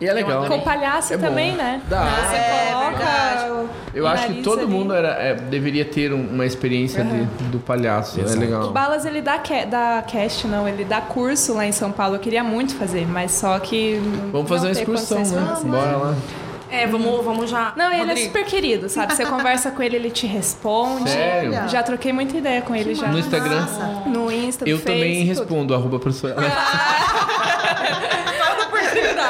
[0.00, 0.46] E é legal.
[0.46, 1.26] Com palhaço É bom.
[1.26, 1.82] também, né?
[1.86, 2.02] Dá.
[2.06, 3.66] Você É, coloca.
[3.98, 4.68] Eu acho que todo ali.
[4.70, 8.20] mundo era, é, deveria ter um- uma experiência de- do palhaço.
[8.20, 8.36] Exato.
[8.36, 8.64] É legal.
[8.68, 12.16] O Balas, ele dá, dá cast, não, ele dá curso lá em São Paulo.
[12.16, 14.00] Eu queria muito fazer, mas só que.
[14.32, 15.56] Vamos fazer uma excursão, né?
[15.64, 16.14] Bora lá.
[16.70, 17.72] É, vamos, vamos já.
[17.76, 19.14] Não, ele é Rodrigo, super querido, sabe?
[19.16, 21.08] Você conversa com ele, ele te responde.
[21.08, 21.66] Sério?
[21.66, 23.06] Já troquei muita ideia com ele já.
[23.08, 23.66] No Instagram.
[24.06, 25.98] No Insta, no Eu Face, também respondo, arroba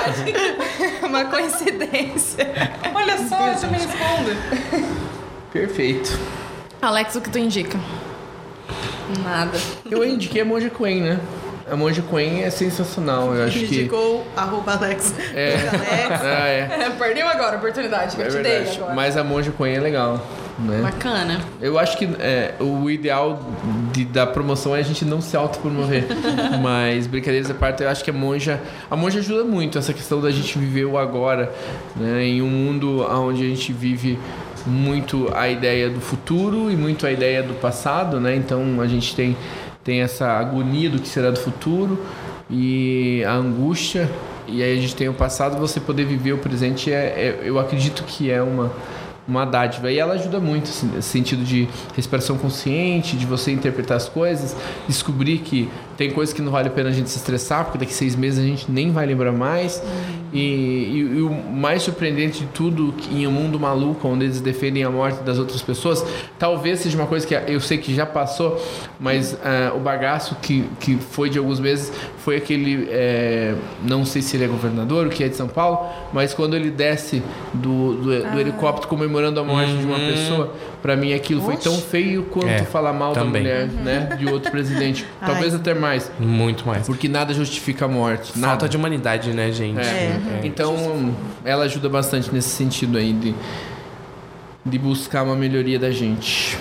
[0.04, 0.98] professor.
[1.08, 2.46] Uma coincidência.
[2.94, 4.36] Olha só, eu também respondo.
[5.52, 6.18] Perfeito.
[6.80, 7.78] Alex, o que tu indica?
[9.24, 9.58] Nada.
[9.90, 11.20] Eu indiquei a Monja Queen, né?
[11.70, 13.34] A Monja Queen é sensacional.
[13.34, 13.64] Eu acho que.
[13.64, 15.14] Indicou arroba Alex.
[15.34, 15.54] É.
[15.54, 16.22] Alex.
[16.22, 16.78] Ah, é.
[16.86, 18.76] É, perdeu agora a oportunidade que É eu te dei verdade.
[18.78, 18.94] agora.
[18.94, 20.24] Mas a Monja Queen é legal.
[20.58, 20.82] Né?
[20.82, 21.40] Bacana.
[21.60, 23.40] Eu acho que é, o ideal
[23.92, 26.06] de, da promoção é a gente não se autopromover.
[26.60, 28.60] Mas, brincadeiras à parte, eu acho que a monja.
[28.90, 31.52] A monja ajuda muito essa questão da gente viver o agora,
[31.94, 32.24] né?
[32.24, 34.18] Em um mundo onde a gente vive
[34.66, 38.34] muito a ideia do futuro e muito a ideia do passado, né?
[38.34, 39.36] Então a gente tem,
[39.84, 42.04] tem essa agonia do que será do futuro
[42.50, 44.10] e a angústia.
[44.46, 47.58] E aí a gente tem o passado, você poder viver o presente, é, é eu
[47.58, 48.72] acredito que é uma
[49.28, 49.92] uma dádiva.
[49.92, 54.56] E ela ajuda muito, assim, nesse sentido de respiração consciente, de você interpretar as coisas,
[54.88, 55.68] descobrir que
[55.98, 58.38] tem coisas que não vale a pena a gente se estressar, porque daqui seis meses
[58.38, 59.82] a gente nem vai lembrar mais.
[60.32, 64.84] E, e, e, o mais surpreendente de tudo, em um mundo maluco, onde eles defendem
[64.84, 66.04] a morte das outras pessoas,
[66.38, 68.62] talvez seja uma coisa que eu sei que já passou,
[69.00, 74.22] mas uh, o bagaço que, que foi de alguns meses foi aquele, é, não sei
[74.22, 77.22] se ele é governador, o que é de São Paulo, mas quando ele desce
[77.54, 78.40] do, do, do ah.
[78.40, 79.78] helicóptero comemorando a morte uhum.
[79.78, 80.06] de uma uhum.
[80.08, 81.52] pessoa, para mim aquilo Oxe.
[81.52, 83.42] foi tão feio quanto é, falar mal também.
[83.42, 83.82] da mulher, uhum.
[83.82, 85.04] né, de outro presidente.
[85.20, 85.60] Talvez Ai.
[85.60, 86.10] até mais.
[86.18, 86.86] Muito mais.
[86.86, 88.38] Porque nada justifica a morte.
[88.38, 88.52] Nada.
[88.52, 89.80] Falta de humanidade, né, gente?
[89.80, 89.82] É.
[89.82, 90.40] É.
[90.44, 91.14] Então,
[91.44, 93.34] ela ajuda bastante nesse sentido aí de,
[94.64, 96.56] de buscar uma melhoria da gente.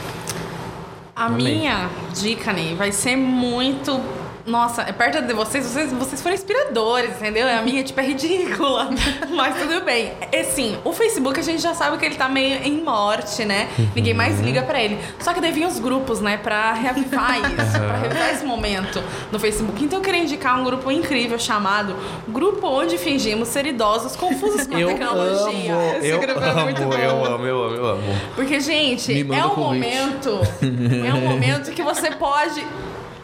[1.15, 1.59] A Amém.
[1.59, 3.99] minha dica, Ney, vai ser muito
[4.47, 7.45] nossa, é perto de vocês, vocês, vocês foram inspiradores, entendeu?
[7.49, 8.89] A minha, tipo, é ridícula.
[9.35, 10.13] Mas tudo bem.
[10.31, 13.67] É sim, o Facebook a gente já sabe que ele tá meio em morte, né?
[13.93, 14.97] Ninguém mais liga pra ele.
[15.19, 16.37] Só que daí vinha os grupos, né?
[16.37, 19.83] Pra reavivar isso, pra reavivar esse momento no Facebook.
[19.83, 21.93] Então eu queria indicar um grupo incrível chamado
[22.29, 25.73] Grupo Onde Fingimos Ser Idosos Confusos com a eu Tecnologia.
[25.75, 26.93] Amo, esse eu grupo amo, é muito bom.
[26.93, 28.01] Eu amo, eu amo, eu amo.
[28.33, 30.39] Porque, gente, é um momento.
[31.05, 32.65] É um momento que você pode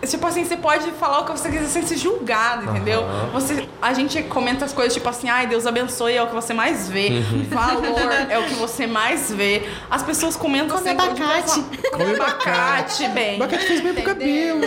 [0.08, 3.02] Tipo assim, você pode falar o que você quiser sem ser julgado, entendeu?
[3.02, 3.32] Uhum.
[3.32, 6.54] Você, a gente comenta as coisas tipo assim, ai, Deus abençoe é o que você
[6.54, 7.10] mais vê.
[7.10, 7.46] Uhum.
[7.50, 9.64] Valor é o que você mais vê.
[9.90, 11.64] As pessoas comentam Come assim, abacate.
[11.92, 13.36] Come abacate, bem.
[13.36, 14.62] Abacate faz bem pro cabelo.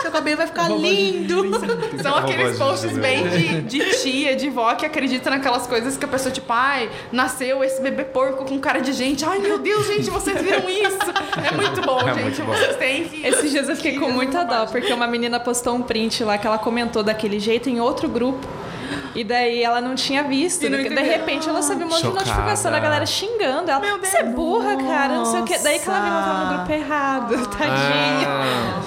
[0.00, 1.50] Seu cabelo vai ficar lindo.
[2.02, 6.08] São aqueles posts bem de, de tia, de vó que acredita naquelas coisas que a
[6.08, 9.24] pessoa, tipo, ai, nasceu esse bebê porco com cara de gente.
[9.24, 10.98] Ai, meu Deus, gente, vocês viram isso?
[11.36, 12.22] É muito bom, é gente.
[12.22, 12.52] Muito bom.
[12.52, 13.26] Vocês têm que.
[13.26, 16.46] Esses dias eu fiquei com muita dó porque uma menina postou um print lá que
[16.46, 18.46] ela comentou daquele jeito em outro grupo.
[19.14, 20.68] E daí ela não tinha visto.
[20.68, 22.24] Não de repente ela recebeu um monte Chocada.
[22.24, 23.80] de notificação da galera xingando ela.
[23.80, 24.08] Meu Deus.
[24.08, 25.58] Você é burra, cara, não sei o quê.
[25.58, 27.46] Daí que ela viu que tava no grupo errado.
[27.48, 28.28] Tadinha.
[28.28, 28.82] Ah.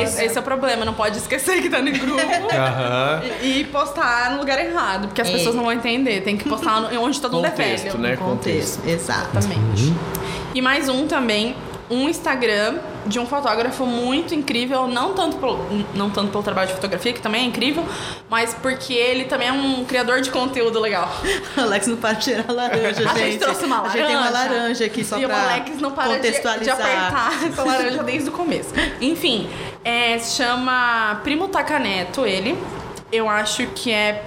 [0.00, 2.20] Esse, esse, é o problema, não pode esquecer que tá no grupo
[3.42, 5.32] e, e, postar no lugar errado, porque as é.
[5.32, 6.20] pessoas não vão entender.
[6.22, 7.98] Tem que postar no, onde todo mundo é velho.
[7.98, 8.16] Né?
[8.16, 8.88] Contexto, contexto.
[8.88, 9.86] Exatamente.
[9.86, 9.96] Uhum.
[10.54, 11.56] E mais um também,
[11.90, 12.76] um Instagram
[13.06, 15.58] de um fotógrafo muito incrível, não tanto, pelo,
[15.94, 17.84] não tanto pelo trabalho de fotografia, que também é incrível,
[18.28, 21.10] mas porque ele também é um criador de conteúdo legal.
[21.56, 23.08] Alex não para de tirar laranja, gente.
[23.08, 23.94] A gente trouxe uma laranja.
[23.94, 26.58] A gente tem uma laranja aqui só e pra o Alex não para contextualizar.
[26.58, 28.70] De, de apertar essa laranja desde o começo.
[29.00, 29.48] Enfim,
[29.84, 32.58] é, se chama Primo Tacaneto, ele.
[33.12, 34.24] Eu acho que é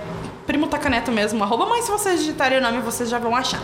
[0.48, 3.62] Primo Tacaneto mesmo, arroba, mas se vocês digitarem o nome, vocês já vão achar.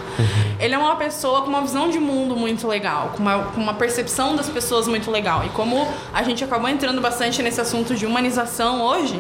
[0.59, 3.73] Ele é uma pessoa com uma visão de mundo muito legal, com uma, com uma
[3.73, 5.45] percepção das pessoas muito legal.
[5.45, 9.19] E como a gente acabou entrando bastante nesse assunto de humanização hoje,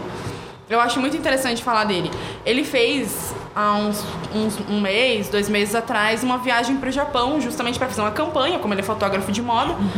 [0.69, 2.11] eu acho muito interessante falar dele.
[2.45, 4.03] Ele fez há uns,
[4.33, 8.11] uns, um mês, dois meses atrás, uma viagem para o Japão, justamente para fazer uma
[8.11, 9.73] campanha, como ele é fotógrafo de moda.
[9.73, 9.89] Uhum.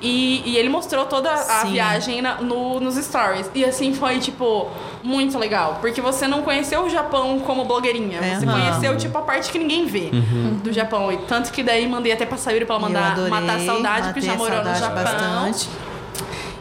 [0.00, 1.72] E, e ele mostrou toda a Sim.
[1.72, 3.50] viagem na, no, nos stories.
[3.54, 4.68] E assim foi, tipo,
[5.02, 5.78] muito legal.
[5.80, 8.18] Porque você não conheceu o Japão como blogueirinha.
[8.18, 10.60] É, você conheceu, tipo, a parte que ninguém vê uhum.
[10.62, 11.10] do Japão.
[11.10, 14.08] E tanto que daí mandei até pra Sayuri pra ela mandar adorei, matar a saudade,
[14.08, 15.04] porque já morou no Japão.
[15.04, 15.68] Bastante.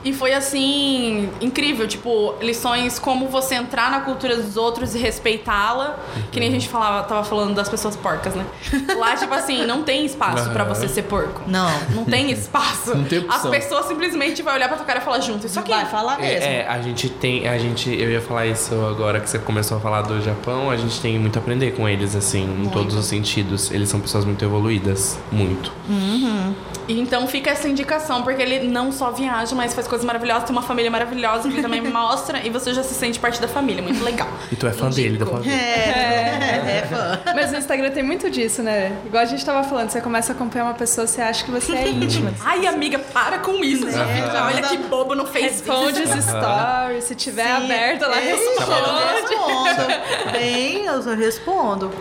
[0.05, 5.97] E foi assim, incrível, tipo, lições como você entrar na cultura dos outros e respeitá-la.
[6.31, 8.45] Que nem a gente falava, tava falando das pessoas porcas, né?
[8.95, 10.53] Lá, tipo assim, não tem espaço uhum.
[10.53, 11.41] para você ser porco.
[11.47, 11.67] Não.
[11.89, 12.95] Não tem espaço.
[12.95, 13.51] Não tem opção.
[13.51, 15.47] As pessoas simplesmente vão olhar pra tua cara e falar junto.
[15.47, 15.71] Isso aqui.
[15.71, 16.45] Vai falar mesmo.
[16.45, 17.47] É, é, a gente tem.
[17.47, 17.89] A gente.
[17.89, 20.69] Eu ia falar isso agora que você começou a falar do Japão.
[20.69, 22.67] A gente tem muito a aprender com eles, assim, muito.
[22.67, 23.71] em todos os sentidos.
[23.71, 25.17] Eles são pessoas muito evoluídas.
[25.31, 25.71] Muito.
[25.89, 26.53] Uhum.
[26.87, 30.61] Então fica essa indicação, porque ele não só viaja, mas faz coisas maravilhosas, tem uma
[30.61, 33.81] família maravilhosa que ele também mostra e você já se sente parte da família.
[33.81, 34.27] Muito legal.
[34.51, 35.01] E tu é fã Indico.
[35.01, 35.53] dele, da família.
[35.53, 37.19] É, é, é fã.
[37.35, 38.97] Mas no Instagram tem muito disso, né?
[39.05, 41.73] Igual a gente tava falando, você começa a acompanhar uma pessoa, você acha que você
[41.73, 42.33] é íntima.
[42.43, 43.85] Ai, amiga, para com isso.
[43.85, 45.93] Fica, olha que bobo no Facebook.
[45.93, 48.71] Responde os stories, se tiver Sim, aberto lá, responde.
[48.71, 50.31] Eu respondo.
[50.31, 51.91] Bem, eu respondo.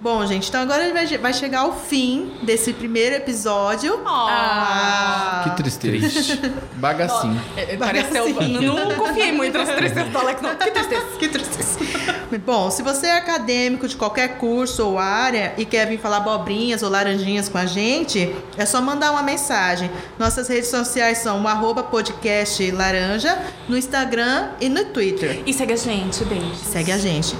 [0.00, 4.00] Bom, gente, então agora vai, vai chegar ao fim desse primeiro episódio.
[4.06, 5.40] Ah.
[5.44, 6.52] Que tristeza.
[6.76, 7.40] Bagacinho.
[7.56, 8.28] É, Pareceu.
[8.28, 10.54] Não confiei muito nessa tristeza do Alex, não.
[10.54, 11.08] Que tristeza.
[11.18, 11.78] Que tristeza.
[12.46, 16.82] Bom, se você é acadêmico de qualquer curso ou área e quer vir falar abobrinhas
[16.82, 19.90] ou laranjinhas com a gente, é só mandar uma mensagem.
[20.16, 23.36] Nossas redes sociais são o arroba podcast laranja
[23.68, 25.42] no Instagram e no Twitter.
[25.44, 26.54] E segue a gente, beijo.
[26.54, 27.34] Segue a gente.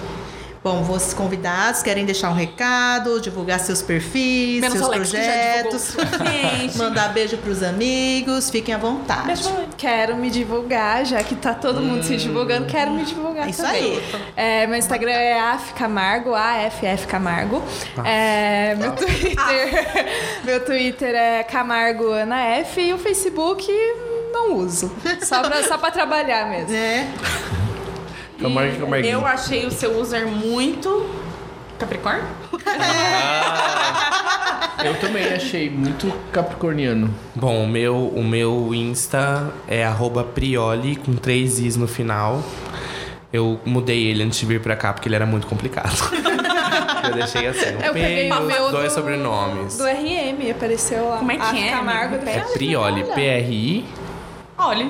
[0.68, 5.22] Bom, vocês convidados querem deixar um recado, divulgar seus perfis, Menos seus Alex, que já
[5.22, 5.70] divulgou.
[5.70, 9.44] projetos, mandar beijo pros amigos, fiquem à vontade.
[9.78, 13.62] Quero me divulgar, já que tá todo mundo se divulgando, quero me divulgar É isso
[13.62, 13.82] também.
[13.82, 14.02] aí.
[14.36, 17.62] É, meu Instagram é AF Camargo, AFF Camargo.
[18.04, 19.36] É, meu Twitter,
[20.44, 23.66] meu Twitter é Camargo Ana F e o Facebook
[24.34, 24.92] não uso.
[25.22, 26.74] Só pra trabalhar mesmo.
[26.74, 27.06] É.
[28.40, 29.12] Camargo, Camarguinho.
[29.12, 31.06] Eu achei o seu user muito.
[31.78, 32.24] Capricórnio?
[34.84, 37.12] Eu também achei muito capricorniano.
[37.34, 42.42] Bom, o meu, o meu Insta é arroba Prioli, com três Is no final.
[43.32, 45.96] Eu mudei ele antes de vir pra cá, porque ele era muito complicado.
[47.04, 49.76] Eu deixei assim, um Eu peguei P, o meu dois do- sobrenomes.
[49.78, 51.18] Do RM, apareceu lá.
[51.18, 52.14] Como é que é, Camargo.
[52.16, 52.28] amigo?
[52.30, 53.84] É Prioli, P-R-I,
[54.58, 54.88] Olha.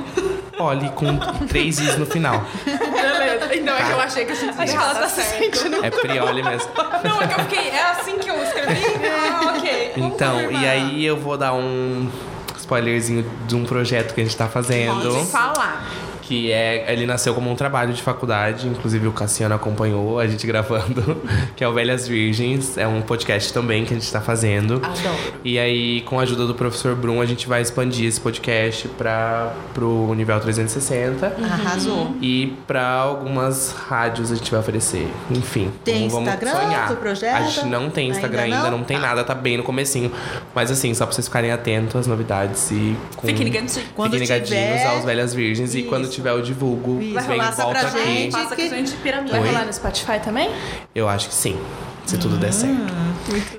[0.59, 2.43] Oli, com três Is no final.
[2.65, 3.55] Beleza.
[3.55, 5.85] Então é que eu achei que a gente Acho que ela tá se sentindo.
[5.85, 6.71] É Prioli mesmo.
[7.05, 7.69] Não, é que eu fiquei.
[7.69, 8.83] É assim que eu escrevi?
[9.07, 9.93] Ah, ok.
[9.97, 12.11] Então, e aí eu vou dar um
[12.57, 15.15] spoilerzinho de um projeto que a gente tá fazendo.
[15.15, 15.85] Pode falar.
[16.29, 16.85] Que é.
[16.93, 21.17] Ele nasceu como um trabalho de faculdade, inclusive o Cassiano acompanhou a gente gravando,
[21.57, 22.77] que é o Velhas Virgens.
[22.77, 24.75] É um podcast também que a gente tá fazendo.
[24.75, 25.17] Adoro.
[25.43, 29.53] E aí, com a ajuda do professor Brum, a gente vai expandir esse podcast para
[29.73, 31.27] pro nível 360.
[31.43, 32.15] Arrasou.
[32.21, 35.09] E para algumas rádios a gente vai oferecer.
[35.31, 36.97] Enfim, Tem vamos, Instagram sonhar.
[36.97, 37.35] projeto?
[37.37, 38.79] A gente não tem Instagram Ainda ainda, não?
[38.79, 39.07] não, tem Tá.
[39.07, 40.13] nada, tá bem no comecinho.
[40.55, 43.27] Mas assim, só pra vocês ficarem atentos às novidades e com...
[43.27, 43.79] Fiquem ligadinhos.
[43.95, 44.49] Quando Fiquem ligadinhos
[44.81, 46.18] tiver- aos Velhas Virgens e quando Isso.
[46.19, 47.01] Tiver eu divulgo.
[47.01, 47.15] Isso.
[47.15, 47.99] Vem, Vai rolar só volta pra aqui.
[48.05, 48.33] gente.
[48.33, 49.31] Faça que- questão de piramide.
[49.33, 49.47] Vai Oi?
[49.49, 50.51] rolar no Spotify também?
[50.95, 51.59] Eu acho que sim.
[52.07, 52.75] Se tudo Hum, der certo.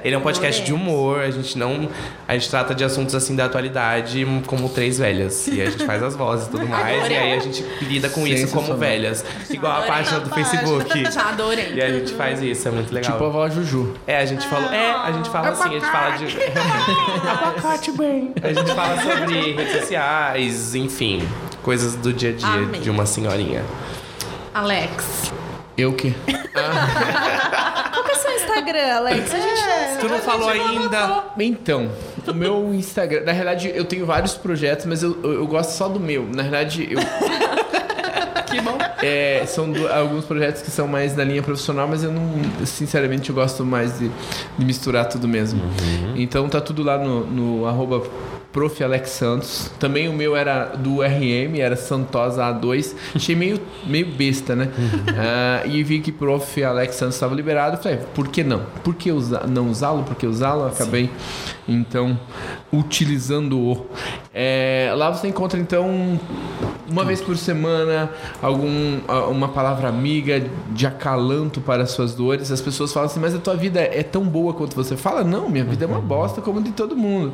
[0.03, 1.87] Ele é um podcast de humor, a gente não.
[2.27, 5.47] A gente trata de assuntos assim da atualidade como três velhas.
[5.47, 7.07] E a gente faz as vozes e tudo mais.
[7.11, 9.23] e aí a gente lida com isso como velhas.
[9.51, 9.93] Igual a Adorei.
[9.93, 11.03] página do Facebook.
[11.13, 11.73] Já adorei.
[11.75, 13.11] E a gente faz isso, é muito legal.
[13.11, 13.93] Tipo a vó Juju.
[14.07, 14.71] É, a gente falou.
[14.71, 16.37] É, a gente fala assim, a gente fala de.
[17.29, 18.33] Abacate bem.
[18.41, 21.21] A gente fala sobre redes sociais, enfim,
[21.69, 22.81] coisas do dia a dia Amém.
[22.81, 23.63] de uma senhorinha.
[24.51, 25.31] Alex.
[25.77, 26.09] Eu que?
[26.25, 29.31] Qual que é o seu Instagram, Alex?
[29.35, 31.25] A gente Tu não falou ainda.
[31.37, 31.91] Então,
[32.27, 33.21] o meu Instagram.
[33.23, 36.23] Na realidade, eu tenho vários projetos, mas eu, eu, eu gosto só do meu.
[36.33, 36.99] Na realidade, eu.
[38.49, 38.79] Que bom.
[39.03, 42.31] É, são do- alguns projetos que são mais na linha profissional, mas eu não.
[42.65, 44.09] Sinceramente, eu gosto mais de,
[44.57, 45.61] de misturar tudo mesmo.
[46.15, 48.01] Então tá tudo lá no, no arroba
[48.51, 48.83] Prof.
[48.83, 49.71] Alex Santos.
[49.79, 52.95] Também o meu era do RM, era Santosa A2.
[53.15, 54.69] Achei meio, meio besta, né?
[55.17, 56.63] Ah, e vi que Prof.
[56.63, 57.77] Alex Santos estava liberado.
[57.81, 58.63] Falei, por que não?
[58.83, 60.03] Por que usa, não usá-lo?
[60.03, 60.65] Por que usá-lo?
[60.65, 61.09] Acabei,
[61.67, 62.19] então,
[62.71, 63.85] utilizando-o.
[64.33, 66.19] É, lá você encontra, então,
[66.89, 68.09] uma vez por semana,
[68.41, 68.99] algum,
[69.29, 72.51] uma palavra amiga de acalanto para as suas dores.
[72.51, 75.23] As pessoas falam assim, mas a tua vida é tão boa quanto você fala?
[75.23, 77.33] Não, minha vida é uma bosta como de todo mundo.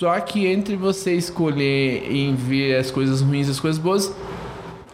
[0.00, 4.10] Só que entre você escolher em ver as coisas ruins e as coisas boas,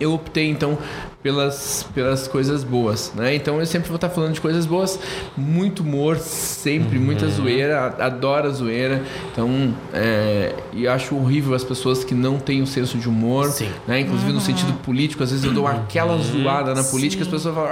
[0.00, 0.76] eu optei então
[1.22, 3.36] pelas, pelas coisas boas, né?
[3.36, 4.98] Então eu sempre vou estar falando de coisas boas,
[5.36, 9.00] muito humor, sempre, muita zoeira, adoro a zoeira.
[9.30, 13.70] Então, é, e acho horrível as pessoas que não têm o senso de humor, Sim.
[13.86, 14.00] né?
[14.00, 17.70] Inclusive no sentido político, às vezes eu dou aquela zoada na política, as pessoas falam.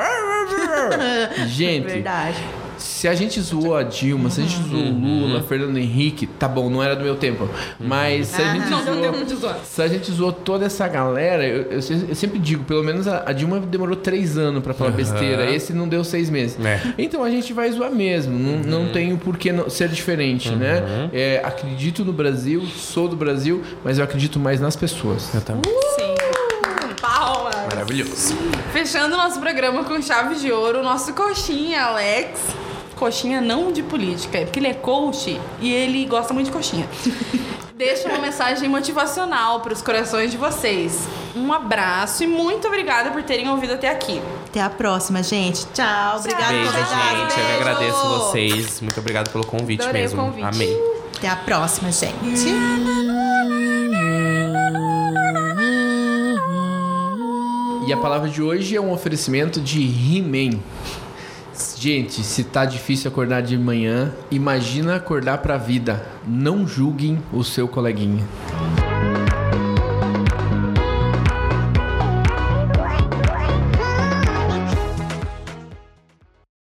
[1.49, 2.39] Gente, Verdade.
[2.85, 6.47] Se a gente zoou a Dilma, se a gente zoou o Lula, Fernando Henrique, tá
[6.47, 7.49] bom, não era do meu tempo.
[7.81, 9.13] Mas se a gente Não deu zoou.
[9.13, 9.59] tempo de zoar.
[9.65, 13.23] Se a gente zoou toda essa galera, eu, eu eu sempre digo, pelo menos a,
[13.27, 16.59] a Dilma demorou três anos pra falar besteira, esse não deu seis meses.
[16.65, 16.81] É.
[16.99, 21.09] Então a gente vai zoar mesmo, não, não tem por que não- ser diferente, né?
[21.13, 25.35] É, acredito no Brasil, sou do Brasil, mas eu acredito mais nas pessoas.
[25.35, 25.63] Eu também.
[25.99, 26.15] Sim.
[27.01, 27.55] Palmas.
[27.69, 28.35] Maravilhoso.
[28.73, 32.41] Fechando nosso programa com chave de ouro, nosso coxinha, Alex.
[32.97, 36.89] Coxinha não de política, é porque ele é coach e ele gosta muito de coxinha.
[37.77, 41.09] Deixa uma mensagem motivacional para os corações de vocês.
[41.35, 44.23] Um abraço e muito obrigada por terem ouvido até aqui.
[44.47, 45.67] Até a próxima, gente.
[45.75, 46.19] Tchau.
[46.19, 46.95] Obrigada, Beijo, convidado.
[46.95, 47.21] gente.
[47.21, 47.61] Eu que Beijo.
[47.61, 48.81] agradeço vocês.
[48.81, 50.23] Muito obrigado pelo convite Adorei o mesmo.
[50.23, 50.45] convite.
[50.47, 50.79] Amei.
[51.17, 52.15] Até a próxima, gente.
[57.87, 60.59] E a palavra de hoje é um oferecimento de He-Man.
[61.77, 66.05] Gente, se tá difícil acordar de manhã, imagina acordar pra vida.
[66.27, 68.25] Não julguem o seu coleguinha.